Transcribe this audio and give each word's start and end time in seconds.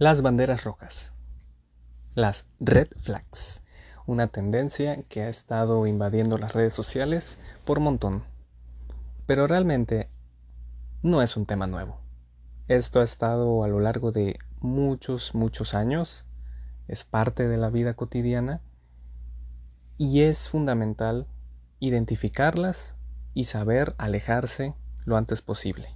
Las 0.00 0.22
banderas 0.22 0.62
rojas. 0.62 1.12
Las 2.14 2.46
red 2.60 2.86
flags. 3.00 3.64
Una 4.06 4.28
tendencia 4.28 5.02
que 5.08 5.22
ha 5.22 5.28
estado 5.28 5.88
invadiendo 5.88 6.38
las 6.38 6.52
redes 6.52 6.72
sociales 6.72 7.36
por 7.64 7.80
montón. 7.80 8.22
Pero 9.26 9.48
realmente 9.48 10.08
no 11.02 11.20
es 11.20 11.36
un 11.36 11.46
tema 11.46 11.66
nuevo. 11.66 12.00
Esto 12.68 13.00
ha 13.00 13.02
estado 13.02 13.64
a 13.64 13.66
lo 13.66 13.80
largo 13.80 14.12
de 14.12 14.38
muchos, 14.60 15.34
muchos 15.34 15.74
años. 15.74 16.26
Es 16.86 17.02
parte 17.02 17.48
de 17.48 17.56
la 17.56 17.68
vida 17.68 17.94
cotidiana. 17.94 18.62
Y 19.96 20.20
es 20.20 20.48
fundamental 20.48 21.26
identificarlas 21.80 22.94
y 23.34 23.44
saber 23.44 23.96
alejarse 23.98 24.76
lo 25.04 25.16
antes 25.16 25.42
posible. 25.42 25.92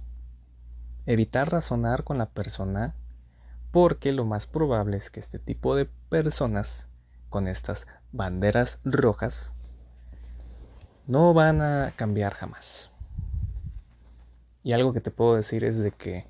Evitar 1.05 1.49
razonar 1.49 2.03
con 2.03 2.17
la 2.17 2.31
persona 2.31 2.97
porque 3.73 4.11
lo 4.11 4.23
más 4.23 4.45
probable 4.45 4.97
es 4.97 5.09
que 5.09 5.19
este 5.19 5.39
tipo 5.39 5.75
de 5.75 5.87
personas 6.07 6.87
con 7.29 7.47
estas 7.47 7.87
banderas 8.11 8.77
rojas 8.85 9.55
no 11.07 11.33
van 11.33 11.59
a 11.59 11.91
cambiar 11.95 12.35
jamás. 12.35 12.91
Y 14.61 14.73
algo 14.73 14.93
que 14.93 15.01
te 15.01 15.09
puedo 15.09 15.35
decir 15.35 15.63
es 15.63 15.79
de 15.79 15.89
que 15.89 16.27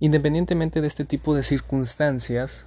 independientemente 0.00 0.80
de 0.80 0.88
este 0.88 1.04
tipo 1.04 1.36
de 1.36 1.44
circunstancias, 1.44 2.66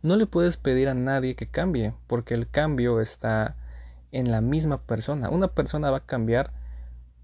no 0.00 0.16
le 0.16 0.26
puedes 0.26 0.56
pedir 0.56 0.88
a 0.88 0.94
nadie 0.94 1.36
que 1.36 1.50
cambie, 1.50 1.92
porque 2.06 2.32
el 2.32 2.48
cambio 2.48 3.02
está 3.02 3.54
en 4.12 4.30
la 4.30 4.40
misma 4.40 4.80
persona. 4.80 5.28
Una 5.28 5.48
persona 5.48 5.90
va 5.90 5.98
a 5.98 6.06
cambiar 6.06 6.54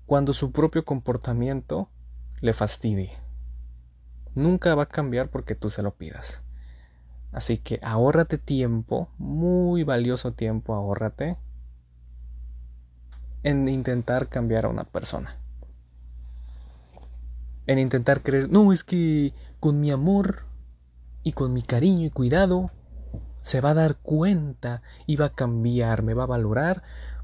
cuando 0.04 0.34
su 0.34 0.52
propio 0.52 0.84
comportamiento 0.84 1.88
le 2.42 2.52
fastidie 2.52 3.29
nunca 4.34 4.74
va 4.74 4.84
a 4.84 4.88
cambiar 4.88 5.28
porque 5.28 5.54
tú 5.54 5.70
se 5.70 5.82
lo 5.82 5.94
pidas. 5.94 6.42
Así 7.32 7.58
que 7.58 7.78
ahórrate 7.82 8.38
tiempo, 8.38 9.08
muy 9.18 9.84
valioso 9.84 10.32
tiempo, 10.32 10.74
ahórrate 10.74 11.36
en 13.42 13.68
intentar 13.68 14.28
cambiar 14.28 14.64
a 14.64 14.68
una 14.68 14.84
persona. 14.84 15.36
En 17.66 17.78
intentar 17.78 18.22
creer, 18.22 18.50
no, 18.50 18.72
es 18.72 18.82
que 18.82 19.32
con 19.60 19.80
mi 19.80 19.90
amor 19.90 20.44
y 21.22 21.32
con 21.32 21.52
mi 21.52 21.62
cariño 21.62 22.06
y 22.06 22.10
cuidado 22.10 22.70
se 23.42 23.60
va 23.60 23.70
a 23.70 23.74
dar 23.74 23.96
cuenta 23.96 24.82
y 25.06 25.16
va 25.16 25.26
a 25.26 25.34
cambiar, 25.34 26.02
me 26.02 26.14
va 26.14 26.24
a 26.24 26.26
valorar 26.26 26.82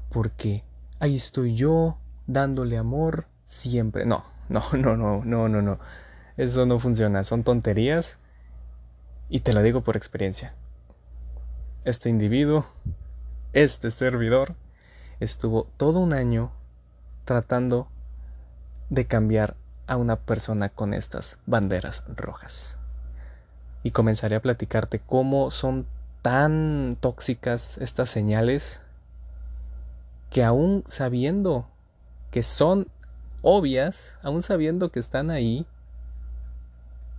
porque 0.09 0.63
ahí 0.99 1.15
estoy 1.15 1.55
yo 1.55 1.97
dándole 2.27 2.77
amor 2.77 3.27
siempre. 3.43 4.05
No, 4.05 4.23
no, 4.49 4.63
no, 4.73 4.95
no, 4.95 5.23
no, 5.23 5.49
no, 5.49 5.61
no. 5.61 5.79
Eso 6.37 6.67
no 6.67 6.79
funciona, 6.79 7.23
son 7.23 7.43
tonterías 7.43 8.19
y 9.27 9.39
te 9.39 9.53
lo 9.53 9.63
digo 9.63 9.81
por 9.81 9.97
experiencia. 9.97 10.53
Este 11.83 12.09
individuo, 12.09 12.65
este 13.53 13.89
servidor, 13.89 14.55
estuvo 15.19 15.67
todo 15.77 15.99
un 15.99 16.13
año 16.13 16.51
tratando 17.25 17.87
de 18.89 19.07
cambiar 19.07 19.55
a 19.87 19.97
una 19.97 20.17
persona 20.17 20.69
con 20.69 20.93
estas 20.93 21.39
banderas 21.47 22.03
rojas. 22.15 22.77
Y 23.81 23.91
comenzaré 23.91 24.35
a 24.35 24.41
platicarte 24.41 24.99
cómo 24.99 25.49
son 25.49 25.87
tan 26.21 26.97
tóxicas 26.99 27.77
estas 27.79 28.09
señales 28.09 28.81
que 30.29 30.43
aún 30.43 30.83
sabiendo 30.87 31.67
que 32.31 32.43
son 32.43 32.87
obvias, 33.41 34.17
aún 34.21 34.43
sabiendo 34.43 34.91
que 34.91 34.99
están 34.99 35.31
ahí, 35.31 35.65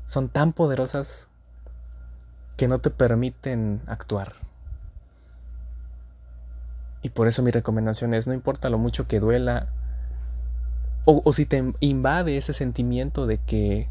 son 0.08 0.30
tan 0.30 0.54
poderosas 0.54 1.28
que 2.56 2.66
no 2.66 2.80
te 2.80 2.90
permiten 2.90 3.82
actuar. 3.86 4.32
Y 7.02 7.10
por 7.10 7.28
eso 7.28 7.42
mi 7.42 7.52
recomendación 7.52 8.14
es, 8.14 8.26
no 8.26 8.32
importa 8.32 8.70
lo 8.70 8.78
mucho 8.78 9.06
que 9.06 9.20
duela, 9.20 9.68
o, 11.04 11.32
si 11.32 11.46
te 11.46 11.72
invade 11.80 12.36
ese 12.36 12.52
sentimiento 12.52 13.26
de 13.26 13.38
que 13.38 13.88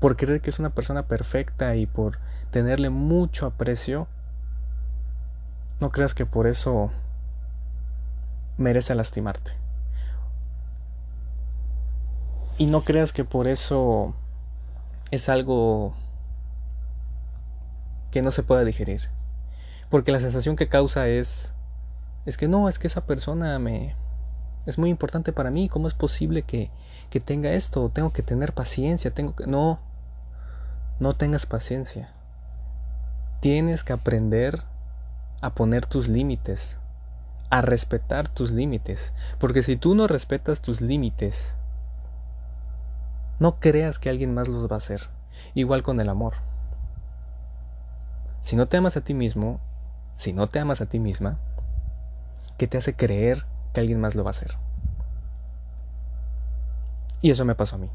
por 0.00 0.16
creer 0.16 0.40
que 0.40 0.50
es 0.50 0.58
una 0.58 0.70
persona 0.70 1.06
perfecta 1.06 1.76
y 1.76 1.86
por 1.86 2.18
tenerle 2.50 2.90
mucho 2.90 3.46
aprecio, 3.46 4.06
no 5.80 5.90
creas 5.90 6.14
que 6.14 6.24
por 6.24 6.46
eso 6.46 6.90
merece 8.58 8.94
lastimarte. 8.94 9.52
Y 12.56 12.66
no 12.66 12.82
creas 12.82 13.12
que 13.12 13.24
por 13.24 13.48
eso 13.48 14.14
es 15.10 15.28
algo 15.28 15.94
que 18.10 18.22
no 18.22 18.30
se 18.30 18.42
puede 18.42 18.64
digerir. 18.64 19.08
Porque 19.90 20.12
la 20.12 20.20
sensación 20.20 20.56
que 20.56 20.68
causa 20.68 21.08
es 21.08 21.54
es 22.26 22.38
que 22.38 22.48
no, 22.48 22.68
es 22.68 22.78
que 22.78 22.86
esa 22.86 23.04
persona 23.04 23.58
me 23.58 23.94
es 24.66 24.78
muy 24.78 24.88
importante 24.88 25.32
para 25.32 25.50
mí, 25.50 25.68
¿cómo 25.68 25.88
es 25.88 25.94
posible 25.94 26.42
que 26.42 26.70
que 27.10 27.20
tenga 27.20 27.52
esto? 27.52 27.90
Tengo 27.90 28.12
que 28.12 28.22
tener 28.22 28.54
paciencia, 28.54 29.12
tengo 29.12 29.36
que 29.36 29.46
no 29.46 29.78
no 31.00 31.14
tengas 31.16 31.44
paciencia. 31.46 32.12
Tienes 33.40 33.84
que 33.84 33.92
aprender 33.92 34.62
a 35.40 35.54
poner 35.54 35.84
tus 35.84 36.08
límites, 36.08 36.78
a 37.50 37.60
respetar 37.60 38.28
tus 38.28 38.50
límites, 38.50 39.12
porque 39.38 39.62
si 39.62 39.76
tú 39.76 39.94
no 39.94 40.06
respetas 40.06 40.62
tus 40.62 40.80
límites, 40.80 41.56
no 43.38 43.58
creas 43.58 43.98
que 43.98 44.10
alguien 44.10 44.32
más 44.32 44.48
los 44.48 44.70
va 44.70 44.76
a 44.76 44.78
hacer. 44.78 45.08
Igual 45.54 45.82
con 45.82 46.00
el 46.00 46.08
amor. 46.08 46.34
Si 48.42 48.56
no 48.56 48.68
te 48.68 48.76
amas 48.76 48.96
a 48.96 49.00
ti 49.02 49.14
mismo, 49.14 49.60
si 50.16 50.32
no 50.32 50.48
te 50.48 50.60
amas 50.60 50.80
a 50.80 50.86
ti 50.86 51.00
misma, 51.00 51.38
¿qué 52.58 52.68
te 52.68 52.78
hace 52.78 52.94
creer 52.94 53.46
que 53.72 53.80
alguien 53.80 54.00
más 54.00 54.14
lo 54.14 54.22
va 54.22 54.30
a 54.30 54.32
hacer? 54.32 54.56
Y 57.22 57.30
eso 57.30 57.44
me 57.44 57.54
pasó 57.54 57.76
a 57.76 57.78
mí. 57.78 57.90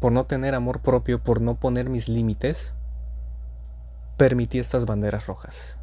Por 0.00 0.12
no 0.12 0.24
tener 0.24 0.54
amor 0.54 0.80
propio, 0.80 1.22
por 1.22 1.40
no 1.40 1.54
poner 1.54 1.88
mis 1.88 2.08
límites, 2.08 2.74
permití 4.16 4.58
estas 4.58 4.84
banderas 4.84 5.26
rojas. 5.26 5.78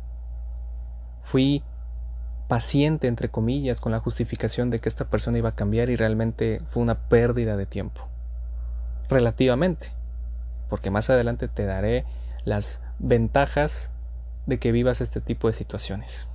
Fui 1.21 1.63
paciente, 2.47 3.07
entre 3.07 3.29
comillas, 3.29 3.79
con 3.79 3.93
la 3.93 3.99
justificación 3.99 4.69
de 4.69 4.79
que 4.79 4.89
esta 4.89 5.09
persona 5.09 5.37
iba 5.37 5.49
a 5.49 5.55
cambiar 5.55 5.89
y 5.89 5.95
realmente 5.95 6.61
fue 6.67 6.83
una 6.83 7.07
pérdida 7.07 7.57
de 7.57 7.65
tiempo 7.65 8.12
relativamente, 9.09 9.91
porque 10.69 10.91
más 10.91 11.09
adelante 11.09 11.47
te 11.47 11.65
daré 11.65 12.05
las 12.45 12.79
ventajas 12.99 13.91
de 14.45 14.59
que 14.59 14.71
vivas 14.71 15.01
este 15.01 15.21
tipo 15.21 15.47
de 15.47 15.53
situaciones. 15.53 16.27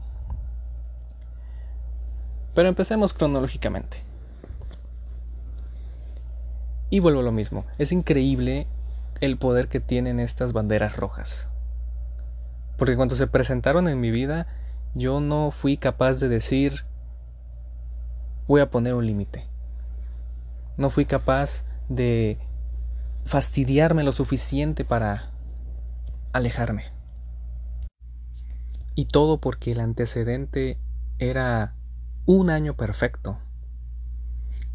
Pero 2.54 2.68
empecemos 2.68 3.12
cronológicamente. 3.12 4.02
Y 6.90 7.00
vuelvo 7.00 7.20
a 7.20 7.24
lo 7.24 7.32
mismo, 7.32 7.66
es 7.76 7.92
increíble 7.92 8.66
el 9.20 9.36
poder 9.36 9.68
que 9.68 9.80
tienen 9.80 10.20
estas 10.20 10.52
banderas 10.52 10.96
rojas. 10.96 11.50
Porque 12.78 12.96
cuando 12.96 13.16
se 13.16 13.26
presentaron 13.26 13.88
en 13.88 14.00
mi 14.00 14.10
vida, 14.10 14.46
yo 14.94 15.20
no 15.20 15.50
fui 15.50 15.76
capaz 15.76 16.14
de 16.20 16.28
decir, 16.28 16.84
voy 18.46 18.60
a 18.60 18.70
poner 18.70 18.94
un 18.94 19.06
límite. 19.06 19.46
No 20.76 20.88
fui 20.90 21.04
capaz 21.04 21.64
de 21.88 22.38
fastidiarme 23.24 24.04
lo 24.04 24.12
suficiente 24.12 24.84
para 24.84 25.30
alejarme. 26.32 26.84
Y 28.94 29.06
todo 29.06 29.40
porque 29.40 29.72
el 29.72 29.80
antecedente 29.80 30.78
era 31.18 31.74
un 32.26 32.50
año 32.50 32.74
perfecto. 32.74 33.38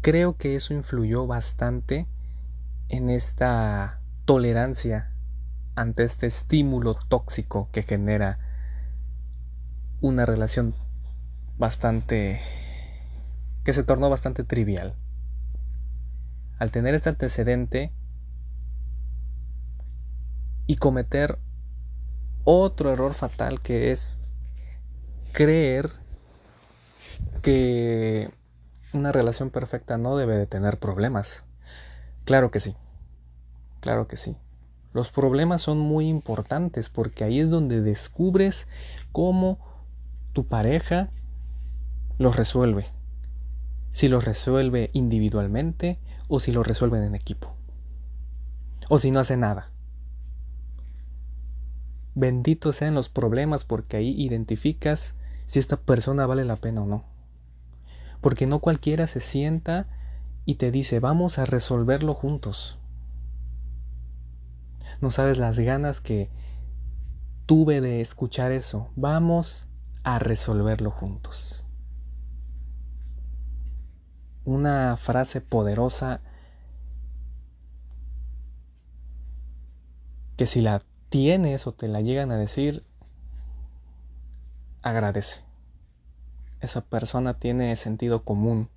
Creo 0.00 0.36
que 0.36 0.56
eso 0.56 0.74
influyó 0.74 1.26
bastante 1.26 2.06
en 2.88 3.10
esta 3.10 4.00
tolerancia 4.24 5.12
ante 5.74 6.04
este 6.04 6.26
estímulo 6.26 6.94
tóxico 6.94 7.68
que 7.72 7.82
genera 7.82 8.38
una 10.00 10.26
relación 10.26 10.74
bastante 11.56 12.40
que 13.64 13.72
se 13.72 13.82
tornó 13.82 14.10
bastante 14.10 14.44
trivial. 14.44 14.94
Al 16.58 16.70
tener 16.70 16.94
este 16.94 17.08
antecedente, 17.08 17.92
y 20.66 20.76
cometer 20.76 21.38
otro 22.44 22.92
error 22.92 23.14
fatal 23.14 23.60
que 23.60 23.92
es 23.92 24.18
creer 25.32 25.90
que 27.42 28.30
una 28.92 29.12
relación 29.12 29.50
perfecta 29.50 29.98
no 29.98 30.16
debe 30.16 30.38
de 30.38 30.46
tener 30.46 30.78
problemas. 30.78 31.44
Claro 32.24 32.50
que 32.50 32.60
sí, 32.60 32.76
claro 33.80 34.06
que 34.06 34.16
sí. 34.16 34.36
Los 34.92 35.10
problemas 35.10 35.60
son 35.60 35.78
muy 35.78 36.08
importantes 36.08 36.88
porque 36.88 37.24
ahí 37.24 37.40
es 37.40 37.50
donde 37.50 37.82
descubres 37.82 38.68
cómo 39.10 39.58
tu 40.32 40.46
pareja 40.46 41.10
los 42.18 42.36
resuelve. 42.36 42.86
Si 43.90 44.08
los 44.08 44.24
resuelve 44.24 44.90
individualmente 44.92 45.98
o 46.28 46.40
si 46.40 46.52
los 46.52 46.66
resuelven 46.66 47.02
en 47.02 47.14
equipo. 47.14 47.56
O 48.88 48.98
si 48.98 49.10
no 49.10 49.20
hace 49.20 49.36
nada. 49.36 49.73
Benditos 52.14 52.76
sean 52.76 52.94
los 52.94 53.08
problemas 53.08 53.64
porque 53.64 53.96
ahí 53.96 54.10
identificas 54.22 55.16
si 55.46 55.58
esta 55.58 55.76
persona 55.76 56.26
vale 56.26 56.44
la 56.44 56.56
pena 56.56 56.82
o 56.82 56.86
no. 56.86 57.04
Porque 58.20 58.46
no 58.46 58.60
cualquiera 58.60 59.06
se 59.06 59.20
sienta 59.20 59.86
y 60.44 60.54
te 60.56 60.70
dice, 60.70 61.00
vamos 61.00 61.38
a 61.38 61.46
resolverlo 61.46 62.14
juntos. 62.14 62.78
No 65.00 65.10
sabes 65.10 65.38
las 65.38 65.58
ganas 65.58 66.00
que 66.00 66.30
tuve 67.46 67.80
de 67.80 68.00
escuchar 68.00 68.52
eso. 68.52 68.90
Vamos 68.96 69.66
a 70.02 70.18
resolverlo 70.18 70.90
juntos. 70.90 71.64
Una 74.44 74.96
frase 74.96 75.40
poderosa 75.40 76.20
que 80.36 80.46
si 80.46 80.60
la 80.60 80.82
tienes 81.14 81.68
o 81.68 81.72
te 81.72 81.86
la 81.86 82.00
llegan 82.00 82.32
a 82.32 82.36
decir, 82.36 82.82
agradece. 84.82 85.42
Esa 86.60 86.80
persona 86.80 87.38
tiene 87.38 87.76
sentido 87.76 88.24
común. 88.24 88.68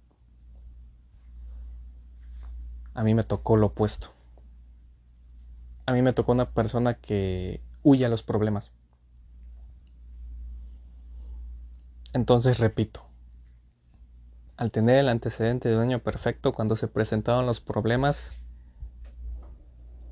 A 2.94 3.04
mí 3.04 3.16
me 3.16 3.24
tocó 3.24 3.58
lo 3.58 3.66
opuesto. 3.66 4.10
A 5.88 5.94
mí 5.94 6.04
me 6.04 6.14
tocó 6.14 6.32
una 6.32 6.52
persona 6.52 6.94
que 6.94 7.60
huye 7.82 8.06
a 8.06 8.10
los 8.10 8.22
problemas. 8.22 8.72
Entonces 12.14 12.60
repito, 12.60 13.02
al 14.58 14.70
tener 14.70 15.00
el 15.00 15.10
antecedente 15.10 15.70
de 15.70 15.76
dueño 15.76 16.04
perfecto, 16.04 16.54
cuando 16.54 16.76
se 16.76 16.88
presentaron 16.88 17.48
los 17.48 17.60
problemas, 17.62 18.38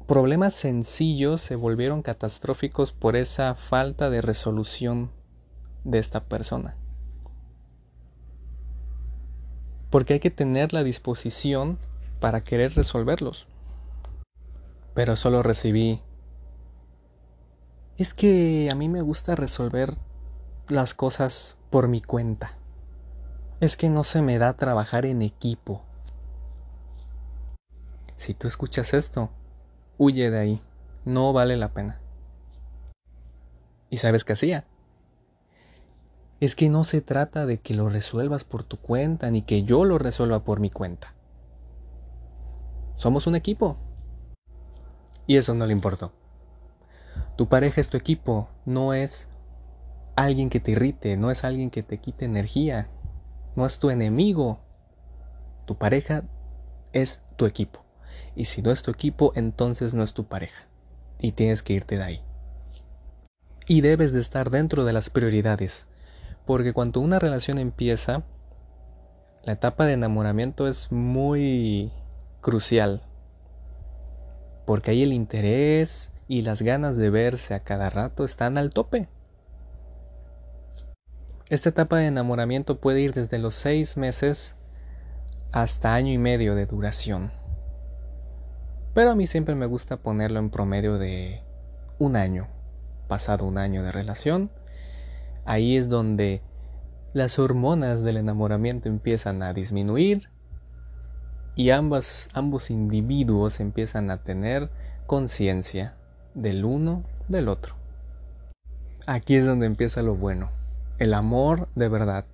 problemas 0.06 0.54
sencillos 0.54 1.42
se 1.42 1.56
volvieron 1.56 2.02
catastróficos 2.02 2.92
por 2.92 3.16
esa 3.16 3.56
falta 3.56 4.10
de 4.10 4.22
resolución 4.22 5.12
de 5.84 6.00
esta 6.00 6.25
persona. 6.25 6.75
Porque 9.90 10.13
hay 10.13 10.19
que 10.19 10.31
tener 10.31 10.74
la 10.74 10.84
disposición 10.84 11.80
para 12.19 12.44
querer 12.44 12.75
resolverlos. 12.75 13.48
Pero 14.94 15.16
solo 15.16 15.44
recibí... 15.44 16.02
Es 17.98 18.13
que 18.13 18.69
a 18.72 18.75
mí 18.75 18.90
me 18.90 19.01
gusta 19.01 19.36
resolver 19.36 19.98
las 20.68 20.94
cosas 20.94 21.58
por 21.69 21.88
mi 21.88 22.01
cuenta. 22.01 22.58
Es 23.62 23.78
que 23.78 23.90
no 23.90 24.04
se 24.04 24.22
me 24.22 24.38
da 24.38 24.58
trabajar 24.58 25.06
en 25.06 25.22
equipo. 25.22 25.81
Si 28.18 28.34
tú 28.34 28.50
escuchas 28.50 28.94
esto, 28.94 29.30
huye 29.98 30.32
de 30.32 30.40
ahí. 30.40 30.62
No 31.06 31.34
vale 31.34 31.58
la 31.58 31.74
pena. 31.74 32.00
¿Y 33.90 33.98
sabes 33.98 34.24
qué 34.24 34.34
hacía? 34.34 34.66
Es 36.40 36.56
que 36.56 36.70
no 36.70 36.84
se 36.84 37.02
trata 37.02 37.46
de 37.46 37.60
que 37.60 37.74
lo 37.74 37.90
resuelvas 37.90 38.44
por 38.44 38.64
tu 38.64 38.78
cuenta, 38.78 39.32
ni 39.32 39.42
que 39.42 39.64
yo 39.64 39.86
lo 39.86 39.98
resuelva 39.98 40.44
por 40.44 40.60
mi 40.60 40.70
cuenta. 40.70 41.14
Somos 42.98 43.28
un 43.28 43.36
equipo. 43.36 43.78
Y 45.28 45.38
eso 45.38 45.54
no 45.54 45.66
le 45.66 45.74
importó. 45.74 46.12
Tu 47.38 47.48
pareja 47.48 47.82
es 47.82 47.90
tu 47.90 47.98
equipo, 47.98 48.50
no 48.66 48.94
es 48.94 49.30
alguien 50.16 50.50
que 50.50 50.60
te 50.60 50.72
irrite, 50.72 51.18
no 51.18 51.32
es 51.32 51.44
alguien 51.44 51.70
que 51.70 51.84
te 51.84 52.00
quite 52.00 52.26
energía, 52.26 52.90
no 53.56 53.66
es 53.66 53.80
tu 53.80 53.90
enemigo. 53.90 54.60
Tu 55.66 55.78
pareja 55.78 56.24
es 56.94 57.22
tu 57.38 57.46
equipo. 57.46 57.85
Y 58.36 58.46
si 58.46 58.62
no 58.62 58.72
es 58.72 58.84
tu 58.84 58.92
equipo, 58.92 59.32
entonces 59.36 59.94
no 59.94 60.04
es 60.04 60.14
tu 60.14 60.26
pareja. 60.26 60.68
Y 61.20 61.32
tienes 61.32 61.64
que 61.64 61.74
irte 61.74 61.98
de 61.98 62.04
ahí. 62.04 62.22
Y 63.68 63.82
debes 63.82 64.14
de 64.14 64.22
estar 64.22 64.50
dentro 64.50 64.86
de 64.86 64.94
las 64.94 65.10
prioridades. 65.10 65.88
Porque 66.46 66.74
cuando 66.74 67.00
una 67.00 67.20
relación 67.20 67.58
empieza, 67.58 68.24
la 69.44 69.54
etapa 69.54 69.86
de 69.86 69.94
enamoramiento 69.94 70.68
es 70.68 70.92
muy 70.92 71.92
crucial. 72.42 73.02
Porque 74.66 74.92
ahí 74.92 75.04
el 75.04 75.14
interés 75.14 76.12
y 76.28 76.42
las 76.42 76.62
ganas 76.62 76.98
de 76.98 77.10
verse 77.10 77.54
a 77.54 77.62
cada 77.62 77.90
rato 77.90 78.24
están 78.24 78.58
al 78.58 78.72
tope. 78.72 79.08
Esta 81.50 81.70
etapa 81.70 82.00
de 82.00 82.08
enamoramiento 82.08 82.80
puede 82.80 83.02
ir 83.02 83.14
desde 83.14 83.38
los 83.38 83.54
seis 83.54 83.98
meses 83.98 84.56
hasta 85.52 85.94
año 85.94 86.12
y 86.12 86.18
medio 86.18 86.56
de 86.56 86.66
duración. 86.66 87.32
Pero 88.96 89.12
a 89.12 89.16
mí 89.16 89.28
siempre 89.28 89.54
me 89.54 89.68
gusta 89.68 89.98
ponerlo 89.98 90.40
en 90.40 90.50
promedio 90.50 90.98
de 90.98 91.44
un 92.00 92.16
año. 92.16 92.48
Pasado 93.08 93.46
un 93.46 93.60
año 93.60 93.84
de 93.84 93.92
relación, 93.92 94.50
ahí 95.46 95.78
es 95.78 95.90
donde 95.90 96.42
las 97.14 97.38
hormonas 97.38 98.04
del 98.04 98.18
enamoramiento 98.18 98.90
empiezan 98.90 99.44
a 99.44 99.54
disminuir 99.54 100.30
y 101.56 101.70
ambas, 101.70 102.30
ambos 102.34 102.72
individuos 102.72 103.60
empiezan 103.60 104.10
a 104.10 104.24
tener 104.24 104.72
conciencia 105.06 105.96
del 106.34 106.66
uno 106.66 107.04
del 107.28 107.48
otro. 107.48 107.76
Aquí 109.06 109.36
es 109.36 109.46
donde 109.46 109.68
empieza 109.68 110.02
lo 110.02 110.16
bueno 110.16 110.50
el 110.98 111.14
amor 111.14 111.68
de 111.76 111.90
verdad. 111.90 112.26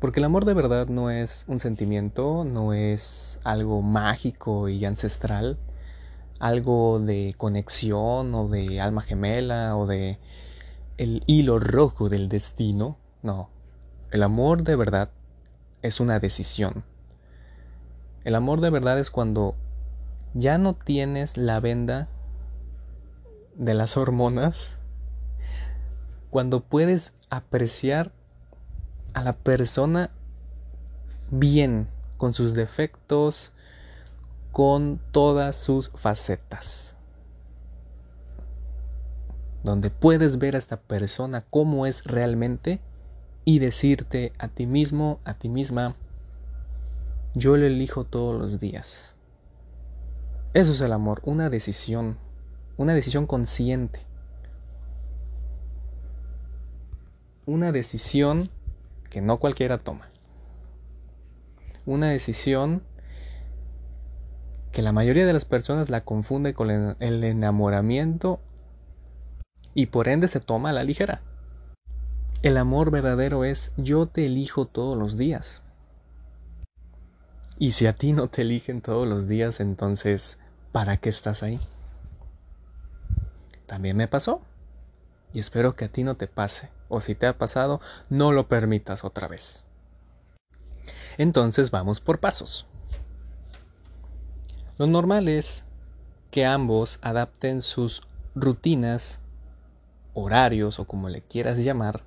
Porque 0.00 0.20
el 0.20 0.24
amor 0.24 0.44
de 0.44 0.54
verdad 0.54 0.86
no 0.88 1.10
es 1.10 1.44
un 1.46 1.60
sentimiento, 1.60 2.44
no 2.44 2.72
es 2.72 3.38
algo 3.44 3.82
mágico 3.82 4.68
y 4.68 4.84
ancestral, 4.84 5.58
algo 6.40 6.98
de 6.98 7.34
conexión 7.36 8.34
o 8.34 8.48
de 8.48 8.80
alma 8.80 9.02
gemela 9.02 9.76
o 9.76 9.86
de 9.86 10.18
el 10.96 11.22
hilo 11.26 11.60
rojo 11.60 12.08
del 12.08 12.28
destino. 12.28 12.98
No, 13.22 13.50
el 14.10 14.22
amor 14.22 14.64
de 14.64 14.74
verdad 14.74 15.10
es 15.82 16.00
una 16.00 16.18
decisión. 16.18 16.82
El 18.24 18.34
amor 18.34 18.60
de 18.60 18.70
verdad 18.70 18.98
es 18.98 19.10
cuando 19.10 19.54
ya 20.34 20.58
no 20.58 20.74
tienes 20.74 21.36
la 21.36 21.60
venda 21.60 22.08
de 23.54 23.74
las 23.74 23.96
hormonas, 23.96 24.78
cuando 26.30 26.60
puedes 26.60 27.12
apreciar 27.28 28.12
a 29.12 29.22
la 29.22 29.34
persona 29.34 30.10
bien, 31.30 31.88
con 32.16 32.34
sus 32.34 32.54
defectos, 32.54 33.52
con 34.52 35.00
todas 35.12 35.56
sus 35.56 35.90
facetas. 35.90 36.96
Donde 39.62 39.90
puedes 39.90 40.38
ver 40.38 40.56
a 40.56 40.58
esta 40.58 40.80
persona 40.80 41.44
como 41.50 41.86
es 41.86 42.04
realmente 42.04 42.80
y 43.44 43.58
decirte 43.58 44.32
a 44.38 44.48
ti 44.48 44.66
mismo, 44.66 45.20
a 45.24 45.34
ti 45.34 45.48
misma, 45.48 45.94
yo 47.34 47.56
lo 47.56 47.66
elijo 47.66 48.04
todos 48.04 48.40
los 48.40 48.58
días. 48.58 49.16
Eso 50.54 50.72
es 50.72 50.80
el 50.80 50.92
amor, 50.92 51.20
una 51.24 51.50
decisión, 51.50 52.16
una 52.76 52.94
decisión 52.94 53.26
consciente. 53.26 54.10
una 57.50 57.72
decisión 57.72 58.50
que 59.08 59.20
no 59.20 59.38
cualquiera 59.38 59.78
toma. 59.78 60.08
Una 61.84 62.10
decisión 62.10 62.82
que 64.72 64.82
la 64.82 64.92
mayoría 64.92 65.26
de 65.26 65.32
las 65.32 65.44
personas 65.44 65.90
la 65.90 66.02
confunde 66.02 66.54
con 66.54 66.70
el 66.70 67.24
enamoramiento 67.24 68.40
y 69.74 69.86
por 69.86 70.08
ende 70.08 70.28
se 70.28 70.40
toma 70.40 70.70
a 70.70 70.72
la 70.72 70.84
ligera. 70.84 71.22
El 72.42 72.56
amor 72.56 72.90
verdadero 72.90 73.44
es 73.44 73.72
yo 73.76 74.06
te 74.06 74.26
elijo 74.26 74.66
todos 74.66 74.96
los 74.96 75.16
días. 75.16 75.62
Y 77.58 77.72
si 77.72 77.86
a 77.86 77.92
ti 77.92 78.12
no 78.12 78.28
te 78.28 78.42
eligen 78.42 78.80
todos 78.80 79.06
los 79.06 79.28
días, 79.28 79.60
entonces, 79.60 80.38
¿para 80.72 80.96
qué 80.96 81.10
estás 81.10 81.42
ahí? 81.42 81.60
También 83.66 83.96
me 83.96 84.08
pasó. 84.08 84.40
Y 85.34 85.38
espero 85.38 85.74
que 85.74 85.84
a 85.84 85.88
ti 85.88 86.02
no 86.02 86.16
te 86.16 86.26
pase 86.26 86.70
o 86.88 87.00
si 87.00 87.14
te 87.14 87.26
ha 87.26 87.38
pasado, 87.38 87.80
no 88.08 88.32
lo 88.32 88.48
permitas 88.48 89.04
otra 89.04 89.28
vez. 89.28 89.64
Entonces 91.18 91.70
vamos 91.70 92.00
por 92.00 92.18
pasos. 92.18 92.66
Lo 94.80 94.86
normal 94.86 95.28
es 95.28 95.66
que 96.30 96.46
ambos 96.46 97.00
adapten 97.02 97.60
sus 97.60 98.00
rutinas, 98.34 99.20
horarios 100.14 100.78
o 100.78 100.86
como 100.86 101.10
le 101.10 101.20
quieras 101.20 101.58
llamar, 101.58 102.02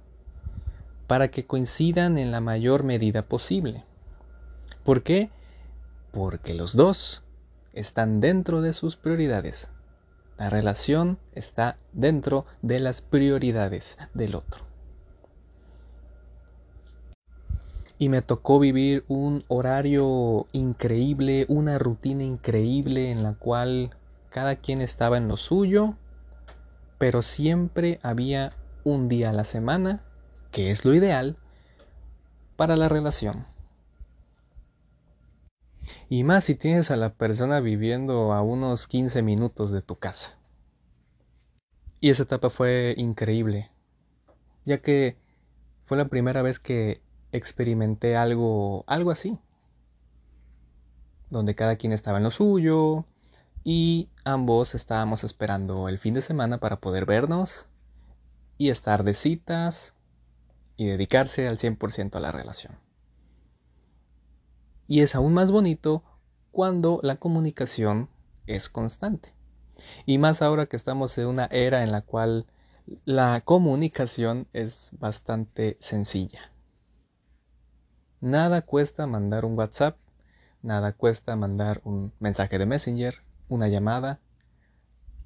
para 1.05 1.29
que 1.29 1.45
coincidan 1.45 2.17
en 2.17 2.31
la 2.31 2.39
mayor 2.39 2.81
medida 2.81 3.21
posible. 3.21 3.83
¿Por 4.83 5.03
qué? 5.03 5.29
Porque 6.11 6.55
los 6.55 6.75
dos 6.75 7.21
están 7.73 8.19
dentro 8.21 8.63
de 8.63 8.73
sus 8.73 8.95
prioridades. 8.95 9.67
La 10.39 10.49
relación 10.49 11.19
está 11.33 11.77
dentro 11.91 12.47
de 12.63 12.79
las 12.79 13.01
prioridades 13.01 13.99
del 14.15 14.33
otro. 14.33 14.72
Y 17.97 18.09
me 18.09 18.21
tocó 18.21 18.59
vivir 18.59 19.05
un 19.07 19.45
horario 19.47 20.47
increíble, 20.51 21.45
una 21.47 21.77
rutina 21.77 22.23
increíble 22.23 23.11
en 23.11 23.23
la 23.23 23.35
cual 23.35 23.95
cada 24.29 24.55
quien 24.55 24.81
estaba 24.81 25.17
en 25.17 25.27
lo 25.27 25.37
suyo, 25.37 25.95
pero 26.97 27.21
siempre 27.21 27.99
había 28.01 28.53
un 28.83 29.09
día 29.09 29.29
a 29.29 29.33
la 29.33 29.43
semana, 29.43 30.03
que 30.51 30.71
es 30.71 30.85
lo 30.85 30.93
ideal, 30.93 31.37
para 32.55 32.75
la 32.75 32.89
relación. 32.89 33.45
Y 36.09 36.23
más 36.23 36.45
si 36.45 36.55
tienes 36.55 36.91
a 36.91 36.95
la 36.95 37.13
persona 37.13 37.59
viviendo 37.59 38.33
a 38.33 38.41
unos 38.41 38.87
15 38.87 39.21
minutos 39.21 39.71
de 39.71 39.81
tu 39.81 39.97
casa. 39.97 40.37
Y 41.99 42.09
esa 42.09 42.23
etapa 42.23 42.49
fue 42.49 42.93
increíble, 42.97 43.71
ya 44.65 44.81
que 44.81 45.17
fue 45.83 45.97
la 45.97 46.07
primera 46.07 46.41
vez 46.41 46.59
que 46.59 47.01
experimenté 47.33 48.15
algo, 48.15 48.85
algo 48.87 49.11
así, 49.11 49.37
donde 51.29 51.55
cada 51.55 51.75
quien 51.75 51.91
estaba 51.91 52.19
en 52.19 52.23
lo 52.23 52.31
suyo 52.31 53.05
y 53.65 54.07
ambos 54.23 54.75
estábamos 54.75 55.23
esperando 55.23 55.89
el 55.89 55.97
fin 55.97 56.13
de 56.13 56.21
semana 56.21 56.59
para 56.59 56.79
poder 56.79 57.05
vernos 57.05 57.67
y 58.57 58.69
estar 58.69 59.03
de 59.03 59.13
citas 59.13 59.93
y 60.77 60.85
dedicarse 60.85 61.47
al 61.47 61.57
100% 61.57 62.15
a 62.15 62.19
la 62.19 62.31
relación. 62.31 62.77
Y 64.87 65.01
es 65.01 65.15
aún 65.15 65.33
más 65.33 65.51
bonito 65.51 66.03
cuando 66.51 66.99
la 67.03 67.15
comunicación 67.15 68.09
es 68.45 68.69
constante. 68.69 69.33
Y 70.05 70.19
más 70.19 70.41
ahora 70.41 70.67
que 70.67 70.75
estamos 70.75 71.17
en 71.17 71.27
una 71.27 71.47
era 71.47 71.83
en 71.83 71.91
la 71.91 72.01
cual 72.01 72.45
la 73.05 73.41
comunicación 73.41 74.47
es 74.53 74.91
bastante 74.99 75.77
sencilla. 75.79 76.52
Nada 78.23 78.61
cuesta 78.61 79.05
mandar 79.05 79.43
un 79.43 79.57
WhatsApp, 79.57 79.97
nada 80.61 80.93
cuesta 80.93 81.35
mandar 81.35 81.81
un 81.83 82.13
mensaje 82.21 82.57
de 82.57 82.65
Messenger, 82.65 83.15
una 83.49 83.67
llamada. 83.67 84.21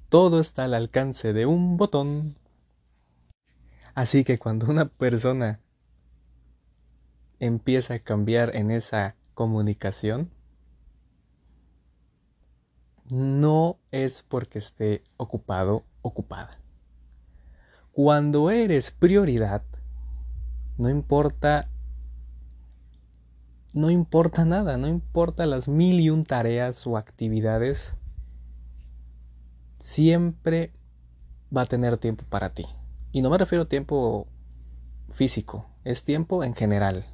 Todo 0.08 0.40
está 0.40 0.64
al 0.64 0.74
alcance 0.74 1.32
de 1.32 1.46
un 1.46 1.76
botón. 1.76 2.34
Así 3.94 4.24
que 4.24 4.40
cuando 4.40 4.66
una 4.66 4.86
persona 4.86 5.60
empieza 7.38 7.94
a 7.94 7.98
cambiar 8.00 8.56
en 8.56 8.72
esa 8.72 9.14
comunicación, 9.32 10.32
no 13.12 13.78
es 13.92 14.22
porque 14.22 14.58
esté 14.58 15.04
ocupado, 15.18 15.84
ocupada. 16.02 16.58
Cuando 17.92 18.50
eres 18.50 18.90
prioridad, 18.90 19.62
no 20.78 20.90
importa 20.90 21.68
no 23.78 23.90
importa 23.90 24.44
nada, 24.44 24.76
no 24.76 24.88
importa 24.88 25.46
las 25.46 25.68
mil 25.68 26.00
y 26.00 26.10
un 26.10 26.24
tareas 26.24 26.84
o 26.84 26.96
actividades, 26.96 27.94
siempre 29.78 30.72
va 31.56 31.62
a 31.62 31.66
tener 31.66 31.96
tiempo 31.96 32.24
para 32.28 32.52
ti. 32.54 32.66
Y 33.12 33.22
no 33.22 33.30
me 33.30 33.38
refiero 33.38 33.62
a 33.62 33.68
tiempo 33.68 34.26
físico, 35.12 35.66
es 35.84 36.02
tiempo 36.02 36.42
en 36.42 36.56
general. 36.56 37.06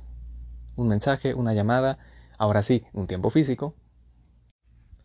Un 0.75 0.89
mensaje, 0.89 1.35
una 1.35 1.53
llamada, 1.53 1.99
ahora 2.39 2.63
sí, 2.63 2.87
un 2.95 3.09
tiempo 3.09 3.29
físico. 3.29 3.75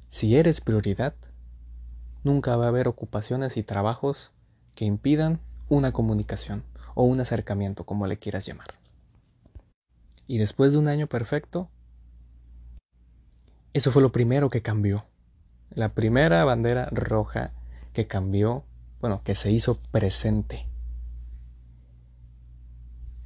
Si 0.07 0.37
eres 0.37 0.61
prioridad, 0.61 1.13
nunca 2.23 2.55
va 2.55 2.65
a 2.65 2.69
haber 2.69 2.87
ocupaciones 2.87 3.57
y 3.57 3.63
trabajos 3.63 4.31
que 4.75 4.85
impidan 4.85 5.41
una 5.67 5.91
comunicación 5.91 6.63
o 6.95 7.03
un 7.03 7.19
acercamiento, 7.19 7.83
como 7.83 8.07
le 8.07 8.17
quieras 8.17 8.45
llamar. 8.45 8.78
Y 10.29 10.37
después 10.37 10.73
de 10.73 10.77
un 10.77 10.87
año 10.87 11.07
perfecto, 11.07 11.71
eso 13.73 13.91
fue 13.91 14.03
lo 14.03 14.11
primero 14.11 14.51
que 14.51 14.61
cambió. 14.61 15.07
La 15.71 15.95
primera 15.95 16.45
bandera 16.45 16.87
roja 16.91 17.51
que 17.93 18.05
cambió, 18.05 18.63
bueno, 19.01 19.23
que 19.23 19.33
se 19.33 19.51
hizo 19.51 19.79
presente. 19.89 20.67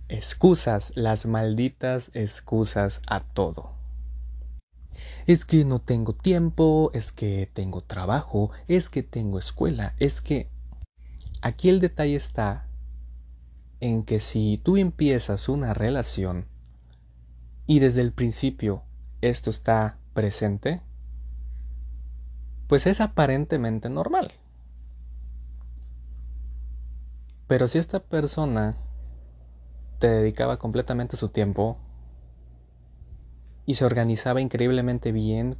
Excusas, 0.07 0.93
las 0.95 1.25
malditas 1.25 2.10
excusas 2.13 3.01
a 3.05 3.19
todo. 3.19 3.74
Es 5.27 5.43
que 5.43 5.65
no 5.65 5.81
tengo 5.81 6.13
tiempo, 6.13 6.89
es 6.93 7.12
que 7.12 7.50
tengo 7.53 7.81
trabajo, 7.81 8.51
es 8.69 8.89
que 8.89 9.03
tengo 9.03 9.39
escuela, 9.39 9.93
es 10.00 10.22
que... 10.22 10.48
Aquí 11.41 11.67
el 11.67 11.81
detalle 11.81 12.15
está 12.15 12.69
en 13.81 14.05
que 14.05 14.22
si 14.22 14.62
tú 14.63 14.77
empiezas 14.77 15.50
una 15.50 15.74
relación 15.74 16.52
y 17.65 17.79
desde 17.79 18.01
el 18.01 18.12
principio 18.12 18.84
esto 19.22 19.50
está 19.50 19.98
presente, 20.13 20.82
pues 22.67 22.88
es 22.88 23.01
aparentemente 23.01 23.89
normal. 23.89 24.32
Pero 27.48 27.67
si 27.67 27.77
esta 27.77 28.00
persona 28.00 28.77
te 30.00 30.08
dedicaba 30.08 30.58
completamente 30.58 31.17
su 31.17 31.29
tiempo 31.29 31.77
y 33.65 33.75
se 33.75 33.86
organizaba 33.86 34.41
increíblemente 34.41 35.12
bien 35.12 35.58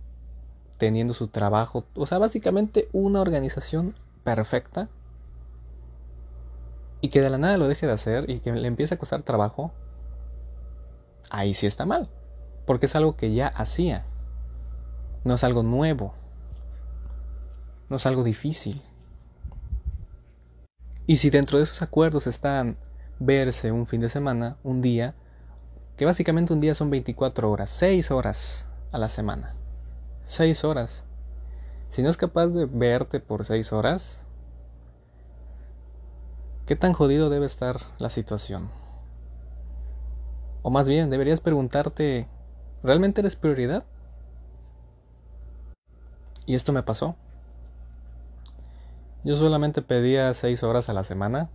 teniendo 0.78 1.14
su 1.14 1.28
trabajo, 1.28 1.86
o 1.96 2.06
sea, 2.06 2.18
básicamente 2.18 2.90
una 2.92 3.22
organización 3.22 3.96
perfecta, 4.24 4.90
y 7.00 7.10
que 7.10 7.22
de 7.22 7.30
la 7.30 7.38
nada 7.38 7.58
lo 7.58 7.68
deje 7.68 7.86
de 7.86 7.92
hacer 7.92 8.30
y 8.30 8.40
que 8.40 8.54
le 8.54 8.66
empiece 8.66 8.94
a 8.94 8.98
costar 8.98 9.24
trabajo, 9.24 9.74
ahí 11.34 11.54
sí 11.54 11.66
está 11.66 11.86
mal, 11.86 12.10
porque 12.66 12.86
es 12.86 12.96
algo 12.96 13.18
que 13.18 13.34
ya 13.34 13.48
hacía, 13.48 14.06
no 15.26 15.34
es 15.34 15.44
algo 15.44 15.64
nuevo, 15.64 16.14
no 17.90 17.98
es 17.98 18.06
algo 18.06 18.24
difícil. 18.24 18.82
Y 21.06 21.18
si 21.18 21.30
dentro 21.30 21.58
de 21.58 21.66
esos 21.66 21.82
acuerdos 21.82 22.28
están 22.28 22.78
verse 23.20 23.72
un 23.72 23.88
fin 23.88 24.00
de 24.00 24.10
semana, 24.10 24.58
un 24.64 24.82
día, 24.82 25.16
que 25.98 26.06
básicamente 26.06 26.54
un 26.54 26.62
día 26.62 26.76
son 26.76 26.92
24 26.92 27.52
horas, 27.52 27.72
6 27.72 28.12
horas 28.12 28.68
a 28.92 29.00
la 29.00 29.10
semana, 29.10 29.56
6 30.22 30.64
horas. 30.64 31.04
Si 31.90 32.04
no 32.04 32.10
es 32.10 32.18
capaz 32.18 32.48
de 32.48 32.66
verte 32.66 33.20
por 33.20 33.44
6 33.44 33.74
horas, 33.74 34.22
¿qué 36.68 36.76
tan 36.76 36.94
jodido 36.94 37.30
debe 37.30 37.48
estar 37.48 37.82
la 37.98 38.10
situación? 38.10 38.83
O 40.64 40.70
más 40.70 40.88
bien, 40.88 41.10
deberías 41.10 41.42
preguntarte, 41.42 42.28
¿realmente 42.82 43.22
eres 43.22 43.36
prioridad? 43.36 43.84
Y 46.46 46.56
esto 46.56 46.74
me 46.74 46.84
pasó. 46.84 47.16
Yo 49.24 49.36
solamente 49.36 49.82
pedía 49.82 50.34
seis 50.34 50.64
horas 50.64 50.90
a 50.90 50.94
la 50.94 51.04
semana. 51.04 51.50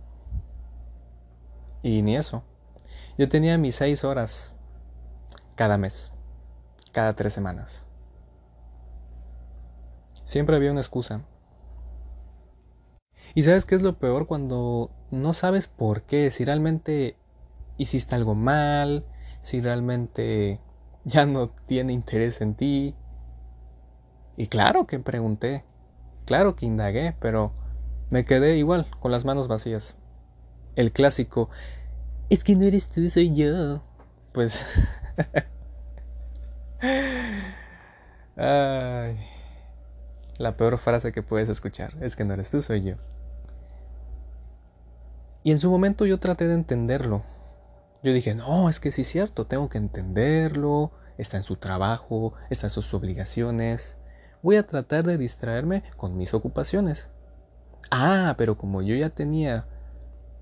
Y 1.81 2.03
ni 2.03 2.15
eso. 2.15 2.43
Yo 3.17 3.27
tenía 3.29 3.57
mis 3.57 3.75
seis 3.75 4.03
horas 4.03 4.53
cada 5.55 5.77
mes, 5.77 6.11
cada 6.91 7.13
tres 7.13 7.33
semanas. 7.33 7.85
Siempre 10.23 10.55
había 10.55 10.71
una 10.71 10.81
excusa. 10.81 11.25
¿Y 13.33 13.43
sabes 13.43 13.65
qué 13.65 13.75
es 13.75 13.81
lo 13.81 13.97
peor 13.97 14.27
cuando 14.27 14.91
no 15.11 15.33
sabes 15.33 15.67
por 15.67 16.03
qué? 16.03 16.31
Si 16.31 16.45
realmente 16.45 17.17
hiciste 17.79 18.13
algo 18.13 18.35
mal, 18.35 19.05
si 19.41 19.61
realmente 19.61 20.59
ya 21.05 21.25
no 21.25 21.49
tiene 21.49 21.93
interés 21.93 22.41
en 22.41 22.53
ti. 22.53 22.95
Y 24.37 24.47
claro 24.47 24.85
que 24.85 24.99
pregunté, 24.99 25.65
claro 26.25 26.55
que 26.55 26.67
indagué, 26.67 27.15
pero 27.19 27.53
me 28.11 28.25
quedé 28.25 28.57
igual, 28.57 28.87
con 28.99 29.11
las 29.11 29.25
manos 29.25 29.47
vacías. 29.47 29.95
El 30.75 30.91
clásico, 30.91 31.49
es 32.29 32.43
que 32.43 32.55
no 32.55 32.65
eres 32.65 32.89
tú, 32.89 33.09
soy 33.09 33.33
yo. 33.33 33.81
Pues... 34.33 34.63
Ay, 38.35 39.17
la 40.37 40.55
peor 40.55 40.77
frase 40.77 41.11
que 41.11 41.23
puedes 41.23 41.49
escuchar, 41.49 41.95
es 42.01 42.15
que 42.15 42.23
no 42.23 42.33
eres 42.33 42.49
tú, 42.49 42.61
soy 42.61 42.81
yo. 42.81 42.95
Y 45.43 45.51
en 45.51 45.57
su 45.57 45.69
momento 45.71 46.05
yo 46.05 46.19
traté 46.19 46.47
de 46.47 46.53
entenderlo, 46.53 47.23
yo 48.03 48.13
dije, 48.13 48.33
no, 48.35 48.69
es 48.69 48.79
que 48.79 48.91
sí 48.91 49.01
es 49.01 49.07
cierto, 49.09 49.45
tengo 49.45 49.69
que 49.69 49.77
entenderlo, 49.77 50.91
está 51.17 51.37
en 51.37 51.43
su 51.43 51.57
trabajo, 51.57 52.33
está 52.49 52.67
en 52.67 52.71
sus 52.71 52.93
obligaciones. 52.93 53.97
Voy 54.41 54.55
a 54.55 54.65
tratar 54.65 55.05
de 55.05 55.17
distraerme 55.17 55.83
con 55.97 56.17
mis 56.17 56.33
ocupaciones. 56.33 57.09
Ah, 57.91 58.35
pero 58.37 58.57
como 58.57 58.81
yo 58.81 58.95
ya 58.95 59.09
tenía 59.09 59.65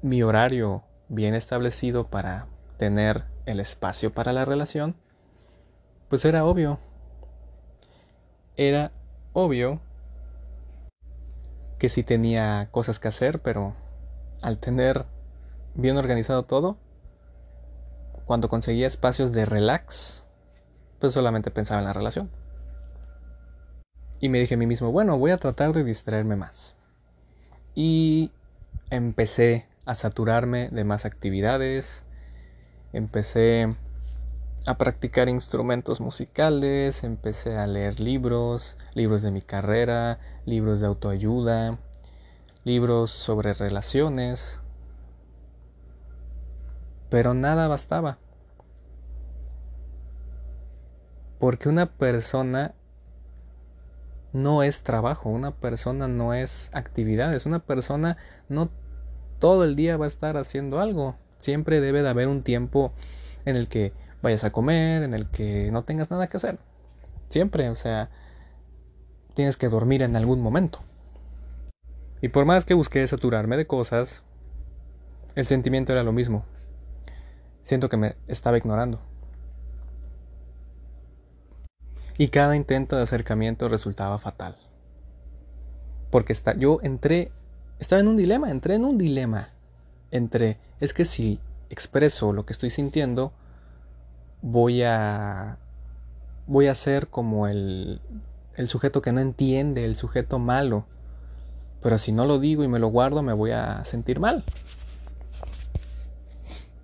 mi 0.02 0.22
horario 0.22 0.84
bien 1.10 1.34
establecido 1.34 2.08
para 2.08 2.48
tener 2.78 3.26
el 3.46 3.60
espacio 3.60 4.14
para 4.14 4.34
la 4.34 4.46
relación, 4.46 4.96
pues 6.10 6.26
era 6.26 6.46
obvio. 6.46 6.80
Era 8.56 8.92
obvio 9.34 9.82
que 11.80 11.90
sí 11.90 12.04
tenía 12.04 12.70
cosas 12.72 13.00
que 13.00 13.08
hacer, 13.08 13.42
pero 13.42 13.76
al 14.42 14.60
tener 14.60 15.06
bien 15.76 15.98
organizado 15.98 16.44
todo, 16.44 16.78
cuando 18.28 18.50
conseguía 18.50 18.88
espacios 18.88 19.32
de 19.32 19.46
relax, 19.46 20.26
pues 21.00 21.14
solamente 21.14 21.50
pensaba 21.50 21.80
en 21.80 21.88
la 21.88 21.94
relación. 21.94 22.30
Y 24.20 24.28
me 24.28 24.40
dije 24.40 24.56
a 24.56 24.58
mí 24.58 24.68
mismo, 24.68 24.92
bueno, 24.92 25.18
voy 25.18 25.32
a 25.32 25.38
tratar 25.38 25.72
de 25.72 25.86
distraerme 25.86 26.36
más. 26.36 26.76
Y 27.74 28.32
empecé 28.90 29.68
a 29.86 29.96
saturarme 29.96 30.68
de 30.70 30.84
más 30.84 31.06
actividades, 31.06 32.04
empecé 32.92 33.74
a 34.66 34.78
practicar 34.78 35.30
instrumentos 35.30 36.02
musicales, 36.02 37.06
empecé 37.06 37.56
a 37.56 37.66
leer 37.66 38.02
libros, 38.02 38.76
libros 38.94 39.22
de 39.22 39.32
mi 39.32 39.42
carrera, 39.42 40.20
libros 40.46 40.82
de 40.82 40.88
autoayuda, 40.88 41.80
libros 42.66 43.12
sobre 43.12 43.54
relaciones, 43.54 44.60
pero 47.10 47.34
nada 47.34 47.68
bastaba. 47.68 48.18
Porque 51.40 51.70
una 51.70 51.86
persona 51.86 52.74
no 54.34 54.64
es 54.64 54.84
trabajo, 54.84 55.30
una 55.30 55.52
persona 55.52 56.08
no 56.08 56.34
es 56.34 56.70
actividades, 56.74 57.46
una 57.46 57.60
persona 57.60 58.18
no 58.50 58.70
todo 59.40 59.64
el 59.64 59.76
día 59.76 59.98
va 59.98 60.06
a 60.06 60.10
estar 60.10 60.38
haciendo 60.38 60.80
algo. 60.80 61.16
Siempre 61.38 61.80
debe 61.80 62.02
de 62.02 62.10
haber 62.10 62.28
un 62.28 62.44
tiempo 62.44 62.94
en 63.46 63.56
el 63.56 63.68
que 63.68 63.94
vayas 64.22 64.44
a 64.44 64.52
comer, 64.52 65.04
en 65.04 65.14
el 65.14 65.30
que 65.30 65.70
no 65.72 65.84
tengas 65.84 66.10
nada 66.10 66.28
que 66.28 66.38
hacer. 66.38 66.58
Siempre, 67.30 67.70
o 67.70 67.76
sea, 67.76 68.10
tienes 69.36 69.58
que 69.58 69.70
dormir 69.70 70.02
en 70.02 70.16
algún 70.16 70.42
momento. 70.42 70.80
Y 72.22 72.30
por 72.30 72.46
más 72.46 72.66
que 72.66 72.74
busqué 72.74 73.06
saturarme 73.06 73.58
de 73.58 73.68
cosas, 73.68 74.24
el 75.36 75.46
sentimiento 75.46 75.92
era 75.92 76.04
lo 76.04 76.12
mismo. 76.12 76.46
Siento 77.68 77.90
que 77.90 77.98
me 77.98 78.16
estaba 78.30 78.58
ignorando. 78.58 79.02
Y 82.18 82.30
cada 82.30 82.56
intento 82.56 82.96
de 82.96 83.04
acercamiento 83.04 83.68
resultaba 83.68 84.20
fatal. 84.20 84.56
Porque 86.10 86.32
está, 86.32 86.56
yo 86.56 86.80
entré, 86.82 87.30
estaba 87.78 88.00
en 88.00 88.08
un 88.08 88.16
dilema, 88.16 88.52
entré 88.52 88.76
en 88.76 88.86
un 88.86 88.98
dilema. 88.98 89.50
Entre, 90.12 90.60
es 90.80 90.94
que 90.94 91.04
si 91.04 91.42
expreso 91.70 92.32
lo 92.32 92.46
que 92.46 92.54
estoy 92.54 92.70
sintiendo, 92.70 93.34
voy 94.42 94.84
a 94.84 95.58
voy 96.46 96.68
a 96.68 96.76
ser 96.76 97.10
como 97.10 97.48
el 97.48 98.00
el 98.56 98.70
sujeto 98.70 99.02
que 99.02 99.12
no 99.12 99.20
entiende, 99.20 99.84
el 99.84 99.98
sujeto 99.98 100.40
malo. 100.40 100.86
Pero 101.82 101.98
si 101.98 102.14
no 102.14 102.24
lo 102.24 102.40
digo 102.40 102.64
y 102.64 102.70
me 102.70 102.80
lo 102.80 102.88
guardo, 102.88 103.22
me 103.24 103.34
voy 103.34 103.52
a 103.52 103.84
sentir 103.84 104.22
mal. 104.22 104.46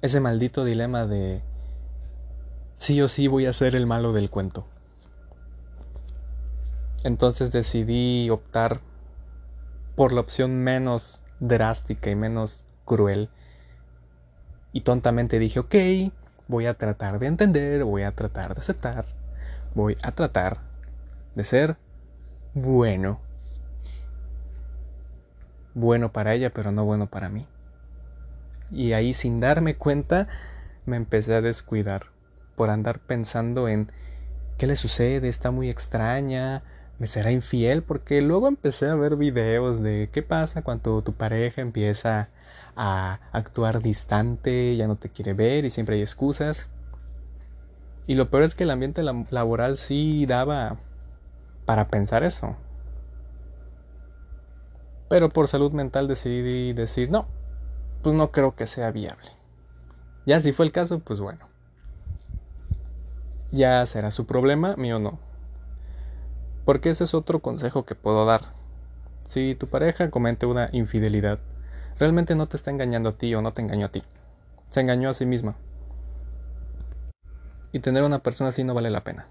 Ese 0.04 0.20
maldito 0.20 0.66
dilema 0.66 1.06
de 1.08 1.42
sí 2.76 3.02
o 3.02 3.08
sí 3.08 3.30
voy 3.30 3.46
a 3.46 3.54
ser 3.54 3.74
el 3.74 3.86
malo 3.86 4.12
del 4.12 4.30
cuento. 4.30 4.68
Entonces 7.06 7.54
decidí 7.54 8.30
optar 8.30 8.82
por 9.96 10.12
la 10.12 10.20
opción 10.20 10.58
menos 10.58 11.24
drástica 11.40 12.10
y 12.10 12.18
menos 12.18 12.66
cruel. 12.84 13.30
Y 14.74 14.82
tontamente 14.82 15.40
dije, 15.40 15.62
ok, 15.62 15.76
voy 16.50 16.66
a 16.66 16.74
tratar 16.74 17.18
de 17.18 17.28
entender, 17.28 17.86
voy 17.86 18.02
a 18.02 18.12
tratar 18.12 18.56
de 18.56 18.60
aceptar, 18.60 19.06
voy 19.74 19.98
a 20.04 20.12
tratar 20.12 20.58
de 21.34 21.46
ser 21.46 21.78
bueno. 22.54 23.22
Bueno 25.74 26.12
para 26.12 26.34
ella, 26.34 26.50
pero 26.50 26.74
no 26.74 26.84
bueno 26.84 27.08
para 27.08 27.30
mí. 27.30 27.48
Y 28.74 28.94
ahí 28.94 29.14
sin 29.14 29.40
darme 29.40 29.76
cuenta 29.76 30.28
me 30.86 30.98
empecé 30.98 31.36
a 31.36 31.42
descuidar 31.42 32.08
por 32.56 32.70
andar 32.70 33.00
pensando 33.00 33.68
en 33.68 33.92
qué 34.58 34.68
le 34.68 34.76
sucede, 34.76 35.30
está 35.30 35.52
muy 35.52 35.70
extraña, 35.70 36.64
me 37.00 37.08
será 37.08 37.32
infiel, 37.32 37.84
porque 37.84 38.22
luego 38.22 38.48
empecé 38.48 38.88
a 38.88 38.96
ver 38.96 39.16
videos 39.16 39.82
de 39.82 40.10
qué 40.12 40.22
pasa 40.22 40.62
cuando 40.62 41.02
tu 41.02 41.14
pareja 41.14 41.62
empieza 41.62 42.30
a 42.76 43.20
actuar 43.32 43.82
distante, 43.82 44.76
ya 44.76 44.88
no 44.88 44.96
te 44.96 45.10
quiere 45.10 45.34
ver 45.34 45.66
y 45.66 45.70
siempre 45.70 45.96
hay 45.96 46.02
excusas. 46.02 46.70
Y 48.06 48.16
lo 48.16 48.30
peor 48.30 48.44
es 48.44 48.56
que 48.56 48.64
el 48.64 48.72
ambiente 48.72 49.02
laboral 49.04 49.78
sí 49.78 50.26
daba 50.26 50.78
para 51.66 51.88
pensar 51.88 52.24
eso. 52.24 52.56
Pero 55.10 55.30
por 55.30 55.48
salud 55.48 55.72
mental 55.72 56.08
decidí 56.08 56.74
decir 56.74 57.10
no, 57.10 57.28
pues 58.04 58.16
no 58.16 58.32
creo 58.32 58.56
que 58.56 58.68
sea 58.68 58.92
viable. 58.92 59.32
Ya 60.26 60.40
si 60.42 60.52
fue 60.52 60.66
el 60.66 60.72
caso, 60.72 61.00
pues 61.00 61.20
bueno. 61.20 61.48
Ya 63.52 63.86
será 63.86 64.12
su 64.12 64.26
problema, 64.26 64.76
mío 64.76 65.00
no. 65.00 65.20
Porque 66.66 66.90
ese 66.90 67.06
es 67.06 67.14
otro 67.14 67.40
consejo 67.40 67.86
que 67.86 67.96
puedo 67.96 68.26
dar. 68.26 68.54
Si 69.24 69.56
tu 69.56 69.68
pareja 69.68 70.12
comete 70.12 70.46
una 70.46 70.70
infidelidad, 70.74 71.40
realmente 71.98 72.36
no 72.36 72.48
te 72.48 72.58
está 72.58 72.72
engañando 72.72 73.10
a 73.10 73.18
ti 73.18 73.34
o 73.36 73.42
no 73.42 73.54
te 73.54 73.62
engañó 73.62 73.86
a 73.86 73.92
ti. 73.92 74.04
Se 74.70 74.82
engañó 74.82 75.10
a 75.10 75.14
sí 75.14 75.26
misma. 75.26 75.56
Y 77.72 77.80
tener 77.80 78.04
una 78.04 78.20
persona 78.20 78.50
así 78.50 78.64
no 78.64 78.74
vale 78.74 78.90
la 78.90 79.04
pena. 79.04 79.28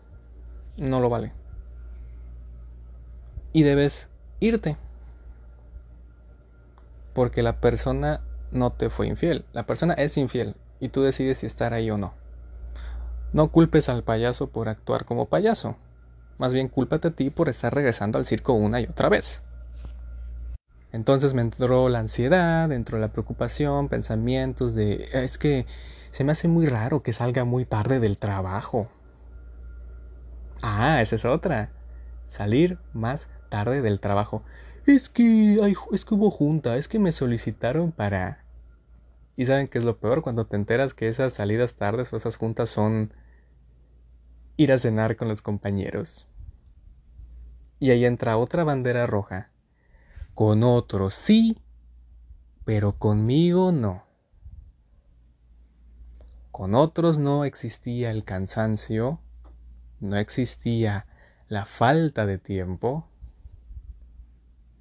No 0.76 0.98
lo 1.00 1.10
vale. 1.10 1.32
Y 3.52 3.64
debes 3.64 4.08
irte. 4.40 4.76
Porque 7.12 7.42
la 7.42 7.60
persona 7.60 8.22
no 8.52 8.72
te 8.72 8.90
fue 8.90 9.06
infiel. 9.06 9.44
La 9.52 9.66
persona 9.66 9.94
es 9.94 10.16
infiel 10.16 10.54
y 10.80 10.88
tú 10.88 11.02
decides 11.02 11.38
si 11.38 11.46
estar 11.46 11.74
ahí 11.74 11.90
o 11.90 11.98
no. 11.98 12.14
No 13.32 13.50
culpes 13.50 13.88
al 13.88 14.02
payaso 14.02 14.50
por 14.50 14.68
actuar 14.68 15.04
como 15.04 15.26
payaso. 15.26 15.76
Más 16.38 16.52
bien 16.52 16.68
cúlpate 16.68 17.08
a 17.08 17.10
ti 17.12 17.30
por 17.30 17.48
estar 17.48 17.74
regresando 17.74 18.18
al 18.18 18.26
circo 18.26 18.52
una 18.52 18.80
y 18.80 18.84
otra 18.84 19.08
vez. 19.08 19.42
Entonces 20.92 21.32
me 21.32 21.40
entró 21.40 21.88
la 21.88 22.00
ansiedad, 22.00 22.70
entró 22.70 22.98
la 22.98 23.12
preocupación, 23.12 23.88
pensamientos 23.88 24.74
de 24.74 25.08
es 25.12 25.38
que 25.38 25.66
se 26.10 26.24
me 26.24 26.32
hace 26.32 26.48
muy 26.48 26.66
raro 26.66 27.02
que 27.02 27.14
salga 27.14 27.44
muy 27.44 27.64
tarde 27.64 27.98
del 27.98 28.18
trabajo. 28.18 28.88
Ah, 30.60 31.00
esa 31.00 31.14
es 31.14 31.24
otra. 31.24 31.70
Salir 32.26 32.78
más 32.92 33.30
tarde 33.48 33.80
del 33.80 34.00
trabajo. 34.00 34.42
Es 34.84 35.08
que 35.08 35.58
hay, 35.62 35.74
es 35.92 36.04
que 36.04 36.14
hubo 36.14 36.30
junta, 36.30 36.76
es 36.76 36.88
que 36.88 36.98
me 36.98 37.12
solicitaron 37.12 37.92
para 37.92 38.41
y 39.36 39.46
saben 39.46 39.68
qué 39.68 39.78
es 39.78 39.84
lo 39.84 39.98
peor 39.98 40.22
cuando 40.22 40.46
te 40.46 40.56
enteras 40.56 40.94
que 40.94 41.08
esas 41.08 41.34
salidas 41.34 41.74
tardes 41.74 42.12
o 42.12 42.16
esas 42.16 42.36
juntas 42.36 42.70
son 42.70 43.14
ir 44.56 44.72
a 44.72 44.78
cenar 44.78 45.16
con 45.16 45.28
los 45.28 45.42
compañeros. 45.42 46.26
Y 47.78 47.90
ahí 47.90 48.04
entra 48.04 48.36
otra 48.36 48.64
bandera 48.64 49.06
roja 49.06 49.52
con 50.34 50.62
otros 50.62 51.14
sí, 51.14 51.58
pero 52.64 52.98
conmigo 52.98 53.70
no. 53.70 54.04
Con 56.50 56.74
otros 56.74 57.18
no 57.18 57.44
existía 57.44 58.10
el 58.10 58.24
cansancio, 58.24 59.20
no 60.00 60.16
existía 60.16 61.06
la 61.48 61.64
falta 61.64 62.24
de 62.24 62.38
tiempo, 62.38 63.08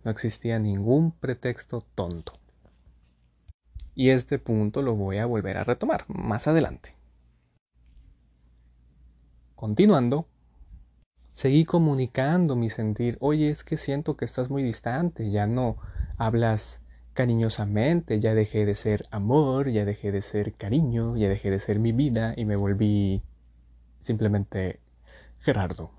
no 0.04 0.12
existía 0.12 0.58
ningún 0.58 1.12
pretexto 1.12 1.82
tonto. 1.82 2.41
Y 3.96 4.10
este 4.10 4.40
punto 4.40 4.82
lo 4.82 4.96
voy 4.96 5.18
a 5.18 5.26
volver 5.26 5.58
a 5.58 5.64
retomar 5.64 6.06
más 6.08 6.48
adelante. 6.48 6.96
Continuando, 9.56 10.28
seguí 11.32 11.66
comunicando 11.66 12.56
mi 12.56 12.70
sentir. 12.70 13.18
Oye, 13.20 13.50
es 13.50 13.64
que 13.64 13.78
siento 13.78 14.18
que 14.18 14.26
estás 14.26 14.50
muy 14.50 14.64
distante, 14.64 15.30
ya 15.30 15.46
no 15.46 15.78
hablas 16.18 16.82
cariñosamente, 17.14 18.20
ya 18.20 18.34
dejé 18.34 18.66
de 18.66 18.76
ser 18.76 19.06
amor, 19.12 19.70
ya 19.70 19.86
dejé 19.86 20.12
de 20.12 20.22
ser 20.22 20.54
cariño, 20.54 21.18
ya 21.18 21.30
dejé 21.30 21.52
de 21.52 21.60
ser 21.60 21.80
mi 21.80 21.92
vida 21.92 22.34
y 22.38 22.46
me 22.46 22.56
volví 22.56 23.22
simplemente 24.00 24.80
Gerardo. 25.40 25.92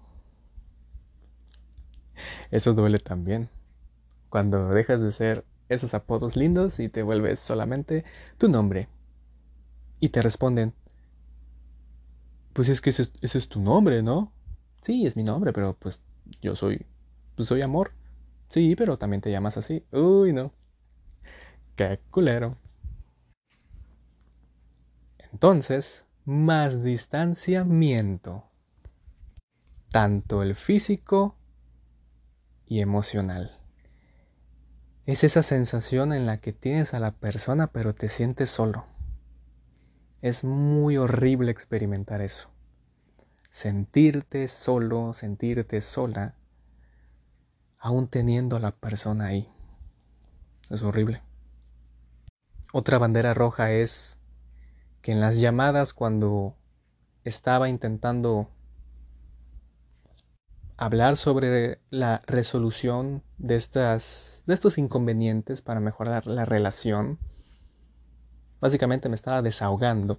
Eso 2.50 2.74
duele 2.74 2.98
también. 2.98 3.48
Cuando 4.28 4.68
dejas 4.68 5.00
de 5.00 5.12
ser 5.12 5.44
esos 5.72 5.94
apodos 5.94 6.36
lindos 6.36 6.78
y 6.80 6.88
te 6.88 7.02
vuelves 7.02 7.40
solamente 7.40 8.04
tu 8.38 8.48
nombre. 8.48 8.88
Y 10.00 10.08
te 10.10 10.22
responden, 10.22 10.74
pues 12.52 12.68
es 12.68 12.80
que 12.80 12.90
ese, 12.90 13.08
ese 13.20 13.38
es 13.38 13.48
tu 13.48 13.60
nombre, 13.60 14.02
¿no? 14.02 14.32
Sí, 14.82 15.06
es 15.06 15.16
mi 15.16 15.22
nombre, 15.22 15.52
pero 15.52 15.76
pues 15.78 16.02
yo 16.40 16.56
soy, 16.56 16.86
pues 17.36 17.48
soy 17.48 17.62
amor. 17.62 17.92
Sí, 18.50 18.76
pero 18.76 18.98
también 18.98 19.22
te 19.22 19.30
llamas 19.30 19.56
así. 19.56 19.84
Uy, 19.92 20.32
no. 20.32 20.52
Qué 21.76 22.00
culero. 22.10 22.58
Entonces, 25.32 26.06
más 26.24 26.82
distanciamiento. 26.82 28.44
Tanto 29.90 30.42
el 30.42 30.54
físico 30.54 31.36
y 32.66 32.80
emocional. 32.80 33.61
Es 35.06 35.24
esa 35.24 35.42
sensación 35.42 36.12
en 36.12 36.26
la 36.26 36.38
que 36.38 36.52
tienes 36.52 36.94
a 36.94 37.00
la 37.00 37.12
persona 37.12 37.68
pero 37.68 37.94
te 37.94 38.08
sientes 38.08 38.50
solo. 38.50 38.86
Es 40.20 40.44
muy 40.44 40.96
horrible 40.96 41.50
experimentar 41.50 42.20
eso 42.20 42.52
sentirte 43.52 44.48
solo, 44.48 45.12
sentirte 45.12 45.82
sola, 45.82 46.34
aún 47.78 48.08
teniendo 48.08 48.56
a 48.56 48.60
la 48.60 48.72
persona 48.72 49.26
ahí. 49.26 49.52
Es 50.70 50.82
horrible. 50.82 51.22
Otra 52.72 52.96
bandera 52.96 53.34
roja 53.34 53.70
es 53.70 54.18
que 55.02 55.12
en 55.12 55.20
las 55.20 55.38
llamadas 55.38 55.92
cuando 55.92 56.56
estaba 57.24 57.68
intentando 57.68 58.48
hablar 60.82 61.16
sobre 61.16 61.80
la 61.90 62.22
resolución 62.26 63.22
de, 63.38 63.54
estas, 63.54 64.42
de 64.46 64.54
estos 64.54 64.78
inconvenientes 64.78 65.62
para 65.62 65.78
mejorar 65.78 66.26
la 66.26 66.44
relación, 66.44 67.20
básicamente 68.60 69.08
me 69.08 69.14
estaba 69.14 69.42
desahogando. 69.42 70.18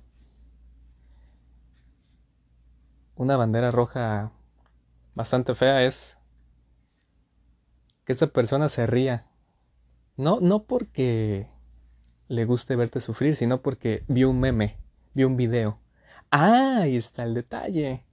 Una 3.15 3.35
bandera 3.35 3.71
roja 3.71 4.31
bastante 5.15 5.53
fea 5.53 5.83
es 5.83 6.17
que 8.05 8.13
esta 8.13 8.27
persona 8.27 8.69
se 8.69 8.87
ría. 8.87 9.27
No, 10.15 10.39
no 10.39 10.63
porque 10.63 11.49
le 12.29 12.45
guste 12.45 12.77
verte 12.77 13.01
sufrir, 13.01 13.35
sino 13.35 13.61
porque 13.61 14.05
vio 14.07 14.29
un 14.29 14.39
meme, 14.39 14.77
vio 15.13 15.27
un 15.27 15.35
video. 15.35 15.79
Ah, 16.31 16.79
ahí 16.83 16.95
está 16.95 17.23
el 17.23 17.33
detalle. 17.33 18.05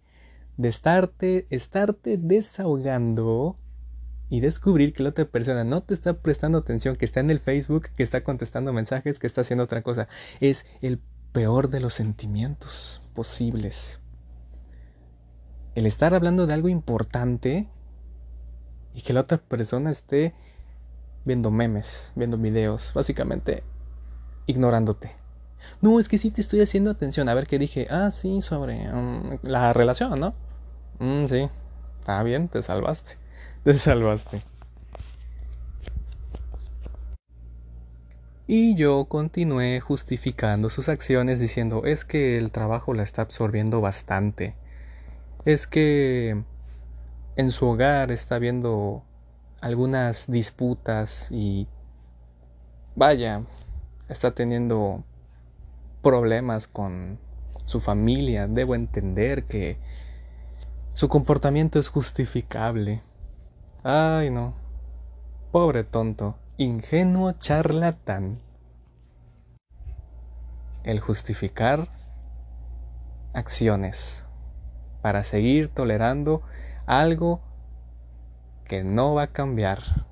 De 0.61 0.69
estarte, 0.69 2.19
desahogando 2.19 3.57
y 4.29 4.41
descubrir 4.41 4.93
que 4.93 5.03
la 5.03 5.09
otra 5.09 5.25
persona 5.25 5.65
no 5.65 5.83
te 5.83 5.95
está 5.95 6.13
prestando 6.13 6.59
atención, 6.59 6.97
que 6.97 7.07
está 7.07 7.21
en 7.21 7.31
el 7.31 7.41
Facebook, 7.41 7.89
que 7.97 8.03
está 8.03 8.23
contestando 8.23 8.71
mensajes, 8.71 9.19
que 9.19 9.27
está 9.27 9.41
haciendo 9.41 9.65
otra 9.65 9.83
cosa. 9.83 10.07
Es 10.39 10.67
el 10.83 11.01
peor 11.33 11.71
de 11.71 11.81
los 11.81 11.95
sentimientos 11.95 13.01
posibles. 13.15 14.01
El 15.75 15.87
estar 15.87 16.13
hablando 16.13 16.47
de 16.47 16.53
algo 16.53 16.69
importante 16.69 17.71
y 18.93 19.01
que 19.01 19.15
la 19.15 19.23
otra 19.23 19.39
persona 19.39 19.91
esté 19.91 20.35
viendo 21.25 21.51
memes, 21.51 22.13
viendo 22.17 22.37
videos, 22.37 22.93
básicamente 22.93 23.63
ignorándote. 24.45 25.13
No, 25.81 25.99
es 26.01 26.09
que 26.09 26.19
sí 26.19 26.31
te 26.31 26.43
estoy 26.43 26.61
haciendo 26.61 26.91
atención. 26.91 27.31
A 27.31 27.35
ver 27.35 27.47
qué 27.47 27.59
dije. 27.59 27.87
Ah, 27.89 28.11
sí, 28.11 28.43
sobre 28.43 28.93
um, 28.93 29.39
la 29.43 29.73
relación, 29.73 30.21
¿no? 30.21 30.35
Mm, 31.01 31.27
sí, 31.29 31.49
está 31.99 32.23
bien, 32.23 32.49
te 32.49 32.63
salvaste. 32.63 33.17
Te 33.65 33.75
salvaste. 33.75 34.43
Y 38.47 38.75
yo 38.75 39.05
continué 39.07 39.81
justificando 39.81 40.71
sus 40.71 40.89
acciones 40.89 41.41
diciendo, 41.41 41.85
es 41.85 42.05
que 42.05 42.37
el 42.37 42.51
trabajo 42.51 42.95
la 42.95 43.03
está 43.03 43.23
absorbiendo 43.23 43.81
bastante. 43.81 44.55
Es 45.45 45.67
que 45.67 46.43
en 47.37 47.51
su 47.53 47.67
hogar 47.67 48.11
está 48.11 48.39
viendo 48.39 49.05
algunas 49.61 50.31
disputas 50.31 51.29
y 51.31 51.69
vaya, 52.97 53.43
está 54.09 54.33
teniendo 54.33 55.05
problemas 56.03 56.67
con 56.67 57.19
su 57.67 57.81
familia. 57.81 58.49
Debo 58.49 58.75
entender 58.75 59.45
que 59.45 59.79
su 60.95 61.09
comportamiento 61.09 61.79
es 61.79 61.89
justificable. 61.89 63.03
Ay, 63.83 64.31
no. 64.31 64.55
Pobre 65.53 65.85
tonto, 65.85 66.37
ingenuo 66.59 67.33
charlatán. 67.33 68.41
El 70.85 71.01
justificar 71.01 71.89
acciones 73.33 74.27
para 75.03 75.23
seguir 75.23 75.69
tolerando 75.69 76.43
algo 76.87 77.41
que 78.65 78.85
no 78.85 79.15
va 79.15 79.25
a 79.25 79.33
cambiar. 79.33 80.07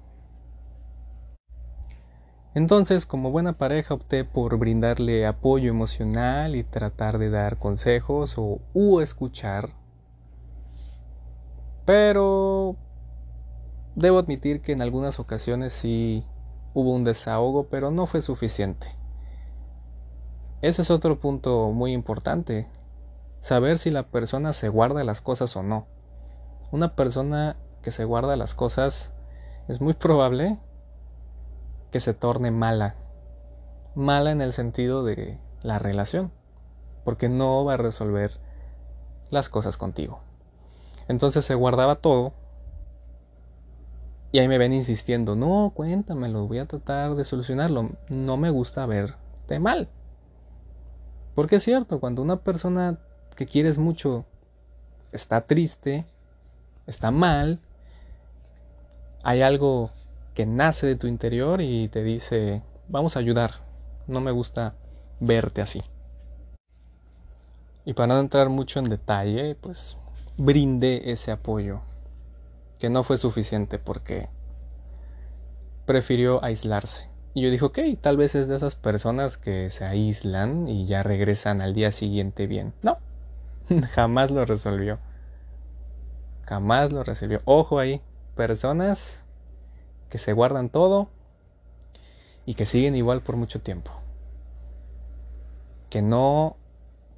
Entonces, 2.54 3.06
como 3.06 3.30
buena 3.30 3.52
pareja, 3.52 3.94
opté 3.94 4.24
por 4.24 4.58
brindarle 4.58 5.26
apoyo 5.26 5.70
emocional 5.70 6.56
y 6.56 6.64
tratar 6.64 7.18
de 7.18 7.30
dar 7.30 7.58
consejos 7.58 8.34
o 8.36 8.60
u 8.74 9.00
escuchar. 9.00 9.70
Pero 11.88 12.76
debo 13.94 14.18
admitir 14.18 14.60
que 14.60 14.72
en 14.72 14.82
algunas 14.82 15.18
ocasiones 15.18 15.72
sí 15.72 16.22
hubo 16.74 16.92
un 16.92 17.02
desahogo, 17.02 17.68
pero 17.70 17.90
no 17.90 18.04
fue 18.04 18.20
suficiente. 18.20 18.88
Ese 20.60 20.82
es 20.82 20.90
otro 20.90 21.18
punto 21.18 21.70
muy 21.70 21.94
importante, 21.94 22.68
saber 23.40 23.78
si 23.78 23.90
la 23.90 24.02
persona 24.02 24.52
se 24.52 24.68
guarda 24.68 25.02
las 25.02 25.22
cosas 25.22 25.56
o 25.56 25.62
no. 25.62 25.86
Una 26.72 26.94
persona 26.94 27.56
que 27.80 27.90
se 27.90 28.04
guarda 28.04 28.36
las 28.36 28.52
cosas 28.52 29.10
es 29.66 29.80
muy 29.80 29.94
probable 29.94 30.58
que 31.90 32.00
se 32.00 32.12
torne 32.12 32.50
mala. 32.50 32.96
Mala 33.94 34.30
en 34.30 34.42
el 34.42 34.52
sentido 34.52 35.04
de 35.04 35.40
la 35.62 35.78
relación, 35.78 36.32
porque 37.06 37.30
no 37.30 37.64
va 37.64 37.74
a 37.74 37.78
resolver 37.78 38.38
las 39.30 39.48
cosas 39.48 39.78
contigo. 39.78 40.27
Entonces 41.08 41.44
se 41.44 41.54
guardaba 41.54 41.96
todo 41.96 42.32
y 44.30 44.38
ahí 44.38 44.48
me 44.48 44.58
ven 44.58 44.74
insistiendo, 44.74 45.36
no, 45.36 45.72
cuéntamelo, 45.74 46.46
voy 46.46 46.58
a 46.58 46.66
tratar 46.66 47.14
de 47.14 47.24
solucionarlo. 47.24 47.90
No 48.08 48.36
me 48.36 48.50
gusta 48.50 48.84
verte 48.84 49.58
mal. 49.58 49.88
Porque 51.34 51.56
es 51.56 51.62
cierto, 51.62 51.98
cuando 51.98 52.20
una 52.20 52.36
persona 52.36 52.98
que 53.36 53.46
quieres 53.46 53.78
mucho 53.78 54.26
está 55.12 55.46
triste, 55.46 56.04
está 56.86 57.10
mal, 57.10 57.60
hay 59.22 59.40
algo 59.40 59.92
que 60.34 60.44
nace 60.44 60.86
de 60.86 60.96
tu 60.96 61.06
interior 61.06 61.62
y 61.62 61.88
te 61.88 62.02
dice, 62.02 62.62
vamos 62.88 63.16
a 63.16 63.20
ayudar, 63.20 63.62
no 64.06 64.20
me 64.20 64.30
gusta 64.30 64.74
verte 65.20 65.62
así. 65.62 65.82
Y 67.86 67.94
para 67.94 68.08
no 68.08 68.20
entrar 68.20 68.50
mucho 68.50 68.78
en 68.78 68.90
detalle, 68.90 69.54
pues 69.54 69.96
brindé 70.38 71.10
ese 71.10 71.32
apoyo, 71.32 71.80
que 72.78 72.88
no 72.88 73.02
fue 73.02 73.18
suficiente 73.18 73.78
porque 73.78 74.28
prefirió 75.84 76.42
aislarse. 76.44 77.10
Y 77.34 77.42
yo 77.42 77.50
dije, 77.50 77.64
ok, 77.64 77.78
tal 78.00 78.16
vez 78.16 78.34
es 78.34 78.48
de 78.48 78.56
esas 78.56 78.74
personas 78.76 79.36
que 79.36 79.68
se 79.70 79.84
aíslan 79.84 80.68
y 80.68 80.86
ya 80.86 81.02
regresan 81.02 81.60
al 81.60 81.74
día 81.74 81.92
siguiente 81.92 82.46
bien. 82.46 82.72
No, 82.82 82.98
jamás 83.92 84.30
lo 84.30 84.44
resolvió. 84.44 84.98
Jamás 86.46 86.92
lo 86.92 87.04
resolvió. 87.04 87.42
Ojo 87.44 87.78
ahí, 87.78 88.00
personas 88.34 89.24
que 90.08 90.18
se 90.18 90.32
guardan 90.32 90.70
todo 90.70 91.08
y 92.46 92.54
que 92.54 92.64
siguen 92.64 92.96
igual 92.96 93.20
por 93.20 93.36
mucho 93.36 93.60
tiempo. 93.60 93.90
Que 95.90 96.00
no 96.00 96.56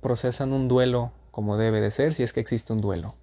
procesan 0.01 0.53
un 0.53 0.69
duelo 0.69 1.13
como 1.31 1.57
debe 1.57 1.81
de 1.81 1.90
ser 1.90 2.14
si 2.14 2.23
es 2.23 2.33
que 2.33 2.40
existe 2.40 2.73
un 2.73 2.81
duelo. 2.81 3.14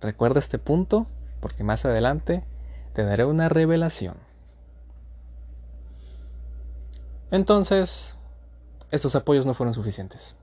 Recuerda 0.00 0.40
este 0.40 0.58
punto 0.58 1.06
porque 1.40 1.64
más 1.64 1.84
adelante 1.84 2.44
te 2.94 3.04
daré 3.04 3.24
una 3.24 3.48
revelación. 3.48 4.16
Entonces, 7.30 8.16
estos 8.90 9.14
apoyos 9.14 9.46
no 9.46 9.54
fueron 9.54 9.74
suficientes. 9.74 10.36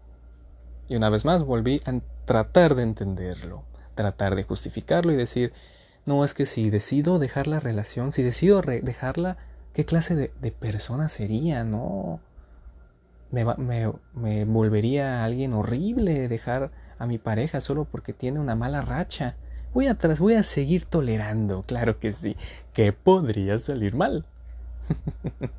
Y 0.88 0.96
una 0.96 1.10
vez 1.10 1.24
más 1.24 1.44
volví 1.44 1.82
a 1.86 2.00
tratar 2.26 2.74
de 2.74 2.84
entenderlo, 2.84 3.64
tratar 3.94 4.36
de 4.36 4.44
justificarlo 4.44 5.12
y 5.12 5.16
decir, 5.16 5.54
no, 6.06 6.26
es 6.26 6.34
que 6.34 6.48
si 6.48 6.72
decido 6.72 7.20
dejar 7.20 7.46
la 7.46 7.60
relación, 7.60 8.12
si 8.12 8.24
decido 8.24 8.62
dejarla, 8.62 9.38
¿qué 9.74 9.86
clase 9.86 10.16
de, 10.16 10.52
persona 10.52 11.10
sería? 11.10 11.64
No, 11.64 12.20
me, 13.32 13.46
me, 14.14 14.46
volvería 14.46 15.24
alguien 15.24 15.54
horrible 15.54 16.28
dejar 16.28 16.72
a 16.98 17.06
mi 17.06 17.18
pareja 17.18 17.62
solo 17.62 17.86
porque 17.86 18.14
tiene 18.14 18.40
una 18.40 18.56
mala 18.56 18.82
racha. 18.82 19.36
Voy 19.74 19.88
atrás, 19.88 20.20
voy 20.20 20.34
a 20.34 20.44
seguir 20.44 20.86
tolerando, 20.86 21.62
claro 21.64 22.00
que 22.00 22.12
sí, 22.12 22.36
que 22.74 22.92
podría 22.92 23.58
salir 23.58 23.96
mal. 23.96 24.26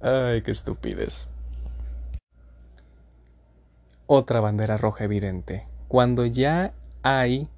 Ay, 0.00 0.42
qué 0.42 0.50
estupidez. 0.50 1.28
Otra 4.06 4.40
bandera 4.40 4.76
roja 4.76 5.04
evidente. 5.04 5.68
Cuando 5.86 6.26
ya 6.26 6.74
hay 7.02 7.48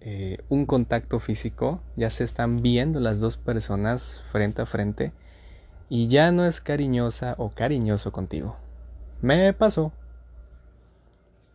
eh, 0.00 0.38
un 0.48 0.64
contacto 0.64 1.18
físico, 1.18 1.82
ya 1.96 2.08
se 2.10 2.22
están 2.24 2.62
viendo 2.62 3.00
las 3.00 3.20
dos 3.20 3.36
personas 3.36 4.22
frente 4.30 4.62
a 4.62 4.66
frente 4.66 5.12
y 5.90 6.06
ya 6.06 6.30
no 6.30 6.46
es 6.46 6.62
cariñosa 6.62 7.34
o 7.36 7.50
cariñoso 7.50 8.12
contigo. 8.12 8.56
Me 9.20 9.52
pasó. 9.52 9.92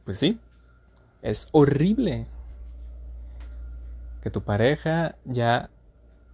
Pues 0.03 0.19
sí, 0.19 0.39
es 1.23 1.47
horrible 1.51 2.27
que 4.21 4.29
tu 4.29 4.43
pareja 4.43 5.15
ya 5.23 5.71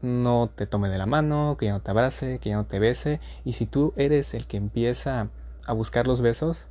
no 0.02 0.50
te 0.54 0.66
tome 0.66 0.90
de 0.90 0.98
la 0.98 1.06
mano, 1.06 1.56
que 1.58 1.68
ya 1.68 1.74
no 1.74 1.82
te 1.82 1.92
abrace, 1.92 2.40
que 2.40 2.50
ya 2.50 2.56
no 2.56 2.66
te 2.66 2.80
bese. 2.80 3.22
Y 3.46 3.54
si 3.54 3.68
tú 3.68 3.94
eres 3.96 4.34
el 4.34 4.48
que 4.48 4.58
empieza 4.58 5.30
a 5.66 5.74
buscar 5.74 6.08
los 6.08 6.22
besos, 6.22 6.68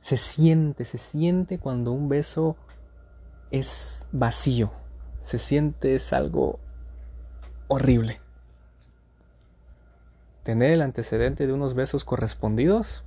se 0.00 0.16
siente, 0.16 0.84
se 0.84 0.96
siente 0.96 1.58
cuando 1.58 1.92
un 1.92 2.08
beso 2.08 2.56
es 3.50 4.06
vacío, 4.12 4.70
se 5.18 5.38
siente 5.38 5.96
es 5.96 6.12
algo 6.12 6.60
horrible. 7.66 8.21
Tener 10.42 10.72
el 10.72 10.82
antecedente 10.82 11.46
de 11.46 11.52
unos 11.52 11.74
besos 11.74 12.04
correspondidos 12.04 13.04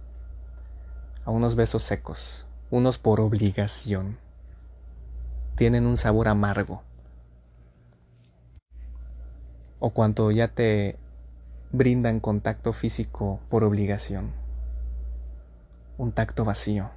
a 1.25 1.31
unos 1.31 1.55
besos 1.55 1.83
secos, 1.83 2.45
unos 2.71 2.97
por 2.97 3.19
obligación. 3.19 4.17
Tienen 5.55 5.85
un 5.85 5.97
sabor 5.97 6.27
amargo. 6.27 6.83
O 9.79 9.89
cuando 9.89 10.31
ya 10.31 10.47
te 10.47 10.97
brindan 11.71 12.19
contacto 12.19 12.73
físico 12.73 13.39
por 13.49 13.63
obligación. 13.63 14.31
Un 15.97 16.11
tacto 16.11 16.45
vacío, 16.45 16.89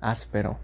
áspero, 0.00 0.58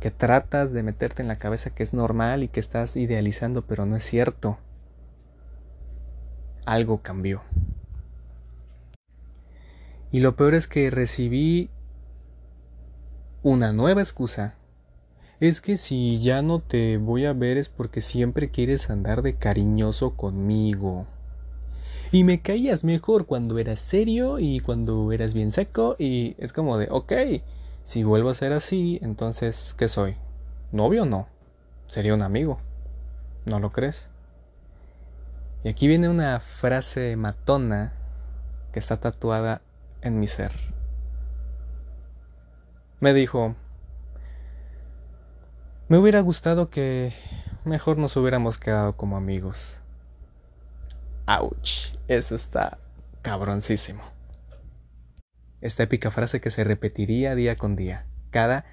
que 0.00 0.10
tratas 0.10 0.72
de 0.72 0.82
meterte 0.82 1.22
en 1.22 1.28
la 1.28 1.36
cabeza 1.36 1.70
que 1.70 1.82
es 1.82 1.94
normal 1.94 2.44
y 2.44 2.48
que 2.48 2.60
estás 2.60 2.96
idealizando, 2.96 3.62
pero 3.62 3.86
no 3.86 3.96
es 3.96 4.02
cierto. 4.02 4.58
Algo 6.66 7.00
cambió. 7.00 7.42
Y 10.10 10.20
lo 10.20 10.34
peor 10.36 10.54
es 10.54 10.66
que 10.66 10.90
recibí 10.90 11.70
una 13.42 13.72
nueva 13.72 14.02
excusa. 14.02 14.56
Es 15.38 15.60
que 15.60 15.76
si 15.76 16.18
ya 16.18 16.42
no 16.42 16.60
te 16.60 16.96
voy 16.96 17.24
a 17.24 17.32
ver 17.32 17.56
es 17.56 17.68
porque 17.68 18.00
siempre 18.00 18.50
quieres 18.50 18.90
andar 18.90 19.22
de 19.22 19.34
cariñoso 19.34 20.16
conmigo. 20.16 21.06
Y 22.10 22.24
me 22.24 22.40
caías 22.40 22.82
mejor 22.82 23.26
cuando 23.26 23.58
eras 23.58 23.78
serio 23.78 24.40
y 24.40 24.58
cuando 24.58 25.12
eras 25.12 25.34
bien 25.34 25.52
seco 25.52 25.94
y 25.98 26.34
es 26.38 26.52
como 26.52 26.78
de, 26.78 26.88
ok, 26.90 27.12
si 27.84 28.02
vuelvo 28.02 28.30
a 28.30 28.34
ser 28.34 28.52
así, 28.52 28.98
entonces, 29.02 29.74
¿qué 29.78 29.86
soy? 29.86 30.16
¿Novio 30.72 31.04
o 31.04 31.06
no? 31.06 31.28
Sería 31.86 32.14
un 32.14 32.22
amigo. 32.22 32.58
¿No 33.44 33.60
lo 33.60 33.70
crees? 33.70 34.10
Y 35.64 35.68
aquí 35.68 35.88
viene 35.88 36.08
una 36.08 36.40
frase 36.40 37.16
matona 37.16 37.92
que 38.72 38.78
está 38.78 38.98
tatuada 38.98 39.62
en 40.02 40.20
mi 40.20 40.26
ser. 40.26 40.52
Me 43.00 43.12
dijo, 43.12 43.56
me 45.88 45.98
hubiera 45.98 46.20
gustado 46.20 46.70
que 46.70 47.12
mejor 47.64 47.98
nos 47.98 48.16
hubiéramos 48.16 48.58
quedado 48.58 48.96
como 48.96 49.16
amigos. 49.16 49.82
Ouch, 51.26 51.94
eso 52.08 52.34
está 52.34 52.78
cabroncísimo. 53.22 54.02
Esta 55.60 55.82
épica 55.82 56.10
frase 56.10 56.40
que 56.40 56.50
se 56.50 56.64
repetiría 56.64 57.34
día 57.34 57.56
con 57.56 57.76
día. 57.76 58.06
Cada, 58.30 58.64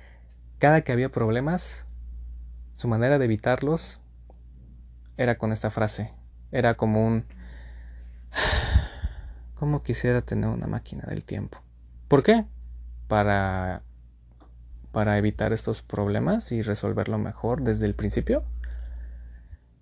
cada 0.60 0.82
que 0.82 0.92
había 0.92 1.10
problemas, 1.10 1.86
su 2.76 2.88
manera 2.88 3.18
de 3.20 3.26
evitarlos 3.26 4.00
era 5.18 5.38
con 5.38 5.52
esta 5.52 5.72
frase. 5.72 6.14
Era 6.54 6.76
como 6.76 7.06
un 7.06 7.26
¿Cómo 9.56 9.82
quisiera 9.82 10.22
tener 10.22 10.50
una 10.50 10.68
máquina 10.68 11.04
del 11.08 11.24
tiempo? 11.24 11.58
¿Por 12.08 12.22
qué? 12.22 12.46
Para 13.08 13.82
para 14.92 15.18
evitar 15.18 15.52
estos 15.52 15.82
problemas 15.82 16.52
y 16.52 16.62
resolverlo 16.62 17.18
mejor 17.18 17.64
desde 17.64 17.88
el 17.88 17.96
principio. 17.96 18.44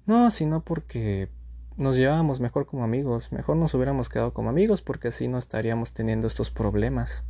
No, 0.05 0.31
sino 0.31 0.63
porque 0.63 1.29
nos 1.75 1.97
llevábamos 1.97 2.39
mejor 2.39 2.65
como 2.65 2.85
amigos, 2.85 3.33
mejor 3.33 3.57
nos 3.57 3.73
hubiéramos 3.73 4.07
quedado 4.07 4.33
como 4.33 4.49
amigos 4.49 4.81
porque 4.81 5.09
así 5.09 5.27
no 5.27 5.37
estaríamos 5.37 5.91
teniendo 5.91 6.27
estos 6.27 6.51
problemas. 6.51 7.25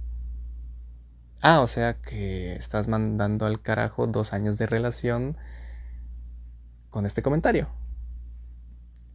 Ah, 1.41 1.61
o 1.61 1.67
sea 1.67 1.95
que 1.95 2.53
estás 2.53 2.87
mandando 2.87 3.47
al 3.47 3.59
carajo 3.59 4.05
dos 4.05 4.33
años 4.33 4.59
de 4.59 4.67
relación 4.67 5.35
con 6.91 7.07
este 7.07 7.23
comentario. 7.23 7.80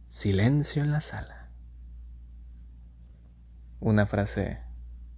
Silencio 0.07 0.81
en 0.81 0.91
la 0.91 1.01
sala 1.01 1.49
una 3.81 4.05
frase 4.05 4.59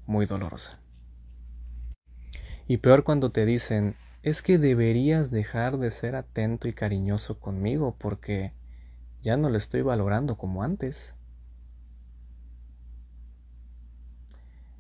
muy 0.08 0.26
dolorosa. 0.26 0.80
Y 2.68 2.78
peor 2.78 3.04
cuando 3.04 3.32
te 3.32 3.46
dicen, 3.46 3.96
es 4.24 4.42
que 4.42 4.58
deberías 4.58 5.30
dejar 5.30 5.78
de 5.78 5.92
ser 5.92 6.16
atento 6.16 6.68
y 6.68 6.74
cariñoso 6.74 7.40
conmigo 7.40 7.96
porque 8.00 8.54
ya 9.22 9.38
no 9.38 9.50
lo 9.50 9.60
estoy 9.60 9.84
valorando 9.84 10.38
como 10.38 10.64
antes. 10.64 11.14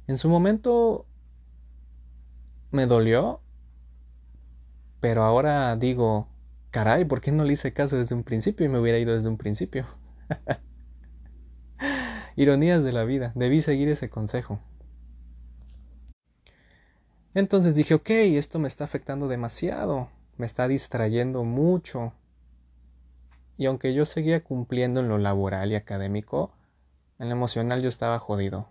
En 0.07 0.17
su 0.17 0.27
momento 0.27 1.05
me 2.71 2.87
dolió, 2.87 3.41
pero 5.01 5.23
ahora 5.23 5.75
digo, 5.75 6.27
caray, 6.71 7.05
¿por 7.05 7.21
qué 7.21 7.31
no 7.31 7.43
le 7.43 7.53
hice 7.53 7.73
caso 7.73 7.95
desde 7.95 8.15
un 8.15 8.23
principio 8.23 8.65
y 8.65 8.69
me 8.69 8.79
hubiera 8.79 8.97
ido 8.97 9.15
desde 9.15 9.29
un 9.29 9.37
principio? 9.37 9.98
Ironías 12.35 12.83
de 12.83 12.91
la 12.91 13.03
vida, 13.03 13.31
debí 13.35 13.61
seguir 13.61 13.89
ese 13.89 14.09
consejo. 14.09 14.59
Entonces 17.33 17.75
dije, 17.75 17.93
ok, 17.93 18.09
esto 18.09 18.59
me 18.59 18.67
está 18.67 18.83
afectando 18.83 19.27
demasiado, 19.27 20.09
me 20.37 20.45
está 20.45 20.67
distrayendo 20.67 21.43
mucho. 21.43 22.13
Y 23.57 23.65
aunque 23.65 23.93
yo 23.93 24.05
seguía 24.05 24.43
cumpliendo 24.43 24.99
en 24.99 25.09
lo 25.09 25.17
laboral 25.17 25.71
y 25.71 25.75
académico, 25.75 26.53
en 27.19 27.29
lo 27.29 27.35
emocional 27.35 27.81
yo 27.81 27.89
estaba 27.89 28.19
jodido. 28.19 28.69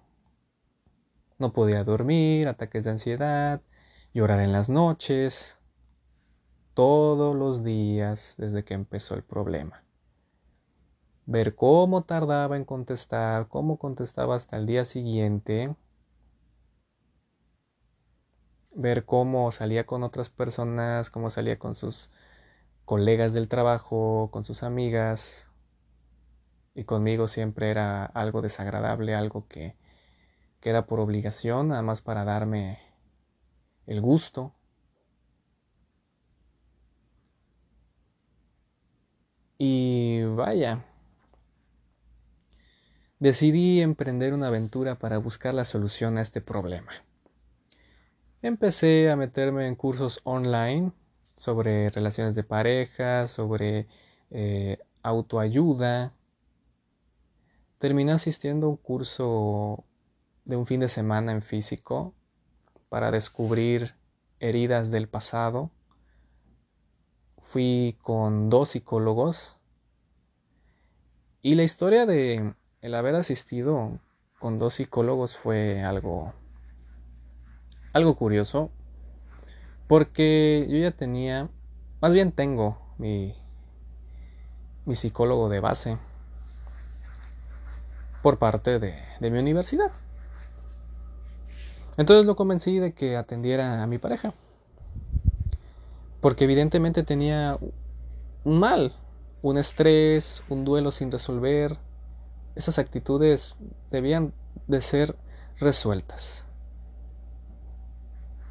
No 1.38 1.52
podía 1.52 1.84
dormir, 1.84 2.48
ataques 2.48 2.84
de 2.84 2.90
ansiedad, 2.90 3.62
llorar 4.12 4.40
en 4.40 4.52
las 4.52 4.70
noches, 4.70 5.58
todos 6.74 7.36
los 7.36 7.62
días 7.62 8.34
desde 8.38 8.64
que 8.64 8.74
empezó 8.74 9.14
el 9.14 9.22
problema 9.22 9.84
ver 11.28 11.54
cómo 11.54 12.04
tardaba 12.04 12.56
en 12.56 12.64
contestar, 12.64 13.48
cómo 13.48 13.78
contestaba 13.78 14.34
hasta 14.34 14.56
el 14.56 14.64
día 14.66 14.86
siguiente, 14.86 15.76
ver 18.74 19.04
cómo 19.04 19.52
salía 19.52 19.84
con 19.84 20.04
otras 20.04 20.30
personas, 20.30 21.10
cómo 21.10 21.28
salía 21.30 21.58
con 21.58 21.74
sus 21.74 22.10
colegas 22.86 23.34
del 23.34 23.48
trabajo, 23.48 24.30
con 24.32 24.44
sus 24.44 24.62
amigas, 24.62 25.48
y 26.74 26.84
conmigo 26.84 27.28
siempre 27.28 27.70
era 27.70 28.06
algo 28.06 28.40
desagradable, 28.40 29.14
algo 29.14 29.46
que, 29.48 29.76
que 30.60 30.70
era 30.70 30.86
por 30.86 30.98
obligación, 31.00 31.68
nada 31.68 31.82
más 31.82 32.00
para 32.00 32.24
darme 32.24 32.78
el 33.86 34.00
gusto. 34.00 34.54
Y 39.58 40.22
vaya, 40.36 40.84
decidí 43.18 43.80
emprender 43.80 44.32
una 44.34 44.48
aventura 44.48 44.98
para 44.98 45.18
buscar 45.18 45.54
la 45.54 45.64
solución 45.64 46.18
a 46.18 46.22
este 46.22 46.40
problema. 46.40 46.92
Empecé 48.42 49.10
a 49.10 49.16
meterme 49.16 49.66
en 49.66 49.74
cursos 49.74 50.20
online 50.24 50.92
sobre 51.36 51.90
relaciones 51.90 52.34
de 52.34 52.44
pareja, 52.44 53.26
sobre 53.26 53.88
eh, 54.30 54.78
autoayuda. 55.02 56.14
Terminé 57.78 58.12
asistiendo 58.12 58.66
a 58.66 58.70
un 58.70 58.76
curso 58.76 59.84
de 60.44 60.56
un 60.56 60.66
fin 60.66 60.80
de 60.80 60.88
semana 60.88 61.32
en 61.32 61.42
físico 61.42 62.14
para 62.88 63.10
descubrir 63.10 63.94
heridas 64.40 64.90
del 64.90 65.08
pasado. 65.08 65.70
Fui 67.38 67.96
con 68.02 68.50
dos 68.50 68.70
psicólogos 68.70 69.56
y 71.42 71.54
la 71.54 71.62
historia 71.62 72.04
de 72.04 72.54
el 72.80 72.94
haber 72.94 73.14
asistido 73.14 73.98
con 74.38 74.58
dos 74.58 74.74
psicólogos 74.74 75.36
fue 75.36 75.82
algo 75.82 76.32
algo 77.92 78.16
curioso 78.16 78.70
porque 79.88 80.66
yo 80.68 80.76
ya 80.76 80.92
tenía 80.92 81.48
más 82.00 82.14
bien 82.14 82.32
tengo 82.32 82.78
mi 82.98 83.34
mi 84.84 84.94
psicólogo 84.94 85.48
de 85.48 85.60
base 85.60 85.98
por 88.22 88.38
parte 88.38 88.78
de, 88.78 88.94
de 89.20 89.30
mi 89.30 89.38
universidad. 89.38 89.92
Entonces 91.98 92.26
lo 92.26 92.36
convencí 92.36 92.78
de 92.78 92.94
que 92.94 93.16
atendiera 93.16 93.82
a 93.82 93.86
mi 93.86 93.98
pareja 93.98 94.34
porque 96.20 96.44
evidentemente 96.44 97.02
tenía 97.02 97.58
un 98.44 98.58
mal 98.58 98.94
un 99.42 99.58
estrés 99.58 100.42
un 100.48 100.64
duelo 100.64 100.90
sin 100.90 101.10
resolver 101.10 101.78
esas 102.58 102.80
actitudes 102.80 103.54
debían 103.90 104.32
de 104.66 104.80
ser 104.80 105.14
resueltas. 105.58 106.46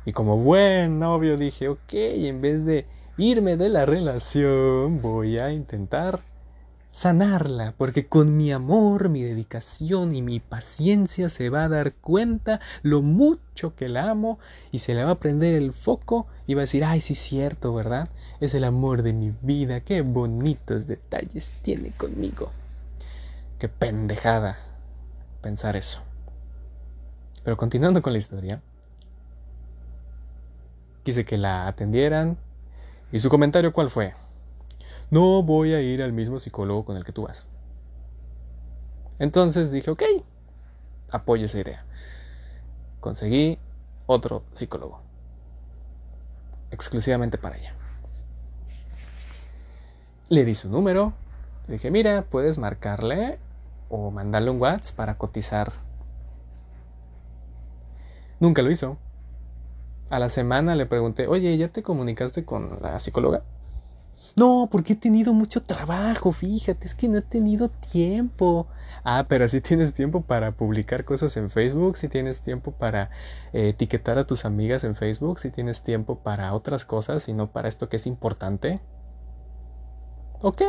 Y 0.05 0.13
como 0.13 0.37
buen 0.37 0.97
novio 0.97 1.35
dije, 1.35 1.67
ok, 1.67 1.91
en 1.91 2.39
vez 2.39 2.65
de 2.65 2.87
irme 3.17 3.57
de 3.57 3.67
la 3.67 3.85
relación, 3.85 5.01
voy 5.01 5.37
a 5.39 5.51
intentar 5.51 6.21
sanarla, 6.91 7.73
porque 7.77 8.07
con 8.07 8.37
mi 8.37 8.53
amor, 8.53 9.09
mi 9.09 9.23
dedicación 9.23 10.15
y 10.15 10.21
mi 10.21 10.39
paciencia 10.39 11.27
se 11.27 11.49
va 11.49 11.65
a 11.65 11.69
dar 11.69 11.93
cuenta 11.95 12.61
lo 12.83 13.01
mucho 13.01 13.75
que 13.75 13.89
la 13.89 14.09
amo 14.09 14.39
y 14.71 14.79
se 14.79 14.93
le 14.93 15.03
va 15.03 15.11
a 15.11 15.19
prender 15.19 15.53
el 15.53 15.73
foco 15.73 16.27
y 16.47 16.53
va 16.53 16.61
a 16.61 16.63
decir, 16.63 16.85
ay, 16.85 17.01
sí 17.01 17.11
es 17.11 17.19
cierto, 17.19 17.73
¿verdad? 17.73 18.07
Es 18.39 18.53
el 18.53 18.63
amor 18.63 19.03
de 19.03 19.11
mi 19.11 19.33
vida, 19.41 19.81
qué 19.81 20.01
bonitos 20.01 20.87
detalles 20.87 21.51
tiene 21.61 21.91
conmigo. 21.91 22.51
Qué 23.59 23.69
pendejada. 23.69 24.59
pensar 25.41 25.75
eso. 25.75 26.01
Pero 27.43 27.57
continuando 27.57 28.01
con 28.01 28.11
la 28.11 28.19
historia, 28.19 28.61
quise 31.03 31.25
que 31.25 31.37
la 31.37 31.67
atendieran 31.67 32.37
y 33.11 33.19
su 33.19 33.29
comentario 33.29 33.71
cuál 33.71 33.89
fue? 33.89 34.13
No 35.09 35.41
voy 35.41 35.73
a 35.73 35.81
ir 35.81 36.03
al 36.03 36.11
mismo 36.11 36.39
psicólogo 36.39 36.83
con 36.85 36.97
el 36.97 37.05
que 37.05 37.13
tú 37.13 37.23
vas. 37.23 37.47
Entonces 39.19 39.71
dije, 39.71 39.89
ok, 39.89 40.03
apoyo 41.09 41.45
esa 41.45 41.59
idea. 41.59 41.85
Conseguí 42.99 43.57
otro 44.05 44.43
psicólogo, 44.53 45.01
exclusivamente 46.71 47.37
para 47.37 47.57
ella. 47.57 47.73
Le 50.29 50.43
di 50.43 50.53
su 50.53 50.69
número, 50.69 51.13
le 51.67 51.75
dije, 51.75 51.89
mira, 51.89 52.25
puedes 52.29 52.57
marcarle 52.57 53.39
o 53.89 54.11
mandarle 54.11 54.49
un 54.51 54.61
WhatsApp 54.61 54.95
para 54.95 55.17
cotizar. 55.17 55.73
Nunca 58.39 58.61
lo 58.61 58.71
hizo. 58.71 58.97
A 60.09 60.19
la 60.19 60.29
semana 60.29 60.75
le 60.75 60.85
pregunté, 60.85 61.27
oye, 61.27 61.57
¿ya 61.57 61.67
te 61.69 61.83
comunicaste 61.83 62.45
con 62.45 62.79
la 62.81 62.99
psicóloga? 62.99 63.43
No, 64.37 64.69
porque 64.71 64.93
he 64.93 64.95
tenido 64.95 65.33
mucho 65.33 65.63
trabajo, 65.63 66.31
fíjate, 66.31 66.85
es 66.85 66.93
que 66.93 67.07
no 67.07 67.17
he 67.17 67.21
tenido 67.23 67.69
tiempo. 67.69 68.67
Ah, 69.03 69.25
pero 69.27 69.49
si 69.49 69.61
tienes 69.61 69.93
tiempo 69.93 70.21
para 70.21 70.51
publicar 70.51 71.05
cosas 71.05 71.35
en 71.37 71.49
Facebook, 71.49 71.97
si 71.97 72.07
tienes 72.07 72.41
tiempo 72.41 72.71
para 72.71 73.09
eh, 73.51 73.69
etiquetar 73.69 74.19
a 74.19 74.27
tus 74.27 74.45
amigas 74.45 74.83
en 74.83 74.95
Facebook, 74.95 75.39
si 75.39 75.49
tienes 75.49 75.81
tiempo 75.81 76.19
para 76.19 76.53
otras 76.53 76.85
cosas 76.85 77.27
y 77.27 77.33
no 77.33 77.51
para 77.51 77.67
esto 77.67 77.89
que 77.89 77.95
es 77.95 78.05
importante. 78.05 78.79
Ok, 80.41 80.61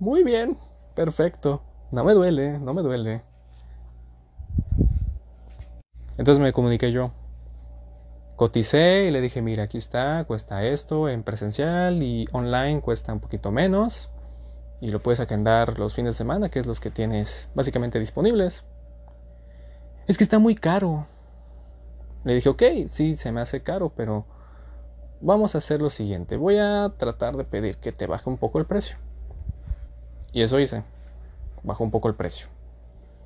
muy 0.00 0.24
bien, 0.24 0.58
perfecto. 0.96 1.62
No 1.94 2.02
me 2.02 2.12
duele, 2.12 2.58
no 2.58 2.74
me 2.74 2.82
duele. 2.82 3.22
Entonces 6.18 6.42
me 6.42 6.52
comuniqué 6.52 6.90
yo. 6.90 7.12
Coticé 8.34 9.04
y 9.04 9.12
le 9.12 9.20
dije, 9.20 9.42
mira, 9.42 9.62
aquí 9.62 9.78
está, 9.78 10.24
cuesta 10.24 10.64
esto 10.64 11.08
en 11.08 11.22
presencial 11.22 12.02
y 12.02 12.26
online 12.32 12.80
cuesta 12.80 13.12
un 13.12 13.20
poquito 13.20 13.52
menos. 13.52 14.10
Y 14.80 14.90
lo 14.90 15.00
puedes 15.04 15.20
agendar 15.20 15.78
los 15.78 15.94
fines 15.94 16.14
de 16.14 16.18
semana, 16.18 16.48
que 16.48 16.58
es 16.58 16.66
los 16.66 16.80
que 16.80 16.90
tienes 16.90 17.48
básicamente 17.54 18.00
disponibles. 18.00 18.64
Es 20.08 20.18
que 20.18 20.24
está 20.24 20.40
muy 20.40 20.56
caro. 20.56 21.06
Le 22.24 22.34
dije, 22.34 22.48
ok, 22.48 22.62
sí, 22.88 23.14
se 23.14 23.30
me 23.30 23.40
hace 23.40 23.62
caro, 23.62 23.92
pero 23.94 24.26
vamos 25.20 25.54
a 25.54 25.58
hacer 25.58 25.80
lo 25.80 25.90
siguiente. 25.90 26.38
Voy 26.38 26.58
a 26.58 26.92
tratar 26.96 27.36
de 27.36 27.44
pedir 27.44 27.76
que 27.76 27.92
te 27.92 28.08
baje 28.08 28.28
un 28.28 28.36
poco 28.36 28.58
el 28.58 28.66
precio. 28.66 28.96
Y 30.32 30.42
eso 30.42 30.58
hice. 30.58 30.82
Bajó 31.64 31.82
un 31.82 31.90
poco 31.90 32.08
el 32.08 32.14
precio. 32.14 32.46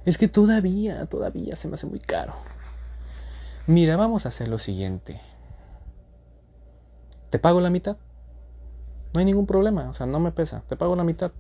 Es 0.05 0.17
que 0.17 0.29
todavía, 0.29 1.05
todavía 1.07 1.57
se 1.57 1.69
me 1.69 1.75
hace 1.75 1.87
muy 1.87 2.01
caro. 2.01 2.35
Mira, 3.67 3.97
vamos 3.97 4.25
a 4.25 4.31
hacer 4.31 4.49
lo 4.49 4.57
siguiente. 4.57 5.21
¿Te 7.29 7.39
pago 7.39 7.61
la 7.61 7.69
mitad? 7.69 7.99
No 9.13 9.21
hay 9.21 9.27
ningún 9.27 9.47
problema, 9.47 9.91
o 9.91 9.95
sea, 9.95 10.07
no 10.07 10.21
me 10.21 10.33
pesa. 10.33 10.63
Te 10.69 10.77
pago 10.77 10.97
la 10.97 11.05
mitad. 11.05 11.33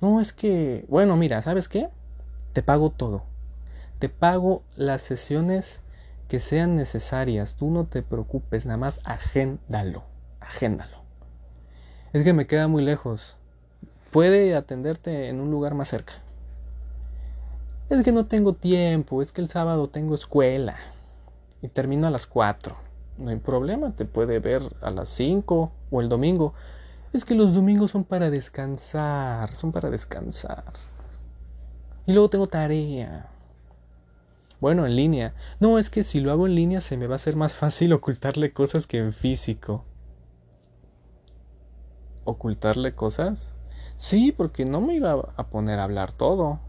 No, 0.00 0.20
es 0.20 0.32
que, 0.32 0.84
bueno, 0.88 1.16
mira, 1.16 1.40
¿sabes 1.42 1.68
qué? 1.68 1.88
Te 2.52 2.62
pago 2.62 2.90
todo. 2.90 3.22
Te 3.98 4.08
pago 4.08 4.64
las 4.74 5.02
sesiones 5.02 5.82
que 6.28 6.40
sean 6.40 6.74
necesarias. 6.74 7.54
Tú 7.54 7.70
no 7.70 7.86
te 7.86 8.02
preocupes, 8.02 8.66
nada 8.66 8.78
más 8.78 9.00
agéndalo. 9.04 10.02
Agéndalo. 10.40 10.98
Es 12.12 12.24
que 12.24 12.32
me 12.32 12.46
queda 12.46 12.68
muy 12.68 12.84
lejos. 12.84 13.36
Puede 14.14 14.54
atenderte 14.54 15.28
en 15.28 15.40
un 15.40 15.50
lugar 15.50 15.74
más 15.74 15.88
cerca. 15.88 16.12
Es 17.90 18.04
que 18.04 18.12
no 18.12 18.26
tengo 18.26 18.52
tiempo, 18.52 19.20
es 19.20 19.32
que 19.32 19.40
el 19.40 19.48
sábado 19.48 19.88
tengo 19.88 20.14
escuela 20.14 20.76
y 21.60 21.66
termino 21.66 22.06
a 22.06 22.10
las 22.10 22.28
4. 22.28 22.76
No 23.18 23.30
hay 23.30 23.38
problema, 23.38 23.90
te 23.96 24.04
puede 24.04 24.38
ver 24.38 24.62
a 24.82 24.92
las 24.92 25.08
5 25.08 25.72
o 25.90 26.00
el 26.00 26.08
domingo. 26.08 26.54
Es 27.12 27.24
que 27.24 27.34
los 27.34 27.54
domingos 27.54 27.90
son 27.90 28.04
para 28.04 28.30
descansar, 28.30 29.52
son 29.56 29.72
para 29.72 29.90
descansar. 29.90 30.62
Y 32.06 32.12
luego 32.12 32.30
tengo 32.30 32.46
tarea. 32.46 33.28
Bueno, 34.60 34.86
en 34.86 34.94
línea. 34.94 35.34
No, 35.58 35.76
es 35.76 35.90
que 35.90 36.04
si 36.04 36.20
lo 36.20 36.30
hago 36.30 36.46
en 36.46 36.54
línea 36.54 36.80
se 36.80 36.96
me 36.96 37.08
va 37.08 37.14
a 37.14 37.16
hacer 37.16 37.34
más 37.34 37.56
fácil 37.56 37.92
ocultarle 37.94 38.52
cosas 38.52 38.86
que 38.86 38.98
en 38.98 39.12
físico. 39.12 39.84
¿Ocultarle 42.22 42.94
cosas? 42.94 43.53
Sí, 43.96 44.32
porque 44.32 44.64
no 44.64 44.80
me 44.80 44.94
iba 44.94 45.32
a 45.36 45.46
poner 45.46 45.78
a 45.78 45.84
hablar 45.84 46.12
todo. 46.12 46.60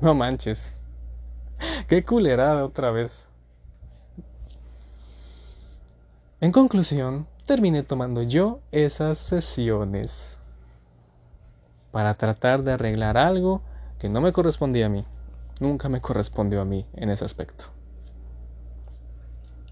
No 0.00 0.14
manches. 0.14 0.74
Qué 1.88 2.04
culerada 2.04 2.64
otra 2.64 2.90
vez. 2.90 3.28
En 6.40 6.52
conclusión, 6.52 7.26
terminé 7.46 7.82
tomando 7.82 8.22
yo 8.22 8.60
esas 8.70 9.18
sesiones 9.18 10.38
para 11.92 12.14
tratar 12.14 12.62
de 12.62 12.72
arreglar 12.72 13.16
algo 13.16 13.62
que 13.98 14.10
no 14.10 14.20
me 14.20 14.32
correspondía 14.32 14.86
a 14.86 14.90
mí. 14.90 15.06
Nunca 15.60 15.88
me 15.88 16.02
correspondió 16.02 16.60
a 16.60 16.66
mí 16.66 16.86
en 16.92 17.08
ese 17.08 17.24
aspecto. 17.24 17.64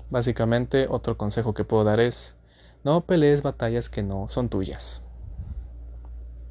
Básicamente, 0.08 0.86
otro 0.88 1.18
consejo 1.18 1.52
que 1.52 1.64
puedo 1.64 1.84
dar 1.84 2.00
es, 2.00 2.34
no 2.82 3.02
pelees 3.02 3.42
batallas 3.42 3.90
que 3.90 4.02
no 4.02 4.28
son 4.30 4.48
tuyas. 4.48 5.03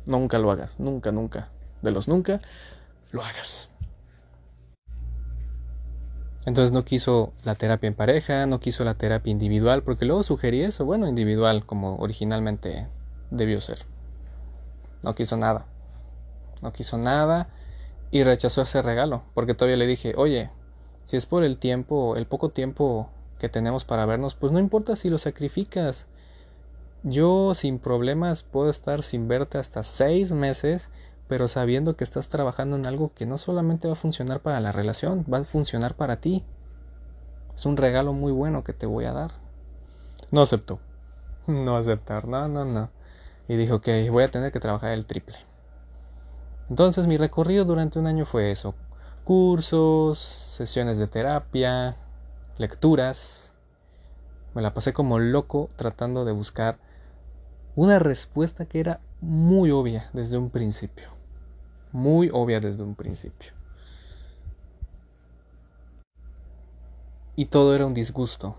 Nunca 0.05 0.37
lo 0.37 0.51
hagas, 0.51 0.79
nunca, 0.79 1.11
nunca. 1.11 1.49
De 1.81 1.91
los 1.91 2.07
nunca, 2.07 2.41
lo 3.11 3.23
hagas. 3.23 3.69
Entonces 6.45 6.73
no 6.73 6.83
quiso 6.83 7.33
la 7.43 7.55
terapia 7.55 7.87
en 7.87 7.93
pareja, 7.93 8.45
no 8.45 8.59
quiso 8.59 8.83
la 8.83 8.95
terapia 8.95 9.31
individual, 9.31 9.83
porque 9.83 10.05
luego 10.05 10.23
sugerí 10.23 10.61
eso, 10.61 10.83
bueno, 10.83 11.07
individual, 11.07 11.65
como 11.65 11.95
originalmente 11.97 12.87
debió 13.31 13.61
ser. 13.61 13.85
No 15.03 15.15
quiso 15.15 15.37
nada. 15.37 15.65
No 16.61 16.73
quiso 16.73 16.97
nada 16.97 17.49
y 18.11 18.23
rechazó 18.23 18.61
ese 18.61 18.81
regalo, 18.81 19.23
porque 19.33 19.53
todavía 19.53 19.77
le 19.77 19.87
dije, 19.87 20.13
oye, 20.17 20.49
si 21.05 21.17
es 21.17 21.25
por 21.25 21.43
el 21.43 21.57
tiempo, 21.57 22.15
el 22.15 22.27
poco 22.27 22.49
tiempo 22.49 23.09
que 23.39 23.49
tenemos 23.49 23.85
para 23.85 24.05
vernos, 24.05 24.35
pues 24.35 24.51
no 24.51 24.59
importa 24.59 24.95
si 24.95 25.09
lo 25.09 25.17
sacrificas. 25.17 26.07
Yo 27.03 27.53
sin 27.53 27.79
problemas 27.79 28.43
puedo 28.43 28.69
estar 28.69 29.03
sin 29.03 29.27
verte 29.27 29.57
hasta 29.57 29.83
seis 29.83 30.31
meses 30.31 30.89
pero 31.27 31.47
sabiendo 31.47 31.95
que 31.95 32.03
estás 32.03 32.29
trabajando 32.29 32.75
en 32.75 32.85
algo 32.85 33.11
que 33.13 33.25
no 33.25 33.37
solamente 33.37 33.87
va 33.87 33.93
a 33.93 33.97
funcionar 33.97 34.41
para 34.41 34.59
la 34.59 34.71
relación, 34.71 35.25
va 35.31 35.39
a 35.39 35.43
funcionar 35.43 35.95
para 35.95 36.17
ti. 36.17 36.43
Es 37.55 37.65
un 37.65 37.77
regalo 37.77 38.13
muy 38.13 38.31
bueno 38.31 38.63
que 38.63 38.73
te 38.73 38.85
voy 38.85 39.05
a 39.05 39.13
dar. 39.13 39.31
No 40.31 40.41
aceptó. 40.41 40.79
No 41.47 41.75
aceptar, 41.75 42.27
no, 42.27 42.47
no, 42.47 42.63
no. 42.63 42.89
Y 43.49 43.57
dijo 43.57 43.81
que 43.81 44.09
voy 44.09 44.23
a 44.23 44.31
tener 44.31 44.51
que 44.51 44.61
trabajar 44.61 44.91
el 44.91 45.05
triple. 45.05 45.37
Entonces 46.69 47.05
mi 47.05 47.17
recorrido 47.17 47.65
durante 47.65 47.99
un 47.99 48.07
año 48.07 48.25
fue 48.25 48.49
eso. 48.49 48.75
Cursos, 49.25 50.19
sesiones 50.19 50.99
de 50.99 51.07
terapia, 51.07 51.97
lecturas. 52.57 53.53
Me 54.53 54.61
la 54.61 54.73
pasé 54.73 54.93
como 54.93 55.19
loco 55.19 55.69
tratando 55.75 56.23
de 56.23 56.31
buscar 56.31 56.77
una 57.75 57.99
respuesta 57.99 58.65
que 58.65 58.79
era 58.79 58.99
muy 59.21 59.71
obvia 59.71 60.09
desde 60.13 60.37
un 60.37 60.49
principio. 60.49 61.09
Muy 61.91 62.29
obvia 62.31 62.59
desde 62.59 62.83
un 62.83 62.95
principio. 62.95 63.51
Y 67.35 67.45
todo 67.45 67.73
era 67.73 67.85
un 67.85 67.93
disgusto. 67.93 68.55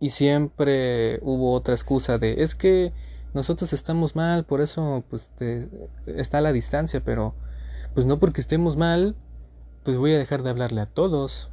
Y 0.00 0.10
siempre 0.10 1.20
hubo 1.22 1.52
otra 1.52 1.74
excusa 1.74 2.18
de 2.18 2.42
es 2.42 2.56
que 2.56 2.92
nosotros 3.34 3.72
estamos 3.72 4.16
mal, 4.16 4.44
por 4.44 4.60
eso 4.60 5.04
pues 5.08 5.30
está 6.06 6.38
a 6.38 6.40
la 6.40 6.52
distancia, 6.52 7.00
pero 7.04 7.34
pues 7.94 8.04
no 8.06 8.18
porque 8.18 8.40
estemos 8.40 8.76
mal, 8.76 9.14
pues 9.84 9.96
voy 9.96 10.12
a 10.14 10.18
dejar 10.18 10.42
de 10.42 10.50
hablarle 10.50 10.80
a 10.80 10.86
todos. 10.86 11.48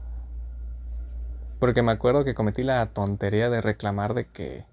Porque 1.59 1.83
me 1.83 1.91
acuerdo 1.91 2.23
que 2.23 2.33
cometí 2.33 2.63
la 2.63 2.85
tontería 2.87 3.49
de 3.49 3.61
reclamar 3.61 4.13
de 4.13 4.25
que 4.25 4.65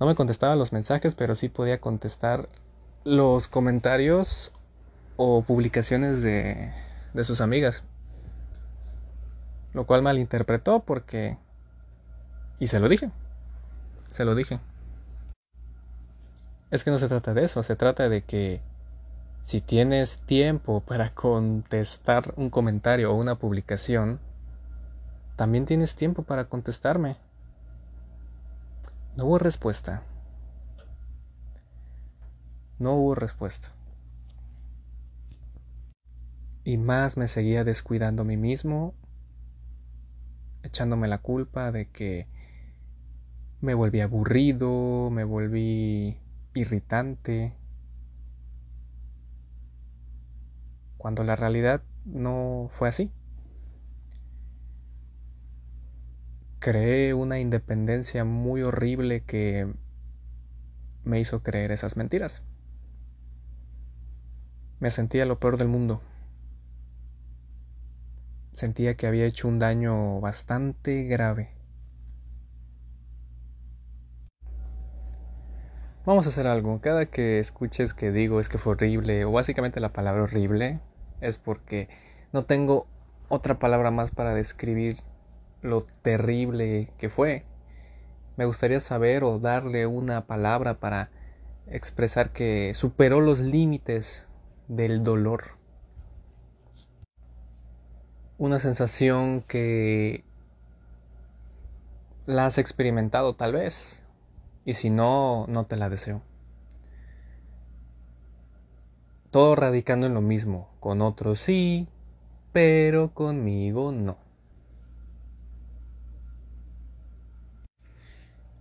no 0.00 0.06
me 0.06 0.14
contestaba 0.14 0.56
los 0.56 0.72
mensajes, 0.72 1.14
pero 1.14 1.34
sí 1.34 1.48
podía 1.48 1.80
contestar 1.80 2.48
los 3.04 3.48
comentarios 3.48 4.52
o 5.16 5.42
publicaciones 5.42 6.22
de, 6.22 6.72
de 7.12 7.24
sus 7.24 7.40
amigas. 7.40 7.84
Lo 9.72 9.86
cual 9.86 10.02
malinterpretó 10.02 10.80
porque... 10.80 11.38
Y 12.58 12.68
se 12.68 12.80
lo 12.80 12.88
dije. 12.88 13.10
Se 14.10 14.24
lo 14.24 14.34
dije. 14.34 14.60
Es 16.70 16.82
que 16.84 16.90
no 16.90 16.98
se 16.98 17.08
trata 17.08 17.34
de 17.34 17.44
eso, 17.44 17.62
se 17.62 17.76
trata 17.76 18.08
de 18.08 18.22
que 18.22 18.60
si 19.42 19.60
tienes 19.60 20.22
tiempo 20.22 20.80
para 20.80 21.10
contestar 21.10 22.32
un 22.36 22.50
comentario 22.50 23.12
o 23.12 23.14
una 23.14 23.36
publicación, 23.36 24.18
también 25.36 25.66
tienes 25.66 25.94
tiempo 25.94 26.22
para 26.22 26.46
contestarme. 26.46 27.16
No 29.16 29.26
hubo 29.26 29.38
respuesta. 29.38 30.02
No 32.78 32.94
hubo 32.94 33.14
respuesta. 33.14 33.68
Y 36.64 36.78
más 36.78 37.16
me 37.16 37.28
seguía 37.28 37.62
descuidando 37.62 38.22
a 38.22 38.24
mí 38.24 38.36
mismo, 38.36 38.94
echándome 40.62 41.06
la 41.06 41.18
culpa 41.18 41.70
de 41.70 41.90
que 41.90 42.26
me 43.60 43.74
volví 43.74 44.00
aburrido, 44.00 45.10
me 45.10 45.24
volví 45.24 46.18
irritante, 46.54 47.54
cuando 50.96 51.22
la 51.22 51.36
realidad 51.36 51.82
no 52.04 52.68
fue 52.70 52.88
así. 52.88 53.12
Creé 56.64 57.12
una 57.12 57.38
independencia 57.40 58.24
muy 58.24 58.62
horrible 58.62 59.20
que 59.20 59.70
me 61.04 61.20
hizo 61.20 61.42
creer 61.42 61.72
esas 61.72 61.98
mentiras. 61.98 62.42
Me 64.80 64.90
sentía 64.90 65.26
lo 65.26 65.38
peor 65.38 65.58
del 65.58 65.68
mundo. 65.68 66.00
Sentía 68.54 68.96
que 68.96 69.06
había 69.06 69.26
hecho 69.26 69.46
un 69.46 69.58
daño 69.58 70.22
bastante 70.22 71.04
grave. 71.04 71.50
Vamos 76.06 76.24
a 76.24 76.30
hacer 76.30 76.46
algo. 76.46 76.80
Cada 76.80 77.04
que 77.10 77.40
escuches 77.40 77.92
que 77.92 78.10
digo 78.10 78.40
es 78.40 78.48
que 78.48 78.56
fue 78.56 78.72
horrible, 78.72 79.26
o 79.26 79.32
básicamente 79.32 79.80
la 79.80 79.92
palabra 79.92 80.22
horrible, 80.22 80.80
es 81.20 81.36
porque 81.36 81.90
no 82.32 82.46
tengo 82.46 82.86
otra 83.28 83.58
palabra 83.58 83.90
más 83.90 84.10
para 84.10 84.32
describir 84.32 84.96
lo 85.64 85.82
terrible 86.02 86.92
que 86.98 87.08
fue. 87.08 87.44
Me 88.36 88.44
gustaría 88.44 88.80
saber 88.80 89.24
o 89.24 89.38
darle 89.38 89.86
una 89.86 90.26
palabra 90.26 90.78
para 90.78 91.10
expresar 91.66 92.32
que 92.32 92.74
superó 92.74 93.20
los 93.20 93.40
límites 93.40 94.28
del 94.68 95.02
dolor. 95.02 95.56
Una 98.36 98.58
sensación 98.58 99.40
que 99.40 100.24
la 102.26 102.46
has 102.46 102.58
experimentado 102.58 103.34
tal 103.34 103.52
vez 103.52 104.04
y 104.66 104.74
si 104.74 104.90
no, 104.90 105.46
no 105.48 105.64
te 105.64 105.76
la 105.76 105.88
deseo. 105.88 106.20
Todo 109.30 109.56
radicando 109.56 110.06
en 110.06 110.14
lo 110.14 110.20
mismo, 110.20 110.68
con 110.78 111.00
otros 111.00 111.40
sí, 111.40 111.88
pero 112.52 113.14
conmigo 113.14 113.92
no. 113.92 114.23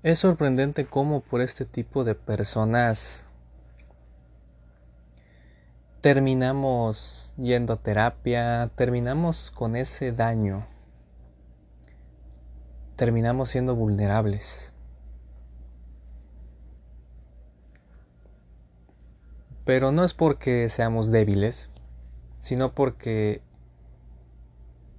Es 0.04 0.20
sorprendente 0.20 0.86
cómo 0.86 1.22
por 1.22 1.40
este 1.40 1.64
tipo 1.64 2.04
de 2.04 2.14
personas 2.14 3.26
terminamos 6.02 7.34
yendo 7.38 7.72
a 7.72 7.78
terapia, 7.78 8.70
terminamos 8.76 9.50
con 9.50 9.78
ese 9.78 10.12
daño, 10.12 10.68
terminamos 12.98 13.50
siendo 13.50 13.76
vulnerables. 13.76 14.74
Pero 19.64 19.94
no 19.94 20.04
es 20.04 20.14
porque 20.14 20.68
seamos 20.68 21.12
débiles, 21.12 21.70
sino 22.40 22.74
porque 22.74 23.42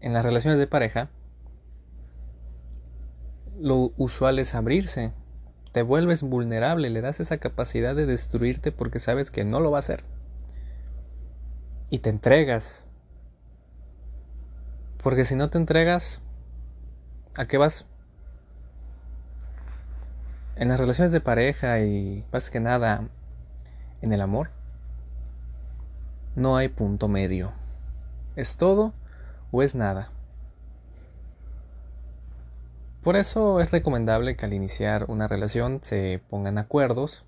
en 0.00 0.14
las 0.14 0.24
relaciones 0.24 0.58
de 0.58 0.66
pareja 0.66 1.10
lo 3.58 3.92
usual 3.96 4.38
es 4.38 4.54
abrirse. 4.54 5.12
Te 5.72 5.82
vuelves 5.82 6.22
vulnerable, 6.22 6.90
le 6.90 7.00
das 7.00 7.20
esa 7.20 7.38
capacidad 7.38 7.96
de 7.96 8.06
destruirte 8.06 8.72
porque 8.72 9.00
sabes 9.00 9.30
que 9.30 9.44
no 9.44 9.60
lo 9.60 9.70
va 9.70 9.78
a 9.78 9.80
hacer. 9.80 10.04
Y 11.90 11.98
te 11.98 12.10
entregas. 12.10 12.84
Porque 15.02 15.24
si 15.24 15.34
no 15.34 15.50
te 15.50 15.58
entregas, 15.58 16.20
¿a 17.36 17.46
qué 17.46 17.58
vas? 17.58 17.86
En 20.56 20.68
las 20.68 20.78
relaciones 20.78 21.12
de 21.12 21.20
pareja 21.20 21.80
y 21.80 22.24
más 22.32 22.50
que 22.50 22.60
nada 22.60 23.08
en 24.00 24.12
el 24.12 24.20
amor 24.20 24.50
no 26.36 26.56
hay 26.56 26.68
punto 26.68 27.08
medio. 27.08 27.52
¿Es 28.36 28.56
todo 28.56 28.92
o 29.50 29.62
es 29.62 29.74
nada? 29.74 30.13
Por 33.04 33.16
eso 33.16 33.60
es 33.60 33.70
recomendable 33.70 34.34
que 34.34 34.46
al 34.46 34.54
iniciar 34.54 35.04
una 35.08 35.28
relación 35.28 35.80
se 35.82 36.22
pongan 36.30 36.56
acuerdos. 36.56 37.26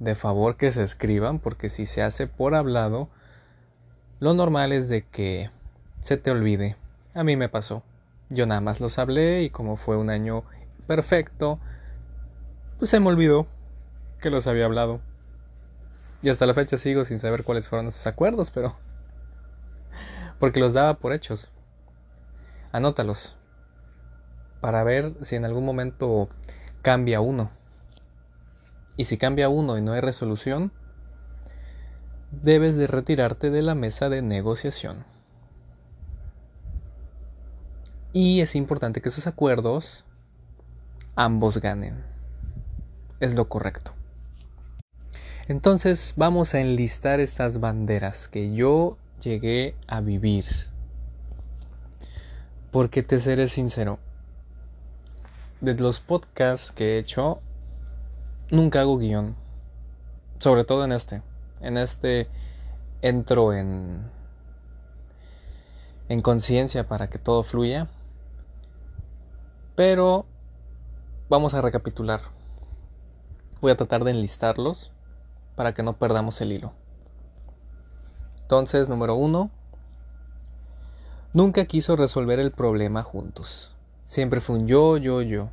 De 0.00 0.16
favor 0.16 0.56
que 0.56 0.72
se 0.72 0.82
escriban, 0.82 1.38
porque 1.38 1.68
si 1.68 1.86
se 1.86 2.02
hace 2.02 2.26
por 2.26 2.56
hablado, 2.56 3.08
lo 4.18 4.34
normal 4.34 4.72
es 4.72 4.88
de 4.88 5.06
que 5.06 5.50
se 6.00 6.16
te 6.16 6.32
olvide. 6.32 6.74
A 7.14 7.22
mí 7.22 7.36
me 7.36 7.48
pasó. 7.48 7.84
Yo 8.28 8.46
nada 8.46 8.60
más 8.60 8.80
los 8.80 8.98
hablé 8.98 9.42
y 9.42 9.50
como 9.50 9.76
fue 9.76 9.96
un 9.96 10.10
año 10.10 10.42
perfecto, 10.88 11.60
pues 12.80 12.90
se 12.90 12.98
me 12.98 13.06
olvidó 13.06 13.46
que 14.20 14.30
los 14.30 14.48
había 14.48 14.64
hablado. 14.64 15.00
Y 16.20 16.30
hasta 16.30 16.46
la 16.46 16.54
fecha 16.54 16.78
sigo 16.78 17.04
sin 17.04 17.20
saber 17.20 17.44
cuáles 17.44 17.68
fueron 17.68 17.86
esos 17.86 18.08
acuerdos, 18.08 18.50
pero... 18.50 18.74
Porque 20.40 20.58
los 20.58 20.72
daba 20.72 20.94
por 20.94 21.12
hechos. 21.12 21.48
Anótalos. 22.72 23.36
Para 24.66 24.82
ver 24.82 25.14
si 25.22 25.36
en 25.36 25.44
algún 25.44 25.64
momento 25.64 26.28
cambia 26.82 27.20
uno. 27.20 27.52
Y 28.96 29.04
si 29.04 29.16
cambia 29.16 29.48
uno 29.48 29.78
y 29.78 29.80
no 29.80 29.92
hay 29.92 30.00
resolución, 30.00 30.72
debes 32.32 32.74
de 32.74 32.88
retirarte 32.88 33.50
de 33.50 33.62
la 33.62 33.76
mesa 33.76 34.08
de 34.08 34.22
negociación. 34.22 35.04
Y 38.12 38.40
es 38.40 38.56
importante 38.56 39.00
que 39.00 39.08
esos 39.08 39.28
acuerdos 39.28 40.04
ambos 41.14 41.60
ganen. 41.60 42.02
Es 43.20 43.36
lo 43.36 43.48
correcto. 43.48 43.92
Entonces 45.46 46.12
vamos 46.16 46.54
a 46.54 46.60
enlistar 46.60 47.20
estas 47.20 47.60
banderas 47.60 48.26
que 48.26 48.52
yo 48.52 48.98
llegué 49.22 49.76
a 49.86 50.00
vivir. 50.00 50.46
Porque 52.72 53.04
te 53.04 53.20
seré 53.20 53.46
sincero, 53.46 54.00
de 55.60 55.74
los 55.74 56.00
podcasts 56.00 56.72
que 56.72 56.94
he 56.94 56.98
hecho, 56.98 57.40
nunca 58.50 58.80
hago 58.80 58.98
guion. 58.98 59.36
Sobre 60.38 60.64
todo 60.64 60.84
en 60.84 60.92
este. 60.92 61.22
En 61.60 61.78
este 61.78 62.28
entro 63.02 63.52
en, 63.52 64.10
en 66.08 66.22
conciencia 66.22 66.86
para 66.86 67.08
que 67.08 67.18
todo 67.18 67.42
fluya. 67.42 67.88
Pero 69.74 70.26
vamos 71.28 71.54
a 71.54 71.60
recapitular. 71.60 72.20
Voy 73.60 73.70
a 73.72 73.76
tratar 73.76 74.04
de 74.04 74.10
enlistarlos 74.10 74.92
para 75.54 75.74
que 75.74 75.82
no 75.82 75.94
perdamos 75.94 76.40
el 76.40 76.52
hilo. 76.52 76.72
Entonces, 78.42 78.88
número 78.88 79.16
uno, 79.16 79.50
nunca 81.32 81.64
quiso 81.64 81.96
resolver 81.96 82.38
el 82.38 82.52
problema 82.52 83.02
juntos. 83.02 83.75
Siempre 84.06 84.40
fue 84.40 84.56
un 84.56 84.66
yo, 84.66 84.96
yo, 84.96 85.20
yo. 85.20 85.50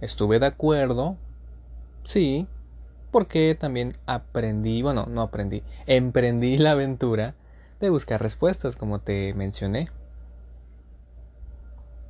Estuve 0.00 0.40
de 0.40 0.46
acuerdo, 0.46 1.16
sí, 2.02 2.48
porque 3.12 3.56
también 3.58 3.92
aprendí, 4.06 4.82
bueno, 4.82 5.06
no 5.06 5.20
aprendí, 5.20 5.62
emprendí 5.86 6.56
la 6.56 6.72
aventura 6.72 7.34
de 7.80 7.90
buscar 7.90 8.20
respuestas, 8.20 8.74
como 8.74 9.00
te 9.00 9.34
mencioné. 9.34 9.90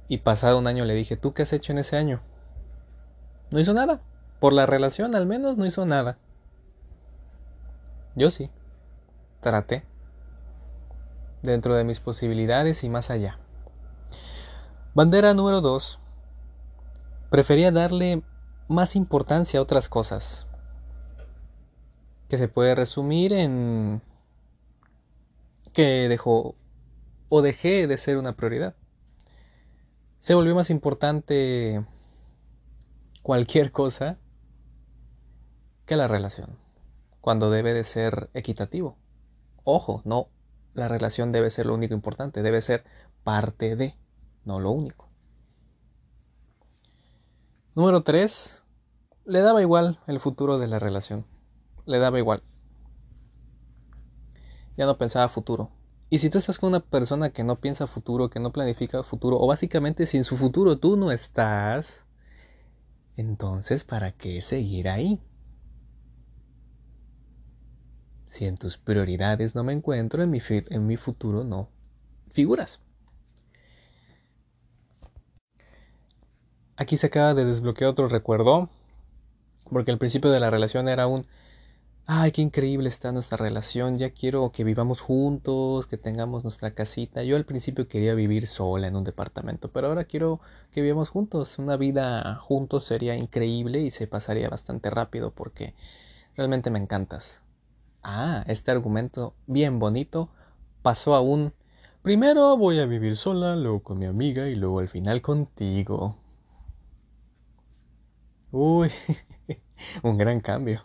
Y 0.08 0.18
pasado 0.18 0.58
un 0.58 0.66
año 0.66 0.84
le 0.84 0.94
dije, 0.94 1.16
¿tú 1.16 1.32
qué 1.32 1.42
has 1.42 1.52
hecho 1.52 1.72
en 1.72 1.78
ese 1.78 1.96
año? 1.96 2.20
No 3.50 3.58
hizo 3.58 3.74
nada. 3.74 4.00
Por 4.40 4.52
la 4.52 4.66
relación 4.66 5.14
al 5.14 5.26
menos 5.26 5.56
no 5.56 5.66
hizo 5.66 5.86
nada. 5.86 6.18
Yo 8.14 8.30
sí. 8.30 8.50
Traté. 9.40 9.84
Dentro 11.42 11.74
de 11.74 11.84
mis 11.84 12.00
posibilidades 12.00 12.84
y 12.84 12.88
más 12.88 13.10
allá. 13.10 13.38
Bandera 14.94 15.32
número 15.32 15.62
2. 15.62 15.98
Prefería 17.30 17.72
darle 17.72 18.22
más 18.68 18.94
importancia 18.94 19.58
a 19.58 19.62
otras 19.62 19.88
cosas. 19.88 20.46
Que 22.28 22.36
se 22.36 22.46
puede 22.46 22.74
resumir 22.74 23.32
en 23.32 24.02
que 25.72 26.08
dejó 26.10 26.56
o 27.30 27.40
dejé 27.40 27.86
de 27.86 27.96
ser 27.96 28.18
una 28.18 28.36
prioridad. 28.36 28.74
Se 30.20 30.34
volvió 30.34 30.54
más 30.54 30.68
importante 30.68 31.82
cualquier 33.22 33.72
cosa 33.72 34.18
que 35.86 35.96
la 35.96 36.06
relación 36.06 36.58
cuando 37.22 37.50
debe 37.50 37.72
de 37.72 37.84
ser 37.84 38.28
equitativo. 38.34 38.98
Ojo, 39.64 40.02
no, 40.04 40.28
la 40.74 40.88
relación 40.88 41.32
debe 41.32 41.48
ser 41.48 41.64
lo 41.64 41.72
único 41.72 41.94
importante, 41.94 42.42
debe 42.42 42.60
ser 42.60 42.84
parte 43.24 43.74
de, 43.74 43.94
no 44.44 44.60
lo 44.60 44.70
único. 44.70 45.08
Número 47.74 48.02
3. 48.02 48.64
Le 49.24 49.40
daba 49.40 49.62
igual 49.62 50.00
el 50.06 50.20
futuro 50.20 50.58
de 50.58 50.68
la 50.68 50.78
relación. 50.78 51.26
Le 51.86 51.98
daba 51.98 52.18
igual. 52.18 52.42
ya 54.76 54.86
no 54.86 54.98
pensaba 54.98 55.28
futuro. 55.28 55.70
Y 56.10 56.18
si 56.18 56.28
tú 56.28 56.38
estás 56.38 56.58
con 56.58 56.68
una 56.68 56.80
persona 56.80 57.30
que 57.30 57.44
no 57.44 57.60
piensa 57.60 57.86
futuro, 57.86 58.28
que 58.28 58.40
no 58.40 58.52
planifica 58.52 59.02
futuro, 59.02 59.38
o 59.38 59.46
básicamente 59.46 60.06
si 60.06 60.18
en 60.18 60.24
su 60.24 60.36
futuro 60.36 60.78
tú 60.78 60.96
no 60.96 61.10
estás, 61.10 62.04
entonces 63.16 63.84
¿para 63.84 64.12
qué 64.12 64.42
seguir 64.42 64.88
ahí? 64.88 65.20
Si 68.28 68.46
en 68.46 68.56
tus 68.56 68.76
prioridades 68.76 69.54
no 69.54 69.64
me 69.64 69.72
encuentro, 69.72 70.22
en 70.22 70.30
mi, 70.30 70.40
en 70.48 70.86
mi 70.86 70.96
futuro 70.96 71.44
no 71.44 71.70
figuras. 72.30 72.80
Aquí 76.82 76.96
se 76.96 77.06
acaba 77.06 77.32
de 77.32 77.44
desbloquear 77.44 77.88
otro 77.92 78.08
recuerdo, 78.08 78.68
porque 79.70 79.92
al 79.92 79.98
principio 79.98 80.32
de 80.32 80.40
la 80.40 80.50
relación 80.50 80.88
era 80.88 81.06
un, 81.06 81.28
ay, 82.06 82.32
qué 82.32 82.42
increíble 82.42 82.88
está 82.88 83.12
nuestra 83.12 83.38
relación, 83.38 83.98
ya 83.98 84.10
quiero 84.10 84.50
que 84.50 84.64
vivamos 84.64 85.00
juntos, 85.00 85.86
que 85.86 85.96
tengamos 85.96 86.42
nuestra 86.42 86.72
casita. 86.74 87.22
Yo 87.22 87.36
al 87.36 87.44
principio 87.44 87.86
quería 87.86 88.14
vivir 88.14 88.48
sola 88.48 88.88
en 88.88 88.96
un 88.96 89.04
departamento, 89.04 89.70
pero 89.70 89.86
ahora 89.86 90.06
quiero 90.06 90.40
que 90.72 90.82
vivamos 90.82 91.08
juntos. 91.08 91.56
Una 91.60 91.76
vida 91.76 92.34
juntos 92.34 92.84
sería 92.84 93.14
increíble 93.14 93.78
y 93.78 93.90
se 93.90 94.08
pasaría 94.08 94.48
bastante 94.48 94.90
rápido 94.90 95.30
porque 95.30 95.74
realmente 96.36 96.68
me 96.70 96.80
encantas. 96.80 97.42
Ah, 98.02 98.42
este 98.48 98.72
argumento 98.72 99.34
bien 99.46 99.78
bonito 99.78 100.30
pasó 100.82 101.14
a 101.14 101.20
un 101.20 101.52
primero 102.02 102.56
voy 102.56 102.80
a 102.80 102.86
vivir 102.86 103.14
sola, 103.14 103.54
luego 103.54 103.84
con 103.84 104.00
mi 104.00 104.06
amiga 104.06 104.48
y 104.48 104.56
luego 104.56 104.80
al 104.80 104.88
final 104.88 105.22
contigo. 105.22 106.16
Uy, 108.52 108.90
un 110.02 110.18
gran 110.18 110.40
cambio. 110.40 110.82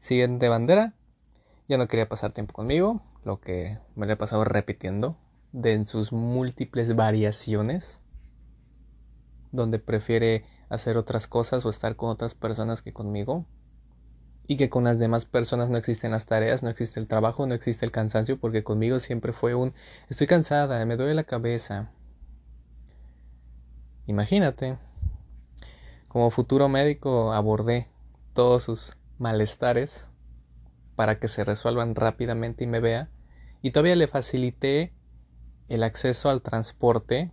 Siguiente 0.00 0.48
bandera. 0.48 0.94
Ya 1.68 1.78
no 1.78 1.86
quería 1.86 2.08
pasar 2.08 2.32
tiempo 2.32 2.52
conmigo, 2.52 3.00
lo 3.24 3.40
que 3.40 3.78
me 3.94 4.06
lo 4.06 4.12
he 4.12 4.16
pasado 4.16 4.44
repitiendo 4.44 5.16
de 5.52 5.72
en 5.72 5.86
sus 5.86 6.12
múltiples 6.12 6.96
variaciones, 6.96 8.00
donde 9.52 9.78
prefiere 9.78 10.44
hacer 10.68 10.96
otras 10.96 11.28
cosas 11.28 11.64
o 11.64 11.70
estar 11.70 11.94
con 11.94 12.10
otras 12.10 12.34
personas 12.34 12.82
que 12.82 12.92
conmigo 12.92 13.46
y 14.48 14.56
que 14.56 14.68
con 14.68 14.82
las 14.82 14.98
demás 14.98 15.26
personas 15.26 15.70
no 15.70 15.78
existen 15.78 16.10
las 16.10 16.26
tareas, 16.26 16.64
no 16.64 16.70
existe 16.70 16.98
el 16.98 17.06
trabajo, 17.06 17.46
no 17.46 17.54
existe 17.54 17.86
el 17.86 17.92
cansancio, 17.92 18.40
porque 18.40 18.64
conmigo 18.64 18.98
siempre 18.98 19.32
fue 19.32 19.54
un 19.54 19.74
estoy 20.08 20.26
cansada, 20.26 20.84
me 20.86 20.96
duele 20.96 21.14
la 21.14 21.24
cabeza. 21.24 21.92
Imagínate, 24.06 24.78
como 26.16 26.30
futuro 26.30 26.70
médico 26.70 27.34
abordé 27.34 27.90
todos 28.32 28.62
sus 28.62 28.96
malestares 29.18 30.08
para 30.94 31.18
que 31.18 31.28
se 31.28 31.44
resuelvan 31.44 31.94
rápidamente 31.94 32.64
y 32.64 32.66
me 32.66 32.80
vea, 32.80 33.10
y 33.60 33.70
todavía 33.70 33.96
le 33.96 34.08
facilité 34.08 34.94
el 35.68 35.82
acceso 35.82 36.30
al 36.30 36.40
transporte, 36.40 37.32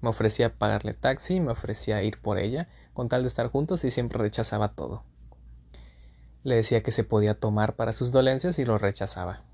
me 0.00 0.08
ofrecía 0.08 0.58
pagarle 0.58 0.94
taxi, 0.94 1.38
me 1.38 1.52
ofrecía 1.52 2.02
ir 2.02 2.20
por 2.20 2.38
ella, 2.38 2.68
con 2.94 3.08
tal 3.08 3.22
de 3.22 3.28
estar 3.28 3.46
juntos 3.46 3.84
y 3.84 3.92
siempre 3.92 4.18
rechazaba 4.18 4.72
todo. 4.72 5.04
Le 6.42 6.56
decía 6.56 6.82
que 6.82 6.90
se 6.90 7.04
podía 7.04 7.38
tomar 7.38 7.76
para 7.76 7.92
sus 7.92 8.10
dolencias 8.10 8.58
y 8.58 8.64
lo 8.64 8.76
rechazaba. 8.76 9.44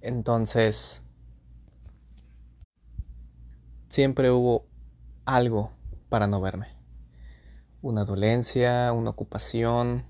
Entonces, 0.00 1.02
siempre 3.90 4.30
hubo 4.30 4.64
algo 5.28 5.72
para 6.08 6.26
no 6.26 6.40
verme. 6.40 6.68
Una 7.82 8.04
dolencia, 8.04 8.92
una 8.94 9.10
ocupación. 9.10 10.04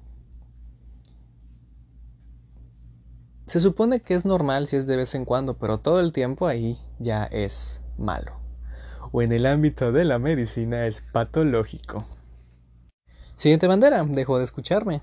Se 3.47 3.61
supone 3.61 4.01
que 4.01 4.15
es 4.15 4.25
normal 4.25 4.69
si 4.69 4.77
es 4.77 4.87
de 4.87 4.97
vez 4.97 5.15
en 5.17 5.25
cuando, 5.25 5.59
pero 5.59 5.79
todo 5.79 5.99
el 6.01 6.13
tiempo 6.13 6.47
ahí 6.47 6.79
ya 7.01 7.25
es 7.25 7.83
malo. 7.99 8.39
O 9.11 9.21
en 9.21 9.33
el 9.33 9.47
ámbito 9.47 9.91
de 9.91 10.05
la 10.05 10.21
medicina 10.21 10.87
es 10.87 11.01
patológico. 11.01 12.07
Siguiente 13.35 13.67
bandera, 13.67 14.05
dejó 14.05 14.39
de 14.39 14.45
escucharme, 14.45 15.03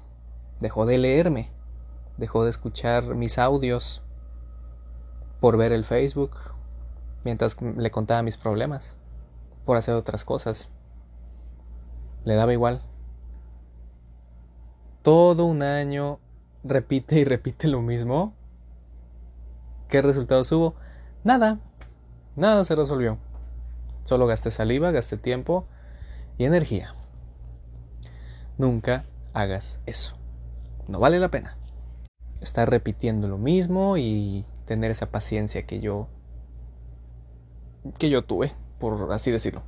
dejó 0.62 0.86
de 0.86 0.98
leerme, 0.98 1.52
dejó 2.18 2.46
de 2.46 2.52
escuchar 2.52 3.16
mis 3.16 3.38
audios 3.38 4.02
por 5.42 5.58
ver 5.58 5.74
el 5.74 5.84
Facebook 5.84 6.32
mientras 7.24 7.58
le 7.62 7.92
contaba 7.92 8.22
mis 8.24 8.38
problemas, 8.38 8.96
por 9.66 9.78
hacer 9.78 9.96
otras 9.96 10.24
cosas. 10.24 10.70
Le 12.24 12.36
daba 12.36 12.54
igual. 12.54 12.82
Todo 15.02 15.46
un 15.46 15.62
año 15.62 16.20
repite 16.64 17.20
y 17.20 17.24
repite 17.24 17.68
lo 17.68 17.82
mismo. 17.82 18.34
¿Qué 19.90 20.02
resultados 20.02 20.52
hubo? 20.52 20.76
Nada. 21.24 21.60
Nada 22.36 22.66
se 22.66 22.76
resolvió. 22.76 23.18
Solo 24.04 24.28
gasté 24.28 24.52
saliva, 24.52 24.92
gasté 24.92 25.18
tiempo 25.18 25.68
y 26.38 26.46
energía. 26.46 26.96
Nunca 28.58 29.06
hagas 29.34 29.80
eso. 29.86 30.18
No 30.88 31.00
vale 31.00 31.20
la 31.20 31.30
pena. 31.30 31.58
Estar 32.42 32.70
repitiendo 32.70 33.28
lo 33.28 33.38
mismo 33.38 33.98
y 33.98 34.46
tener 34.66 34.92
esa 34.92 35.12
paciencia 35.12 35.66
que 35.66 35.80
yo 35.80 36.08
que 38.00 38.10
yo 38.10 38.24
tuve, 38.24 38.54
por 38.80 39.12
así 39.12 39.32
decirlo. 39.32 39.62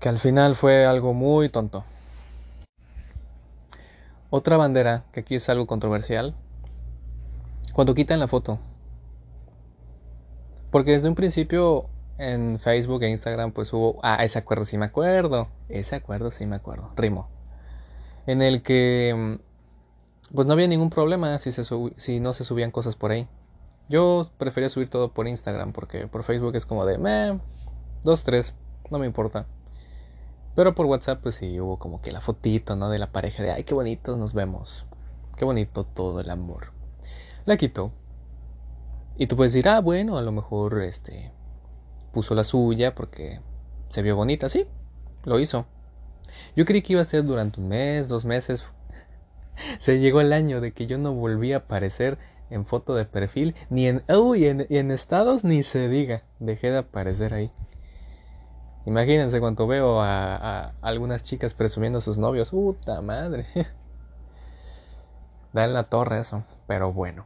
Que 0.00 0.08
al 0.08 0.18
final 0.18 0.56
fue 0.56 0.86
algo 0.86 1.14
muy 1.14 1.48
tonto. 1.48 1.84
Otra 4.30 4.56
bandera, 4.56 5.04
que 5.12 5.20
aquí 5.20 5.36
es 5.36 5.48
algo 5.48 5.66
controversial, 5.66 6.34
cuando 7.72 7.94
quitan 7.94 8.20
la 8.20 8.28
foto. 8.28 8.58
Porque 10.70 10.92
desde 10.92 11.08
un 11.08 11.14
principio 11.14 11.86
en 12.18 12.58
Facebook 12.58 13.02
e 13.02 13.10
Instagram 13.10 13.52
pues 13.52 13.72
hubo... 13.72 13.98
Ah, 14.02 14.24
ese 14.24 14.38
acuerdo 14.38 14.64
sí 14.64 14.76
me 14.78 14.86
acuerdo. 14.86 15.48
Ese 15.68 15.96
acuerdo 15.96 16.30
sí 16.30 16.46
me 16.46 16.56
acuerdo. 16.56 16.90
Rimo 16.96 17.28
en 18.26 18.42
el 18.42 18.62
que 18.62 19.14
mm, 19.16 20.34
pues 20.34 20.46
no 20.46 20.52
había 20.52 20.68
ningún 20.68 20.90
problema 20.90 21.38
si, 21.38 21.52
se 21.52 22.20
no 22.20 22.32
se 22.32 22.44
subían 22.44 22.70
cosas 22.70 22.96
por 22.96 23.12
ahí. 23.12 23.28
Yo 23.88 24.28
prefería 24.36 24.68
subir 24.68 24.90
todo 24.90 25.12
por 25.12 25.28
Instagram 25.28 25.72
porque 25.72 26.08
por 26.08 26.24
Facebook 26.24 26.56
es 26.56 26.66
como 26.66 26.84
de, 26.84 26.98
meh, 26.98 27.38
dos, 28.06 28.22
tres, 28.22 28.54
no 28.90 28.98
me 28.98 29.06
importa. 29.06 29.46
Pero 30.54 30.74
por 30.74 30.86
WhatsApp 30.86 31.20
pues 31.22 31.34
sí 31.34 31.60
hubo 31.60 31.78
como 31.78 32.00
que 32.00 32.12
la 32.12 32.22
fotito, 32.22 32.76
¿no? 32.76 32.88
De 32.88 32.98
la 32.98 33.12
pareja 33.12 33.42
de, 33.42 33.50
ay, 33.50 33.64
qué 33.64 33.74
bonito 33.74 34.16
nos 34.16 34.32
vemos. 34.32 34.86
Qué 35.36 35.44
bonito 35.44 35.84
todo 35.84 36.20
el 36.20 36.30
amor. 36.30 36.72
La 37.44 37.58
quitó. 37.58 37.92
Y 39.18 39.26
tú 39.26 39.36
puedes 39.36 39.52
decir, 39.52 39.68
ah, 39.68 39.80
bueno, 39.80 40.16
a 40.16 40.22
lo 40.22 40.32
mejor 40.32 40.82
este 40.82 41.32
puso 42.12 42.34
la 42.34 42.44
suya 42.44 42.94
porque 42.94 43.40
se 43.88 44.02
vio 44.02 44.16
bonita, 44.16 44.48
sí, 44.48 44.66
lo 45.24 45.38
hizo. 45.40 45.66
Yo 46.54 46.64
creí 46.64 46.82
que 46.82 46.94
iba 46.94 47.02
a 47.02 47.04
ser 47.04 47.24
durante 47.24 47.60
un 47.60 47.68
mes, 47.68 48.08
dos 48.08 48.24
meses. 48.24 48.66
Se 49.78 49.98
llegó 49.98 50.20
el 50.20 50.32
año 50.32 50.60
de 50.60 50.72
que 50.72 50.86
yo 50.86 50.96
no 50.98 51.12
volví 51.12 51.52
a 51.52 51.58
aparecer 51.58 52.18
en 52.50 52.66
foto 52.66 52.94
de 52.94 53.04
perfil, 53.04 53.54
ni 53.68 53.86
en, 53.86 54.04
uy, 54.08 54.46
en, 54.46 54.66
en 54.70 54.90
estados 54.90 55.44
ni 55.44 55.62
se 55.62 55.88
diga. 55.88 56.22
Dejé 56.38 56.70
de 56.70 56.78
aparecer 56.78 57.34
ahí. 57.34 57.50
Imagínense 58.86 59.40
cuando 59.40 59.66
veo 59.66 60.00
a, 60.00 60.72
algunas 60.80 61.24
chicas 61.24 61.54
presumiendo 61.54 61.98
a 61.98 62.00
sus 62.00 62.18
novios. 62.18 62.50
Puta 62.50 63.00
madre. 63.02 63.46
Da 65.52 65.64
en 65.64 65.72
la 65.72 65.84
torre 65.84 66.20
eso. 66.20 66.44
Pero 66.66 66.92
bueno. 66.92 67.24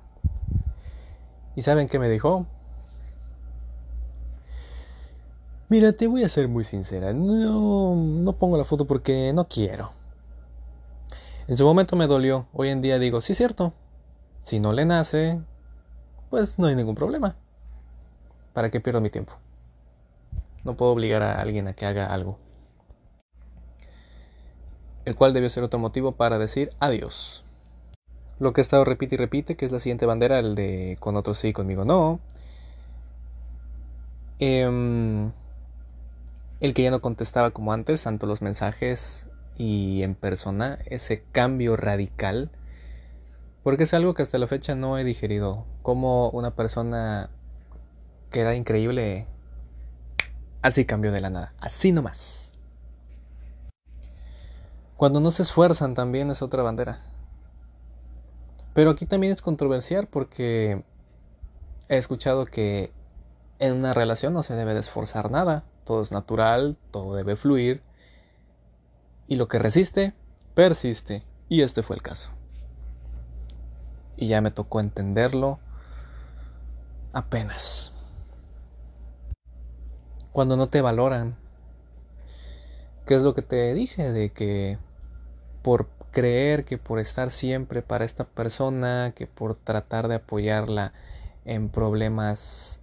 ¿Y 1.57 1.63
saben 1.63 1.89
qué 1.89 1.99
me 1.99 2.09
dijo? 2.09 2.47
Mira, 5.69 5.93
te 5.93 6.07
voy 6.07 6.23
a 6.23 6.29
ser 6.29 6.47
muy 6.47 6.63
sincera. 6.63 7.13
No, 7.13 7.97
no 7.97 8.33
pongo 8.35 8.57
la 8.57 8.65
foto 8.65 8.87
porque 8.87 9.33
no 9.33 9.49
quiero. 9.49 9.91
En 11.49 11.57
su 11.57 11.65
momento 11.65 11.97
me 11.97 12.07
dolió. 12.07 12.47
Hoy 12.53 12.69
en 12.69 12.83
día 12.83 13.01
digo, 13.01 13.21
sí, 13.21 13.35
cierto. 13.35 13.73
Si 14.45 14.61
no 14.61 14.73
le 14.73 14.87
nace, 14.87 15.41
pues 16.31 16.59
no 16.59 16.69
hay 16.69 16.77
ningún 16.77 16.95
problema. 16.95 17.35
¿Para 18.53 18.71
qué 18.71 18.81
pierdo 18.81 19.01
mi 19.01 19.11
tiempo? 19.11 19.33
No 20.65 20.77
puedo 20.77 20.93
obligar 20.93 21.23
a 21.23 21.41
alguien 21.41 21.69
a 21.69 21.73
que 21.75 21.87
haga 21.87 22.07
algo. 22.07 22.39
El 25.05 25.15
cual 25.17 25.33
debió 25.33 25.49
ser 25.49 25.65
otro 25.65 25.79
motivo 25.79 26.13
para 26.13 26.39
decir 26.39 26.71
adiós. 26.79 27.45
Lo 28.39 28.53
que 28.53 28.61
he 28.61 28.63
estado 28.63 28.85
repite 28.85 29.17
y 29.17 29.19
repite, 29.19 29.57
que 29.57 29.65
es 29.65 29.73
la 29.73 29.81
siguiente 29.81 30.07
bandera, 30.07 30.39
el 30.39 30.55
de 30.55 30.97
con 31.01 31.17
otros 31.17 31.39
sí, 31.39 31.53
conmigo 31.53 31.85
no. 31.85 32.21
Eh, 34.39 35.31
el 36.61 36.75
que 36.75 36.83
ya 36.83 36.91
no 36.91 37.01
contestaba 37.01 37.51
como 37.51 37.73
antes, 37.73 38.03
tanto 38.03 38.27
los 38.27 38.43
mensajes 38.43 39.27
y 39.57 40.03
en 40.03 40.15
persona, 40.15 40.79
ese 40.87 41.23
cambio 41.33 41.77
radical, 41.77 42.51
porque 43.63 43.85
es 43.85 43.95
algo 43.95 44.15
que 44.15 44.23
hasta 44.23 44.39
la 44.39 44.47
fecha 44.47 44.75
no 44.75 44.99
he 44.99 45.05
digerido, 45.05 45.67
como 45.83 46.31
una 46.31 46.55
persona 46.55 47.31
que 48.31 48.41
era 48.41 48.55
increíble, 48.55 49.27
así 50.63 50.85
cambió 50.85 51.13
de 51.13 51.21
la 51.21 51.31
nada, 51.31 51.55
así 51.59 51.93
nomás. 51.93 52.53
Cuando 54.97 55.21
no 55.21 55.31
se 55.31 55.43
esfuerzan 55.43 55.95
también 55.95 56.31
es 56.31 56.43
otra 56.43 56.63
bandera. 56.63 57.01
Pero 58.75 58.91
aquí 58.91 59.07
también 59.07 59.33
es 59.33 59.43
controversial 59.43 60.07
porque 60.07 60.85
he 61.89 61.97
escuchado 61.97 62.47
que 62.47 62.93
en 63.59 63.75
una 63.75 63.95
relación 63.95 64.33
no 64.33 64.43
se 64.43 64.55
debe 64.55 64.75
de 64.75 64.81
esforzar 64.81 65.31
nada, 65.31 65.65
todo 65.85 66.03
es 66.03 66.13
natural, 66.13 66.77
todo 66.91 67.15
debe 67.15 67.37
fluir 67.37 67.83
y 69.31 69.37
lo 69.37 69.47
que 69.47 69.61
resiste, 69.61 70.13
persiste. 70.55 71.25
Y 71.49 71.63
este 71.63 71.83
fue 71.83 71.97
el 71.97 72.03
caso. 72.03 72.31
Y 74.17 74.27
ya 74.27 74.41
me 74.41 74.51
tocó 74.51 74.81
entenderlo 74.81 75.61
apenas. 77.13 77.93
Cuando 80.33 80.57
no 80.57 80.69
te 80.69 80.81
valoran, 80.81 81.37
¿qué 83.07 83.15
es 83.17 83.23
lo 83.23 83.35
que 83.35 83.43
te 83.43 83.75
dije? 83.75 84.13
De 84.13 84.31
que 84.31 84.79
por 85.63 85.89
creer 86.13 86.65
que 86.65 86.79
por 86.79 86.99
estar 86.99 87.31
siempre 87.31 87.83
para 87.83 88.05
esta 88.05 88.25
persona, 88.25 89.13
que 89.15 89.27
por 89.27 89.55
tratar 89.55 90.09
de 90.09 90.17
apoyarla 90.17 90.93
en 91.45 91.69
problemas 91.69 92.81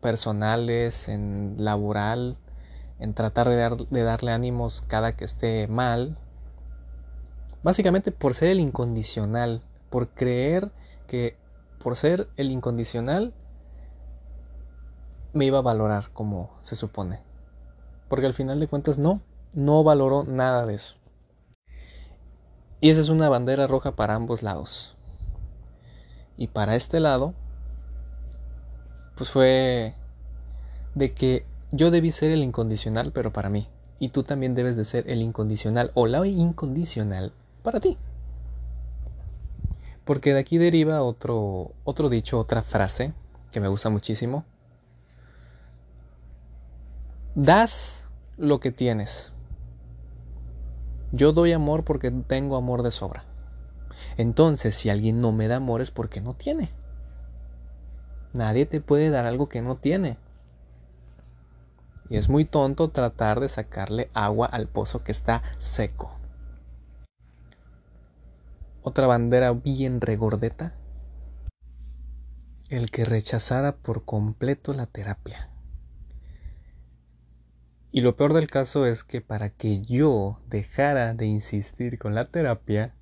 personales, 0.00 1.08
en 1.08 1.56
laboral, 1.58 2.38
en 2.98 3.14
tratar 3.14 3.48
de, 3.48 3.86
de 3.90 4.02
darle 4.02 4.32
ánimos 4.32 4.82
cada 4.86 5.16
que 5.16 5.24
esté 5.24 5.68
mal, 5.68 6.16
básicamente 7.62 8.12
por 8.12 8.34
ser 8.34 8.48
el 8.50 8.60
incondicional, 8.60 9.62
por 9.90 10.08
creer 10.08 10.70
que 11.06 11.36
por 11.82 11.96
ser 11.96 12.28
el 12.36 12.50
incondicional 12.50 13.34
me 15.36 15.44
iba 15.44 15.58
a 15.58 15.62
valorar 15.62 16.10
como 16.12 16.50
se 16.62 16.74
supone. 16.74 17.20
Porque 18.08 18.26
al 18.26 18.34
final 18.34 18.58
de 18.58 18.68
cuentas 18.68 18.98
no, 18.98 19.20
no 19.54 19.84
valoró 19.84 20.24
nada 20.24 20.66
de 20.66 20.74
eso. 20.74 20.96
Y 22.80 22.90
esa 22.90 23.00
es 23.00 23.08
una 23.08 23.28
bandera 23.28 23.66
roja 23.66 23.96
para 23.96 24.14
ambos 24.14 24.42
lados. 24.42 24.96
Y 26.36 26.48
para 26.48 26.74
este 26.74 27.00
lado, 27.00 27.34
pues 29.16 29.30
fue 29.30 29.94
de 30.94 31.14
que 31.14 31.46
yo 31.72 31.90
debí 31.90 32.10
ser 32.10 32.30
el 32.30 32.42
incondicional, 32.42 33.12
pero 33.12 33.32
para 33.32 33.48
mí. 33.48 33.68
Y 33.98 34.10
tú 34.10 34.22
también 34.22 34.54
debes 34.54 34.76
de 34.76 34.84
ser 34.84 35.10
el 35.10 35.22
incondicional 35.22 35.90
o 35.94 36.06
la 36.06 36.26
incondicional 36.26 37.32
para 37.62 37.80
ti. 37.80 37.96
Porque 40.04 40.34
de 40.34 40.40
aquí 40.40 40.58
deriva 40.58 41.02
otro, 41.02 41.72
otro 41.84 42.08
dicho, 42.08 42.38
otra 42.38 42.62
frase 42.62 43.12
que 43.50 43.60
me 43.60 43.68
gusta 43.68 43.88
muchísimo. 43.88 44.44
Das 47.36 48.08
lo 48.38 48.60
que 48.60 48.72
tienes. 48.72 49.30
Yo 51.12 51.34
doy 51.34 51.52
amor 51.52 51.84
porque 51.84 52.10
tengo 52.10 52.56
amor 52.56 52.82
de 52.82 52.90
sobra. 52.90 53.24
Entonces, 54.16 54.74
si 54.74 54.88
alguien 54.88 55.20
no 55.20 55.32
me 55.32 55.46
da 55.46 55.56
amor 55.56 55.82
es 55.82 55.90
porque 55.90 56.22
no 56.22 56.32
tiene. 56.32 56.70
Nadie 58.32 58.64
te 58.64 58.80
puede 58.80 59.10
dar 59.10 59.26
algo 59.26 59.50
que 59.50 59.60
no 59.60 59.76
tiene. 59.76 60.16
Y 62.08 62.16
es 62.16 62.30
muy 62.30 62.46
tonto 62.46 62.88
tratar 62.88 63.40
de 63.40 63.48
sacarle 63.48 64.08
agua 64.14 64.46
al 64.46 64.66
pozo 64.66 65.04
que 65.04 65.12
está 65.12 65.42
seco. 65.58 66.16
Otra 68.80 69.06
bandera 69.06 69.52
bien 69.52 70.00
regordeta. 70.00 70.72
El 72.70 72.90
que 72.90 73.04
rechazara 73.04 73.76
por 73.76 74.06
completo 74.06 74.72
la 74.72 74.86
terapia. 74.86 75.50
Y 77.92 78.00
lo 78.00 78.16
peor 78.16 78.34
del 78.34 78.48
caso 78.48 78.84
es 78.86 79.04
que 79.04 79.20
para 79.20 79.50
que 79.50 79.80
yo 79.80 80.40
dejara 80.48 81.14
de 81.14 81.26
insistir 81.26 81.98
con 81.98 82.14
la 82.14 82.28
terapia, 82.28 82.94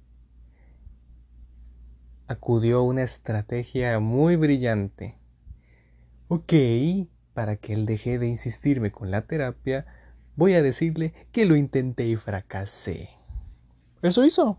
acudió 2.26 2.82
una 2.82 3.02
estrategia 3.02 3.98
muy 3.98 4.36
brillante. 4.36 5.18
Ok, 6.28 6.52
para 7.32 7.56
que 7.56 7.72
él 7.72 7.86
deje 7.86 8.18
de 8.18 8.28
insistirme 8.28 8.92
con 8.92 9.10
la 9.10 9.22
terapia, 9.22 9.86
voy 10.36 10.54
a 10.54 10.62
decirle 10.62 11.12
que 11.32 11.44
lo 11.44 11.56
intenté 11.56 12.06
y 12.06 12.16
fracasé. 12.16 13.10
Eso 14.02 14.24
hizo. 14.24 14.58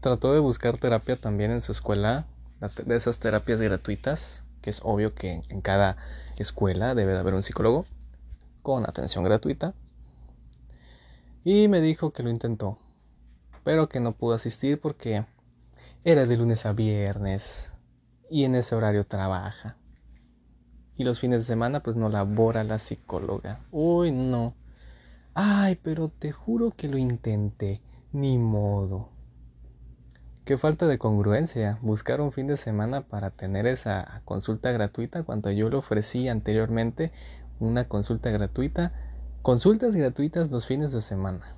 Trató 0.00 0.32
de 0.32 0.40
buscar 0.40 0.78
terapia 0.78 1.20
también 1.20 1.50
en 1.50 1.60
su 1.60 1.72
escuela, 1.72 2.26
de 2.84 2.96
esas 2.96 3.18
terapias 3.18 3.60
gratuitas, 3.60 4.44
que 4.60 4.70
es 4.70 4.80
obvio 4.84 5.14
que 5.14 5.42
en 5.48 5.60
cada 5.60 5.96
escuela 6.36 6.94
debe 6.94 7.12
de 7.12 7.18
haber 7.18 7.34
un 7.34 7.42
psicólogo 7.42 7.86
con 8.62 8.88
atención 8.88 9.24
gratuita. 9.24 9.74
Y 11.44 11.68
me 11.68 11.80
dijo 11.80 12.12
que 12.12 12.22
lo 12.22 12.30
intentó, 12.30 12.78
pero 13.64 13.88
que 13.88 14.00
no 14.00 14.12
pudo 14.12 14.34
asistir 14.34 14.80
porque 14.80 15.24
era 16.04 16.26
de 16.26 16.36
lunes 16.36 16.64
a 16.66 16.72
viernes 16.72 17.72
y 18.30 18.44
en 18.44 18.54
ese 18.54 18.74
horario 18.74 19.04
trabaja. 19.06 19.76
Y 20.96 21.04
los 21.04 21.20
fines 21.20 21.40
de 21.40 21.44
semana 21.44 21.82
pues 21.82 21.96
no 21.96 22.08
labora 22.08 22.64
la 22.64 22.78
psicóloga. 22.78 23.60
Uy, 23.70 24.12
no. 24.12 24.54
Ay, 25.34 25.78
pero 25.82 26.08
te 26.08 26.32
juro 26.32 26.70
que 26.70 26.88
lo 26.88 26.98
intenté. 26.98 27.80
Ni 28.12 28.38
modo. 28.38 29.08
Qué 30.44 30.58
falta 30.58 30.86
de 30.86 30.98
congruencia 30.98 31.78
buscar 31.82 32.20
un 32.20 32.32
fin 32.32 32.48
de 32.48 32.56
semana 32.56 33.02
para 33.02 33.30
tener 33.30 33.66
esa 33.66 34.22
consulta 34.24 34.72
gratuita 34.72 35.22
cuando 35.22 35.50
yo 35.52 35.70
le 35.70 35.76
ofrecí 35.76 36.28
anteriormente 36.28 37.12
una 37.62 37.88
consulta 37.88 38.30
gratuita, 38.30 38.92
consultas 39.42 39.94
gratuitas 39.94 40.50
los 40.50 40.66
fines 40.66 40.92
de 40.92 41.00
semana. 41.00 41.56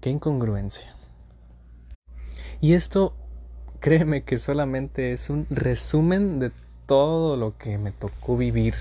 Qué 0.00 0.10
incongruencia. 0.10 0.94
Y 2.60 2.74
esto, 2.74 3.14
créeme 3.80 4.24
que 4.24 4.38
solamente 4.38 5.12
es 5.12 5.30
un 5.30 5.46
resumen 5.50 6.38
de 6.38 6.52
todo 6.86 7.36
lo 7.36 7.56
que 7.56 7.78
me 7.78 7.92
tocó 7.92 8.36
vivir. 8.36 8.74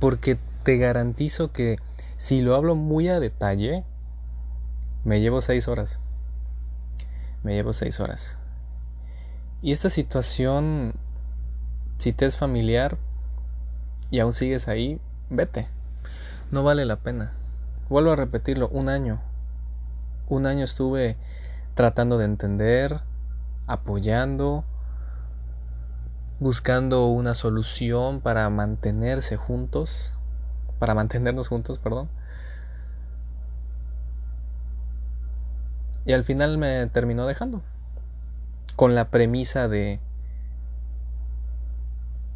Porque 0.00 0.38
te 0.64 0.76
garantizo 0.76 1.52
que 1.52 1.78
si 2.16 2.40
lo 2.40 2.54
hablo 2.54 2.74
muy 2.74 3.08
a 3.08 3.20
detalle, 3.20 3.84
me 5.04 5.20
llevo 5.20 5.40
seis 5.40 5.68
horas. 5.68 6.00
Me 7.42 7.54
llevo 7.54 7.72
seis 7.72 8.00
horas. 8.00 8.38
Y 9.62 9.72
esta 9.72 9.90
situación 9.90 10.94
si 11.98 12.12
te 12.12 12.26
es 12.26 12.36
familiar 12.36 12.96
y 14.10 14.20
aún 14.20 14.32
sigues 14.32 14.68
ahí, 14.68 15.00
vete. 15.28 15.68
No 16.50 16.62
vale 16.62 16.84
la 16.84 16.96
pena. 16.96 17.32
Vuelvo 17.88 18.12
a 18.12 18.16
repetirlo, 18.16 18.68
un 18.68 18.88
año. 18.88 19.20
Un 20.28 20.46
año 20.46 20.64
estuve 20.64 21.16
tratando 21.74 22.16
de 22.16 22.24
entender, 22.24 23.00
apoyando, 23.66 24.64
buscando 26.40 27.06
una 27.06 27.34
solución 27.34 28.20
para 28.20 28.48
mantenerse 28.48 29.36
juntos, 29.36 30.12
para 30.78 30.94
mantenernos 30.94 31.48
juntos, 31.48 31.78
perdón. 31.78 32.08
Y 36.06 36.12
al 36.12 36.24
final 36.24 36.56
me 36.56 36.86
terminó 36.86 37.26
dejando, 37.26 37.60
con 38.76 38.94
la 38.94 39.10
premisa 39.10 39.68
de 39.68 40.00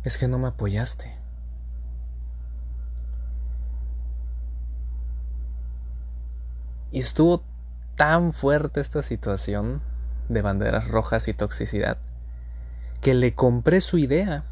es 0.05 0.19
que 0.19 0.29
no 0.29 0.39
me 0.39 0.49
apoyaste. 0.49 1.17
Y 6.91 7.01
estuvo 7.01 7.43
tan 7.97 8.33
fuerte 8.33 8.81
esta 8.81 9.03
situación 9.03 9.81
de 10.29 10.43
banderas 10.43 10.89
rojas 10.89 11.29
y 11.29 11.35
toxicidad 11.35 11.99
que 13.01 13.15
le 13.15 13.35
compré 13.35 13.81
su 13.81 13.99
idea. 13.99 14.45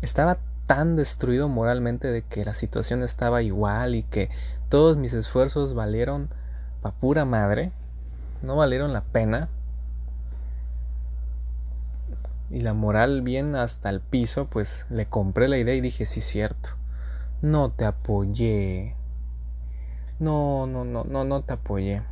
Estaba 0.00 0.38
tan 0.66 0.96
destruido 0.96 1.48
moralmente 1.48 2.08
de 2.08 2.22
que 2.22 2.44
la 2.44 2.54
situación 2.54 3.02
estaba 3.02 3.42
igual 3.42 3.94
y 3.94 4.02
que 4.02 4.30
todos 4.68 4.96
mis 4.96 5.12
esfuerzos 5.12 5.74
valieron 5.74 6.30
pa' 6.80 6.92
pura 6.92 7.24
madre, 7.24 7.70
no 8.42 8.56
valieron 8.56 8.92
la 8.92 9.02
pena 9.02 9.48
y 12.52 12.60
la 12.60 12.74
moral 12.74 13.22
bien 13.22 13.56
hasta 13.56 13.88
el 13.88 14.02
piso, 14.02 14.46
pues 14.46 14.84
le 14.90 15.06
compré 15.06 15.48
la 15.48 15.56
idea 15.56 15.74
y 15.74 15.80
dije, 15.80 16.04
sí, 16.04 16.20
cierto, 16.20 16.68
no 17.40 17.70
te 17.70 17.86
apoyé. 17.86 18.94
No, 20.18 20.66
no, 20.66 20.84
no, 20.84 21.04
no, 21.04 21.24
no 21.24 21.42
te 21.42 21.54
apoyé. 21.54 22.02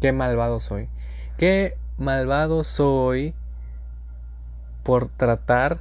Qué 0.00 0.12
malvado 0.12 0.60
soy. 0.60 0.88
Qué 1.36 1.76
malvado 1.98 2.62
soy 2.62 3.34
por 4.84 5.08
tratar 5.08 5.80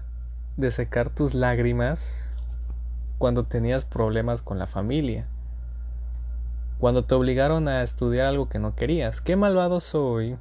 de 0.58 0.72
secar 0.72 1.12
tus 1.12 1.36
lágrimas 1.36 2.34
cuando 3.20 3.44
tenías 3.44 3.86
problemas 3.86 4.42
con 4.42 4.58
la 4.58 4.66
familia. 4.66 5.28
Cuando 6.80 7.06
te 7.06 7.14
obligaron 7.14 7.68
a 7.68 7.84
estudiar 7.84 8.26
algo 8.26 8.50
que 8.50 8.58
no 8.58 8.76
querías. 8.76 9.22
Qué 9.22 9.36
malvado 9.36 9.80
soy 9.80 10.40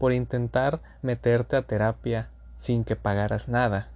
por 0.00 0.12
intentar 0.12 0.82
meterte 1.02 1.54
a 1.54 1.62
terapia 1.62 2.28
sin 2.60 2.84
que 2.84 2.94
pagaras 2.94 3.48
nada. 3.48 3.88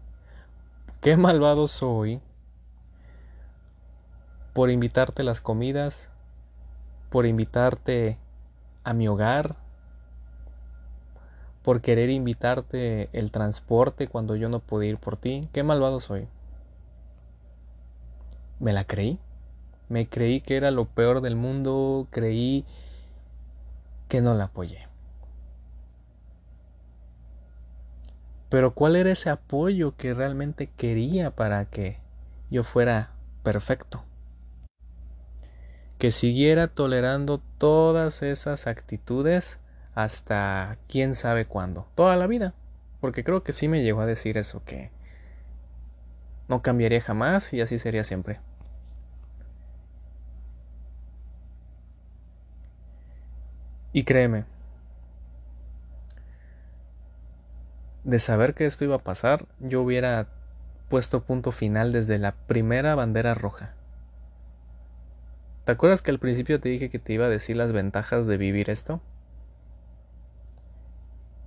Qué 1.03 1.19
malvado 1.19 1.69
soy 1.69 2.21
por 4.55 4.71
invitarte 4.71 5.23
las 5.23 5.43
comidas, 5.43 6.11
por 7.11 7.27
invitarte 7.27 8.19
a 8.83 8.95
mi 8.95 9.07
hogar, 9.07 9.57
por 11.63 11.83
querer 11.83 12.09
invitarte 12.09 13.11
el 13.13 13.31
transporte 13.31 14.09
cuando 14.09 14.35
yo 14.35 14.49
no 14.49 14.61
pude 14.61 14.87
ir 14.87 14.97
por 14.97 15.19
ti. 15.19 15.47
Qué 15.53 15.63
malvado 15.63 16.01
soy. 16.01 16.27
Me 18.61 18.73
la 18.73 18.85
creí. 18.85 19.19
Me 19.91 20.09
creí 20.09 20.41
que 20.41 20.57
era 20.57 20.71
lo 20.71 20.87
peor 20.87 21.21
del 21.21 21.37
mundo, 21.37 22.09
creí 22.11 22.65
que 24.09 24.23
no 24.23 24.35
la 24.35 24.45
apoyé. 24.45 24.89
Pero 28.49 28.75
¿cuál 28.75 28.97
era 28.97 29.11
ese 29.11 29.31
apoyo 29.31 29.97
que 29.97 30.15
realmente 30.15 30.69
quería 30.77 31.31
para 31.31 31.65
que 31.67 31.99
yo 32.51 32.65
fuera 32.65 33.11
perfecto? 33.43 34.05
Que 35.99 36.13
siguiera 36.13 36.69
tolerando 36.69 37.41
todas 37.59 38.23
esas 38.23 38.67
actitudes 38.67 39.59
hasta 39.95 40.79
quién 40.89 41.15
sabe 41.15 41.47
cuándo, 41.47 41.89
toda 41.95 42.17
la 42.17 42.27
vida. 42.27 42.55
Porque 43.01 43.25
creo 43.25 43.43
que 43.43 43.53
sí 43.53 43.69
me 43.69 43.83
llegó 43.83 44.01
a 44.01 44.07
decir 44.07 44.39
eso, 44.39 44.63
que 44.65 44.91
no 46.49 46.63
cambiaría 46.63 47.01
jamás 47.01 47.53
y 47.53 47.61
así 47.61 47.79
sería 47.79 48.05
siempre. 48.05 48.41
Y 53.93 54.05
créeme, 54.05 54.45
de 58.05 58.19
saber 58.19 58.55
que 58.55 58.67
esto 58.67 58.85
iba 58.85 58.97
a 58.97 59.03
pasar, 59.03 59.47
yo 59.61 59.83
hubiera 59.83 60.29
puesto 60.89 61.25
punto 61.25 61.53
final 61.53 61.93
desde 61.93 62.19
la 62.19 62.33
primera 62.33 62.95
bandera 62.95 63.35
roja. 63.35 63.75
¿Te 65.65 65.73
acuerdas 65.73 66.03
que 66.03 66.11
al 66.11 66.19
principio 66.19 66.61
te 66.61 66.69
dije 66.69 66.91
que 66.91 66.99
te 66.99 67.15
iba 67.15 67.27
a 67.27 67.31
decir 67.31 67.57
las 67.57 67.73
ventajas 67.73 68.27
de 68.27 68.37
vivir 68.37 68.69
esto? 68.69 69.01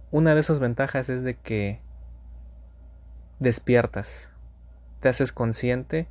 Una 0.10 0.34
de 0.34 0.40
esas 0.40 0.60
ventajas 0.60 1.10
es 1.10 1.24
de 1.24 1.36
que 1.36 1.82
despiertas, 3.40 4.32
te 5.00 5.10
haces 5.10 5.32
consciente 5.32 6.08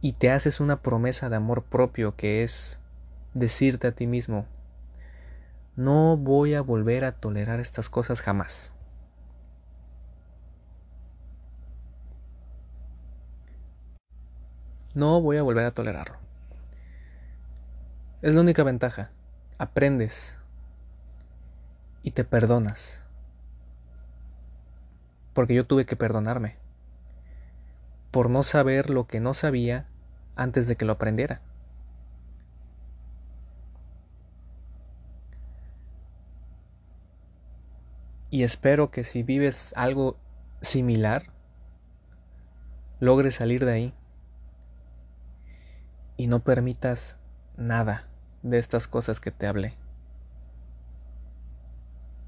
y 0.00 0.12
te 0.12 0.30
haces 0.30 0.60
una 0.60 0.82
promesa 0.82 1.28
de 1.28 1.36
amor 1.36 1.64
propio 1.64 2.14
que 2.14 2.44
es 2.44 2.78
decirte 3.32 3.88
a 3.88 3.92
ti 3.92 4.06
mismo, 4.06 4.46
no 5.74 6.16
voy 6.16 6.54
a 6.54 6.60
volver 6.60 7.04
a 7.04 7.12
tolerar 7.12 7.58
estas 7.58 7.88
cosas 7.88 8.20
jamás. 8.20 8.72
No 14.94 15.20
voy 15.20 15.38
a 15.38 15.42
volver 15.42 15.66
a 15.66 15.72
tolerarlo. 15.72 16.18
Es 18.22 18.32
la 18.32 18.40
única 18.40 18.62
ventaja. 18.62 19.10
Aprendes 19.58 20.38
y 22.04 22.12
te 22.12 22.22
perdonas. 22.22 23.02
Porque 25.32 25.54
yo 25.54 25.66
tuve 25.66 25.84
que 25.84 25.96
perdonarme 25.96 26.56
por 28.12 28.30
no 28.30 28.44
saber 28.44 28.90
lo 28.90 29.08
que 29.08 29.18
no 29.18 29.34
sabía 29.34 29.88
antes 30.36 30.68
de 30.68 30.76
que 30.76 30.84
lo 30.84 30.92
aprendiera. 30.92 31.42
Y 38.30 38.44
espero 38.44 38.92
que 38.92 39.02
si 39.02 39.24
vives 39.24 39.72
algo 39.76 40.16
similar, 40.60 41.32
logres 43.00 43.34
salir 43.34 43.64
de 43.64 43.72
ahí 43.72 43.94
y 46.16 46.26
no 46.26 46.40
permitas 46.40 47.16
nada 47.56 48.08
de 48.42 48.58
estas 48.58 48.86
cosas 48.86 49.20
que 49.20 49.30
te 49.30 49.46
hablé. 49.46 49.74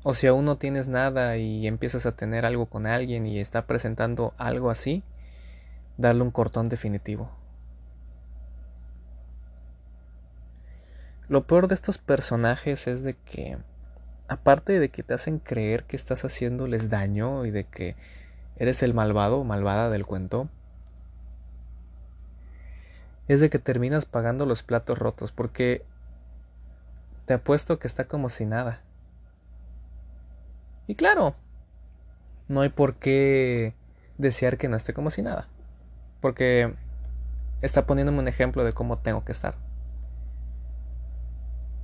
O 0.02 0.14
si 0.14 0.26
aún 0.26 0.44
no 0.44 0.56
tienes 0.56 0.88
nada 0.88 1.36
y 1.36 1.66
empiezas 1.66 2.06
a 2.06 2.12
tener 2.12 2.44
algo 2.44 2.66
con 2.66 2.86
alguien 2.86 3.26
y 3.26 3.40
está 3.40 3.66
presentando 3.66 4.34
algo 4.38 4.70
así, 4.70 5.02
darle 5.96 6.22
un 6.22 6.30
cortón 6.30 6.68
definitivo. 6.68 7.30
Lo 11.28 11.46
peor 11.46 11.66
de 11.66 11.74
estos 11.74 11.98
personajes 11.98 12.86
es 12.86 13.02
de 13.02 13.14
que 13.14 13.58
aparte 14.28 14.78
de 14.78 14.90
que 14.90 15.02
te 15.02 15.14
hacen 15.14 15.38
creer 15.38 15.84
que 15.84 15.96
estás 15.96 16.24
haciéndoles 16.24 16.88
daño 16.88 17.44
y 17.44 17.50
de 17.50 17.64
que 17.64 17.96
eres 18.56 18.82
el 18.82 18.94
malvado 18.94 19.38
o 19.38 19.44
malvada 19.44 19.90
del 19.90 20.06
cuento, 20.06 20.48
es 23.28 23.40
de 23.40 23.50
que 23.50 23.58
terminas 23.58 24.04
pagando 24.04 24.46
los 24.46 24.62
platos 24.62 24.98
rotos 24.98 25.32
porque 25.32 25.84
te 27.26 27.34
apuesto 27.34 27.78
que 27.78 27.88
está 27.88 28.06
como 28.06 28.28
si 28.28 28.44
nada. 28.44 28.80
Y 30.86 30.94
claro, 30.94 31.34
no 32.48 32.60
hay 32.60 32.68
por 32.68 32.94
qué 32.94 33.74
desear 34.18 34.56
que 34.56 34.68
no 34.68 34.76
esté 34.76 34.94
como 34.94 35.10
si 35.10 35.22
nada, 35.22 35.48
porque 36.20 36.74
está 37.60 37.86
poniéndome 37.86 38.20
un 38.20 38.28
ejemplo 38.28 38.64
de 38.64 38.72
cómo 38.72 38.98
tengo 38.98 39.24
que 39.24 39.32
estar. 39.32 39.56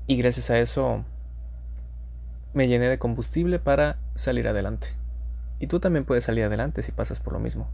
Y 0.07 0.17
gracias 0.17 0.51
a 0.51 0.59
eso 0.59 1.05
me 2.55 2.69
llené 2.69 2.89
de 2.89 2.99
combustible 2.99 3.59
para 3.59 3.99
salir 4.15 4.47
adelante. 4.47 4.89
Y 5.59 5.67
tú 5.67 5.81
también 5.81 6.05
puedes 6.05 6.25
salir 6.25 6.45
adelante 6.45 6.83
si 6.83 6.93
pasas 6.93 7.21
por 7.21 7.33
lo 7.33 7.39
mismo. 7.39 7.69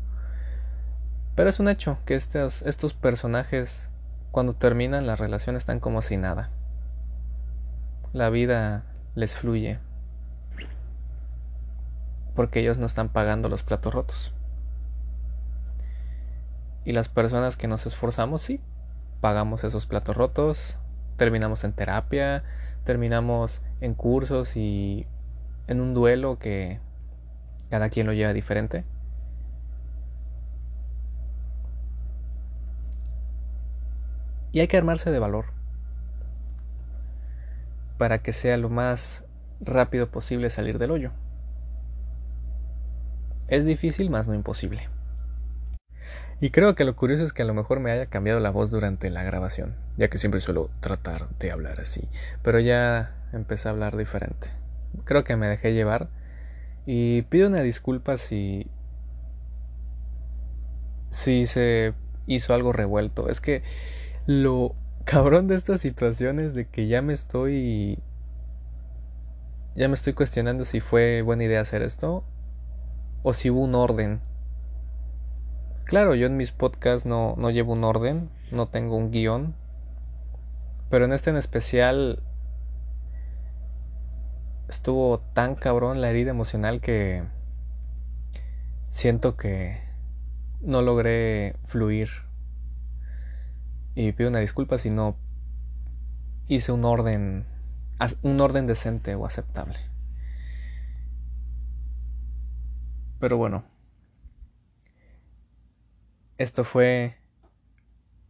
Pero 1.39 1.51
es 1.51 1.61
un 1.61 1.68
hecho 1.68 1.99
que 2.05 2.16
estos, 2.16 2.95
personajes, 2.95 3.91
cuando 4.32 4.55
terminan 4.55 5.07
la 5.07 5.14
relación, 5.14 5.55
están 5.55 5.78
como 5.78 6.03
si 6.03 6.16
nada. 6.16 6.51
La 8.12 8.28
vida 8.28 8.82
les 9.14 9.36
fluye. 9.36 9.78
Porque 12.34 12.59
ellos 12.59 12.78
no 12.78 12.86
están 12.86 13.11
pagando 13.11 13.49
los 13.49 13.62
platos 13.62 13.95
rotos. 13.95 14.32
Y 16.84 16.91
las 16.91 17.09
personas 17.09 17.57
que 17.57 17.68
nos 17.68 17.86
esforzamos, 17.86 18.43
sí, 18.43 18.61
pagamos 19.20 19.62
esos 19.62 19.86
platos 19.86 20.16
rotos, 20.16 20.80
terminamos 21.16 21.62
en 21.62 21.72
terapia, 21.72 22.43
terminamos 22.82 23.62
en 23.80 23.95
cursos 23.95 24.57
y 24.57 25.07
en 25.68 25.80
un 25.80 25.95
duelo 25.95 26.41
que 26.41 26.80
cada 27.70 27.91
quien 27.91 28.09
lo 28.09 28.12
lleva 28.12 28.32
diferente. 28.32 28.84
Y 34.53 34.61
hay 34.61 34.68
que 34.68 34.76
armarse 34.76 35.11
de 35.11 35.18
valor 35.18 35.46
para 37.99 38.18
que 38.22 38.32
sea 38.32 38.57
lo 38.57 38.68
más 38.68 39.24
rápido 39.61 40.11
posible 40.11 40.51
salir 40.51 40.78
del 40.78 40.92
hoyo. 40.92 41.12
Es 43.49 43.66
difícil, 43.66 44.11
más 44.11 44.28
no 44.28 44.34
imposible. 44.34 44.88
Y 46.40 46.51
creo 46.51 46.76
que 46.76 46.84
lo 46.84 46.94
curioso 46.94 47.24
es 47.24 47.32
que 47.32 47.42
a 47.42 47.46
lo 47.46 47.55
mejor 47.55 47.80
me 47.80 47.90
haya 47.90 48.07
cambiado 48.07 48.38
la 48.38 48.51
voz 48.51 48.70
durante 48.70 49.11
la 49.11 49.24
grabación, 49.24 49.74
ya 49.96 50.09
que 50.09 50.18
siempre 50.18 50.40
suelo 50.40 50.70
tratar 50.80 51.28
de 51.40 51.51
hablar 51.51 51.80
así, 51.80 52.09
pero 52.42 52.61
ya 52.61 53.16
empecé 53.32 53.68
a 53.68 53.72
hablar 53.72 53.96
diferente. 53.96 54.49
Creo 55.05 55.24
que 55.24 55.34
me 55.34 55.49
dejé 55.49 55.72
llevar 55.72 56.09
y 56.86 57.22
pido 57.22 57.49
una 57.49 57.61
disculpa 57.62 58.16
si 58.16 58.70
si 61.11 61.46
se 61.46 61.94
hizo 62.26 62.55
algo 62.55 62.72
revuelto. 62.72 63.28
Es 63.28 63.40
que 63.40 63.62
lo 64.29 64.76
cabrón 65.05 65.49
de 65.49 65.55
estas 65.55 65.81
situaciones 65.81 66.53
de 66.53 66.68
que 66.68 66.87
ya 66.87 67.01
me 67.01 67.14
estoy 67.14 67.99
ya 69.74 69.89
me 69.89 69.95
estoy 69.95 70.12
cuestionando 70.12 70.66
si 70.66 70.81
fue 70.81 71.22
buena 71.22 71.45
idea 71.45 71.62
hacer 71.62 71.81
esto 71.81 72.24
o 73.22 73.33
si 73.33 73.49
hubo 73.49 73.62
un 73.62 73.74
orden 73.74 74.20
Claro, 75.89 76.14
yo 76.14 76.26
en 76.26 76.37
mis 76.37 76.53
podcasts 76.53 77.07
no, 77.07 77.35
no 77.39 77.49
llevo 77.49 77.72
un 77.72 77.83
orden, 77.83 78.29
no 78.53 78.68
tengo 78.68 78.95
un 78.95 79.11
guion, 79.11 79.55
pero 80.91 81.07
en 81.07 81.14
este 81.14 81.31
en 81.31 81.39
especial 81.39 82.22
estuvo 84.68 85.20
tan 85.33 85.55
cabrón 85.55 86.03
la 86.03 86.11
herida 86.11 86.29
emocional 86.29 86.83
que 86.83 87.24
siento 88.91 89.39
que 89.39 89.81
no 90.61 90.83
logré 90.83 91.57
fluir. 91.64 92.28
Y 93.99 94.12
pido 94.12 94.30
una 94.30 94.38
disculpa 94.38 94.78
si 94.78 94.90
no 94.90 95.16
hice 96.46 96.70
un 96.70 96.84
orden 96.84 97.44
un 98.22 98.40
orden 98.40 98.68
decente 98.68 99.16
o 99.16 99.26
aceptable. 99.26 99.76
Pero 103.18 103.36
bueno, 103.38 103.64
esto 106.36 106.62
fue 106.62 107.16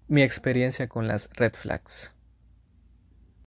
mi 0.07 0.23
experiencia 0.23 0.89
con 0.89 1.07
las 1.07 1.29
red 1.35 1.53
flags. 1.53 2.15